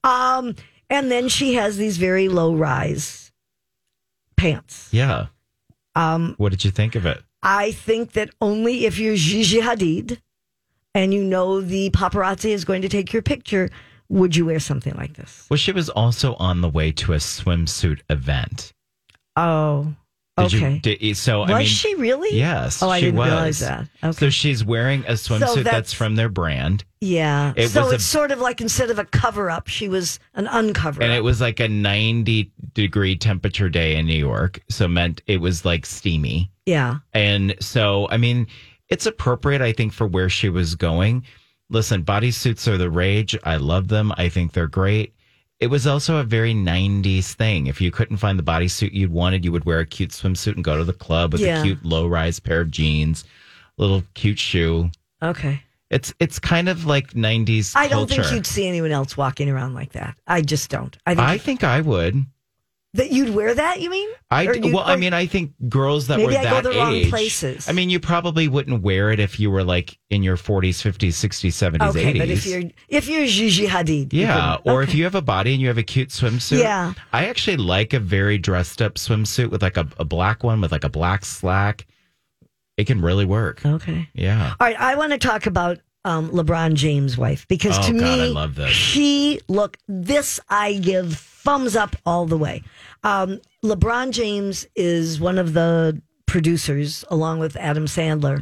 Um, 0.02 0.54
and 0.88 1.10
then 1.10 1.28
she 1.28 1.54
has 1.54 1.76
these 1.76 1.98
very 1.98 2.28
low 2.28 2.54
rise 2.54 3.30
pants. 4.36 4.88
Yeah. 4.90 5.26
Um, 5.94 6.34
What 6.38 6.50
did 6.50 6.64
you 6.64 6.70
think 6.70 6.94
of 6.94 7.04
it? 7.04 7.22
I 7.42 7.72
think 7.72 8.12
that 8.12 8.30
only 8.40 8.86
if 8.86 8.98
you're 8.98 9.16
Gigi 9.16 9.60
Hadid 9.60 10.18
and 10.94 11.12
you 11.14 11.22
know 11.24 11.60
the 11.60 11.90
paparazzi 11.90 12.50
is 12.50 12.64
going 12.64 12.82
to 12.82 12.88
take 12.88 13.12
your 13.12 13.22
picture, 13.22 13.70
would 14.08 14.34
you 14.34 14.46
wear 14.46 14.58
something 14.60 14.94
like 14.96 15.14
this? 15.14 15.46
Well, 15.50 15.56
she 15.56 15.72
was 15.72 15.88
also 15.88 16.34
on 16.34 16.60
the 16.60 16.68
way 16.68 16.92
to 16.92 17.12
a 17.12 17.16
swimsuit 17.18 18.00
event. 18.10 18.72
Oh, 19.36 19.94
Did 20.36 20.54
okay. 20.54 20.72
You, 20.74 20.80
did, 20.80 21.16
so 21.16 21.40
was 21.42 21.50
I 21.50 21.58
mean, 21.58 21.66
she 21.66 21.94
really? 21.94 22.36
Yes. 22.36 22.82
Oh, 22.82 22.88
I 22.88 22.98
she 22.98 23.06
didn't 23.06 23.18
was. 23.18 23.28
realize 23.28 23.58
that. 23.60 23.88
Okay. 24.02 24.12
So 24.12 24.30
she's 24.30 24.64
wearing 24.64 25.04
a 25.06 25.12
swimsuit 25.12 25.38
that's, 25.38 25.64
that's- 25.64 25.92
from 25.92 26.16
their 26.16 26.28
brand, 26.28 26.84
yeah. 27.00 27.52
it 27.56 27.68
so 27.68 27.82
was 27.84 27.92
a- 27.92 27.94
it's 27.96 28.04
sort 28.04 28.32
of 28.32 28.40
like 28.40 28.60
instead 28.60 28.90
of 28.90 28.98
a 28.98 29.04
cover 29.04 29.50
up, 29.50 29.68
she 29.68 29.88
was 29.88 30.18
an 30.34 30.46
uncover 30.48 31.02
and 31.02 31.12
it 31.12 31.22
was 31.22 31.40
like 31.40 31.60
a 31.60 31.68
90 31.68 32.50
degree 32.74 33.16
temperature 33.16 33.68
day 33.68 33.96
in 33.96 34.06
New 34.06 34.18
York. 34.18 34.60
So 34.68 34.88
meant 34.88 35.22
it 35.26 35.40
was 35.40 35.64
like 35.64 35.86
steamy. 35.86 36.50
yeah. 36.66 36.96
And 37.14 37.54
so, 37.60 38.08
I 38.10 38.16
mean, 38.16 38.46
it's 38.90 39.06
appropriate, 39.06 39.62
I 39.62 39.72
think, 39.72 39.92
for 39.92 40.06
where 40.06 40.28
she 40.28 40.48
was 40.48 40.74
going. 40.74 41.24
Listen, 41.68 42.02
bodysuits 42.04 42.66
are 42.66 42.76
the 42.76 42.90
rage. 42.90 43.36
I 43.44 43.56
love 43.56 43.88
them. 43.88 44.12
I 44.16 44.28
think 44.28 44.52
they're 44.52 44.66
great. 44.66 45.14
It 45.60 45.68
was 45.68 45.86
also 45.86 46.16
a 46.16 46.24
very 46.24 46.54
90s 46.54 47.32
thing. 47.34 47.66
If 47.66 47.80
you 47.80 47.90
couldn't 47.90 48.16
find 48.16 48.38
the 48.38 48.42
bodysuit 48.42 48.92
you'd 48.92 49.12
wanted, 49.12 49.44
you 49.44 49.52
would 49.52 49.66
wear 49.66 49.78
a 49.80 49.86
cute 49.86 50.10
swimsuit 50.10 50.54
and 50.56 50.64
go 50.64 50.76
to 50.76 50.84
the 50.84 50.92
club 50.92 51.32
with 51.32 51.42
Yeah. 51.42 51.60
a 51.60 51.62
cute 51.62 51.84
low 51.84 52.06
rise 52.06 52.40
pair 52.40 52.62
of 52.62 52.70
jeans, 52.70 53.24
little 53.76 54.02
cute 54.14 54.38
shoe. 54.38 54.90
Okay. 55.22 55.62
It's 55.90 56.14
it's 56.18 56.38
kind 56.38 56.68
of 56.68 56.86
like 56.86 57.12
90s 57.14 57.72
I 57.76 57.88
don't 57.88 58.08
culture. 58.08 58.22
think 58.22 58.34
you'd 58.34 58.46
see 58.46 58.66
anyone 58.68 58.90
else 58.92 59.16
walking 59.16 59.50
around 59.50 59.74
like 59.74 59.92
that. 59.92 60.16
I 60.26 60.40
just 60.40 60.70
don't. 60.70 60.96
I 61.04 61.14
think 61.14 61.28
I 61.28 61.38
think 61.38 61.64
I 61.64 61.80
would. 61.80 62.24
That 62.94 63.12
you'd 63.12 63.34
wear 63.34 63.54
that. 63.54 63.80
You 63.80 63.88
mean? 63.88 64.08
I 64.30 64.46
Or 64.46 64.54
well, 64.60 64.80
I 64.80 64.96
mean, 64.96 65.12
I 65.12 65.26
think 65.26 65.52
girls 65.68 66.08
that 66.08 66.18
were 66.18 66.30
I 66.30 66.34
go 66.34 66.42
that 66.42 66.62
the 66.64 66.70
wrong 66.70 66.92
age. 66.94 67.08
places. 67.08 67.68
I 67.68 67.72
mean, 67.72 67.88
you 67.88 68.00
probably 68.00 68.48
wouldn't 68.48 68.82
wear 68.82 69.10
it 69.10 69.20
if 69.20 69.38
you 69.38 69.50
were 69.50 69.62
like 69.62 69.96
in 70.10 70.22
your 70.24 70.36
40s, 70.36 70.70
50s, 70.82 71.10
60s, 71.10 71.78
70s, 71.78 71.90
okay, 71.90 72.14
80s. 72.14 72.18
but 72.18 72.28
if 72.28 72.46
you're 72.46 72.62
if 72.88 73.08
you're 73.08 73.26
Gigi 73.26 73.66
Hadid, 73.68 74.12
yeah, 74.12 74.56
or 74.64 74.82
if 74.82 74.94
you 74.94 75.04
have 75.04 75.14
a 75.14 75.22
body 75.22 75.52
and 75.52 75.60
you 75.62 75.68
have 75.68 75.78
a 75.78 75.82
cute 75.84 76.08
swimsuit. 76.08 76.58
Yeah. 76.60 76.94
I 77.12 77.26
actually 77.26 77.58
like 77.58 77.92
a 77.92 78.00
very 78.00 78.38
dressed 78.38 78.82
up 78.82 78.94
swimsuit 78.94 79.50
with 79.50 79.62
like 79.62 79.76
a, 79.76 79.86
a 79.98 80.04
black 80.04 80.42
one 80.42 80.60
with 80.60 80.72
like 80.72 80.84
a 80.84 80.90
black 80.90 81.24
slack. 81.24 81.86
It 82.76 82.86
can 82.86 83.00
really 83.02 83.24
work. 83.26 83.64
okay. 83.64 84.08
Yeah. 84.14 84.54
All 84.58 84.66
right, 84.66 84.78
I 84.80 84.94
want 84.96 85.12
to 85.12 85.18
talk 85.18 85.46
about 85.46 85.78
um, 86.04 86.30
LeBron 86.30 86.74
James' 86.74 87.18
wife 87.18 87.46
because 87.46 87.78
Oh, 87.78 87.82
to 87.82 87.92
God, 87.92 88.02
me, 88.02 88.22
I 88.22 88.26
love 88.28 88.54
this. 88.54 88.70
she 88.70 89.38
look 89.48 89.76
this 89.86 90.40
I 90.48 90.72
give 90.74 91.29
thumbs 91.42 91.76
up 91.76 91.96
all 92.06 92.26
the 92.26 92.38
way. 92.38 92.62
Um, 93.02 93.40
LeBron 93.64 94.10
James 94.10 94.66
is 94.76 95.20
one 95.20 95.38
of 95.38 95.52
the 95.52 96.00
producers, 96.26 97.04
along 97.10 97.40
with 97.40 97.56
Adam 97.56 97.86
Sandler, 97.86 98.38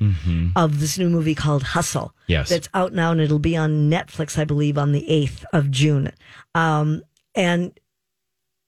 of 0.56 0.80
this 0.80 0.98
new 0.98 1.08
movie 1.08 1.34
called 1.34 1.62
Hustle. 1.62 2.08
Mm-hmm. 2.08 2.32
Yes. 2.32 2.50
that's 2.50 2.68
out 2.74 2.92
now 2.92 3.12
and 3.12 3.20
it'll 3.20 3.38
be 3.38 3.56
on 3.56 3.90
Netflix, 3.90 4.38
I 4.38 4.44
believe, 4.44 4.76
on 4.76 4.92
the 4.92 5.08
eighth 5.08 5.46
of 5.54 5.70
June. 5.70 6.12
Um, 6.54 7.02
and 7.34 7.72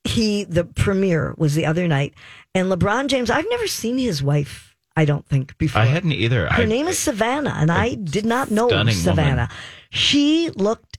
he 0.04 0.44
the 0.44 0.64
premiere 0.64 1.34
was 1.36 1.54
the 1.54 1.66
other 1.66 1.86
night, 1.86 2.14
and 2.54 2.68
LeBron 2.72 3.08
James. 3.08 3.30
I've 3.30 3.48
never 3.50 3.66
seen 3.66 3.98
his 3.98 4.22
wife. 4.22 4.74
I 4.96 5.04
don't 5.04 5.26
think 5.26 5.56
before. 5.58 5.82
I 5.82 5.84
hadn't 5.84 6.12
either. 6.12 6.48
Her 6.48 6.62
I, 6.62 6.66
name 6.66 6.88
is 6.88 6.98
Savannah, 6.98 7.54
and 7.56 7.70
I 7.70 7.94
did 7.94 8.24
not 8.24 8.50
know 8.50 8.68
Savannah. 8.68 9.30
woman. 9.30 9.48
She 9.90 10.50
looked 10.50 10.98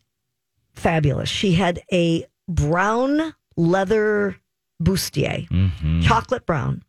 fabulous. 0.73 1.29
She 1.29 1.53
had 1.53 1.82
a 1.91 2.25
brown 2.56 3.34
leather 3.58 4.38
bustier, 4.82 5.47
Mhm. 5.49 6.04
chocolate 6.04 6.45
brown, 6.45 6.84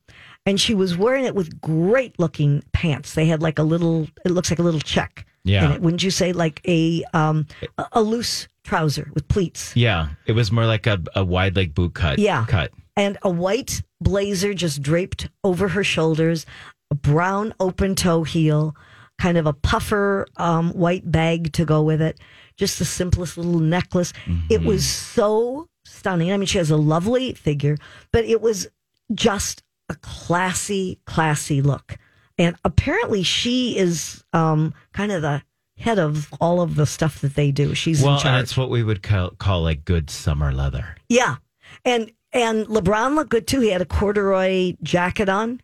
and 0.47 0.61
she 0.61 0.75
was 0.75 0.97
wearing 0.97 1.25
it 1.25 1.35
with 1.35 1.61
great 1.61 2.19
looking 2.19 2.63
pants. 2.73 3.15
They 3.15 3.27
had 3.27 3.43
like 3.43 3.59
a 3.59 3.63
little, 3.63 4.09
it 4.25 4.31
looks 4.33 4.51
like 4.51 4.59
a 4.59 4.63
little 4.63 4.81
check. 4.81 5.27
Yeah. 5.45 5.65
in 5.67 5.73
it. 5.73 5.83
Wouldn't 5.83 6.05
you 6.05 6.13
say 6.13 6.33
like 6.33 6.61
a 6.69 7.03
um 7.15 7.49
a, 7.77 7.87
a 7.95 8.03
loose 8.03 8.47
trouser 8.63 9.11
with 9.13 9.27
pleats? 9.27 9.75
Yeah. 9.75 10.11
It 10.27 10.33
was 10.33 10.53
more 10.53 10.67
like 10.67 10.87
a, 10.87 11.03
a 11.17 11.25
wide 11.25 11.57
leg 11.57 11.75
boot 11.75 11.95
cut. 11.95 12.21
Yeah. 12.21 12.45
Cut. 12.49 12.71
and 12.97 13.19
a 13.23 13.31
white 13.31 13.83
blazer 14.01 14.55
just 14.55 14.83
draped 14.83 15.29
over 15.43 15.67
her 15.69 15.83
shoulders, 15.83 16.47
a 16.93 16.95
brown 16.95 17.55
open 17.59 17.97
toe 17.97 18.23
heel, 18.23 18.77
kind 19.19 19.37
of 19.37 19.47
a 19.47 19.53
puffer 19.53 20.27
um, 20.37 20.71
white 20.75 21.11
bag 21.11 21.53
to 21.55 21.65
go 21.65 21.83
with 21.83 22.01
it, 22.01 22.21
just 22.57 22.79
the 22.79 22.85
simplest 22.85 23.37
little 23.37 23.61
necklace. 23.61 24.13
It 24.51 24.63
was 24.63 24.89
so 24.89 25.69
stunning. 25.85 26.33
I 26.33 26.37
mean, 26.37 26.47
she 26.47 26.59
has 26.59 26.71
a 26.71 26.77
lovely 26.77 27.35
figure, 27.35 27.77
but 28.13 28.25
it 28.25 28.41
was 28.41 28.69
just 29.15 29.63
a 29.89 29.95
classy, 29.97 30.99
classy 31.07 31.61
look. 31.63 31.99
And 32.39 32.57
apparently, 32.65 33.23
she 33.23 33.77
is 33.77 34.25
um, 34.33 34.73
kind 34.93 35.13
of 35.13 35.23
the 35.23 35.43
head 35.77 35.99
of 35.99 36.33
all 36.41 36.61
of 36.61 36.77
the 36.77 36.87
stuff 36.87 37.21
that 37.21 37.35
they 37.35 37.51
do. 37.51 37.75
She's 37.75 38.03
Well, 38.03 38.15
in 38.15 38.21
charge. 38.21 38.43
it's 38.45 38.57
what 38.57 38.71
we 38.71 38.83
would 38.83 39.03
call, 39.03 39.31
call 39.31 39.63
like 39.63 39.85
good 39.85 40.09
summer 40.11 40.53
leather. 40.53 40.97
Yeah. 41.09 41.37
And 41.85 42.11
and 42.33 42.67
LeBron 42.67 43.15
looked 43.15 43.31
good 43.31 43.47
too. 43.47 43.61
He 43.61 43.71
had 43.71 43.83
a 43.83 43.87
corduroy 43.87 44.75
jacket 44.83 45.29
on 45.29 45.61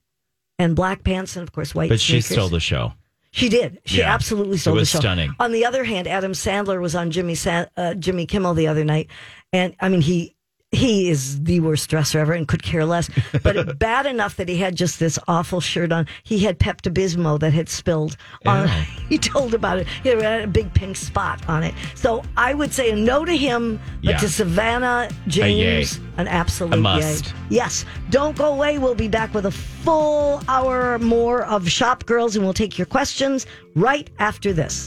and 0.59 0.75
black 0.77 1.05
pants 1.05 1.37
and 1.37 1.43
of 1.43 1.53
course 1.53 1.75
white 1.75 1.89
But 1.89 2.01
she 2.01 2.21
stole 2.21 2.49
the 2.49 2.61
show. 2.61 2.93
She 3.31 3.49
did. 3.49 3.79
She 3.85 3.99
Yeah. 3.99 4.13
absolutely 4.13 4.57
stole 4.57 4.75
It 4.75 4.81
was 4.81 4.91
the 4.91 4.97
show. 4.97 5.01
stunning. 5.01 5.35
On 5.39 5.53
the 5.53 5.65
other 5.67 5.85
hand, 5.85 6.07
Adam 6.09 6.33
Sandler 6.33 6.81
was 6.81 6.95
on 6.95 7.11
Jimmy 7.11 7.37
uh, 7.77 7.95
Jimmy 7.95 8.27
Kimmel 8.27 8.55
the 8.55 8.67
other 8.69 8.85
night 8.85 9.09
and 9.53 9.75
I 9.81 9.89
mean 9.89 10.01
he 10.01 10.35
he 10.71 11.09
is 11.09 11.43
the 11.45 11.61
worst 11.61 11.89
dresser 11.89 12.19
ever 12.19 12.35
and 12.35 12.47
could 12.47 12.63
care 12.63 12.85
less. 12.85 13.09
But 13.43 13.79
bad 13.79 14.05
enough 14.05 14.37
that 14.37 14.49
he 14.51 14.57
had 14.59 14.77
just 14.77 14.99
this 15.01 15.19
awful 15.27 15.61
shirt 15.61 15.93
on. 15.93 16.07
He 16.25 16.41
had 16.41 16.59
Pepto 16.59 16.93
Bismol 16.93 17.41
that 17.41 17.53
had 17.55 17.69
spilled 17.71 18.17
on. 18.47 18.69
Ew. 18.69 18.75
He 19.09 19.17
told 19.17 19.55
about 19.55 19.79
it. 19.79 19.87
He 20.03 20.11
had 20.11 20.43
a 20.45 20.47
big 20.47 20.75
pink 20.75 20.95
spot 20.95 21.41
on 21.49 21.63
it. 21.63 21.73
So 21.95 22.23
I 22.37 22.53
would 22.53 22.75
say 22.75 22.91
a 22.91 22.97
no 22.97 23.25
to 23.25 23.35
him, 23.35 23.81
but 24.05 24.11
Yeah. 24.11 24.17
to 24.19 24.29
Savannah 24.29 25.09
James, 25.27 25.99
an 26.19 26.29
absolute 26.29 26.75
A 26.75 26.77
must. 26.77 27.27
yay. 27.29 27.33
Yes. 27.49 27.87
Don't 28.11 28.37
go 28.37 28.53
away. 28.53 28.77
We'll 28.77 28.95
be 28.95 29.09
back 29.09 29.33
with 29.33 29.47
a 29.47 29.51
full 29.51 30.43
hour 30.47 30.99
more 30.99 31.45
of 31.45 31.67
Shop 31.71 32.05
Girls 32.05 32.37
and 32.37 32.45
we'll 32.45 32.53
take 32.53 32.77
your 32.77 32.87
questions 32.87 33.47
right 33.75 34.11
after 34.19 34.53
this. 34.53 34.87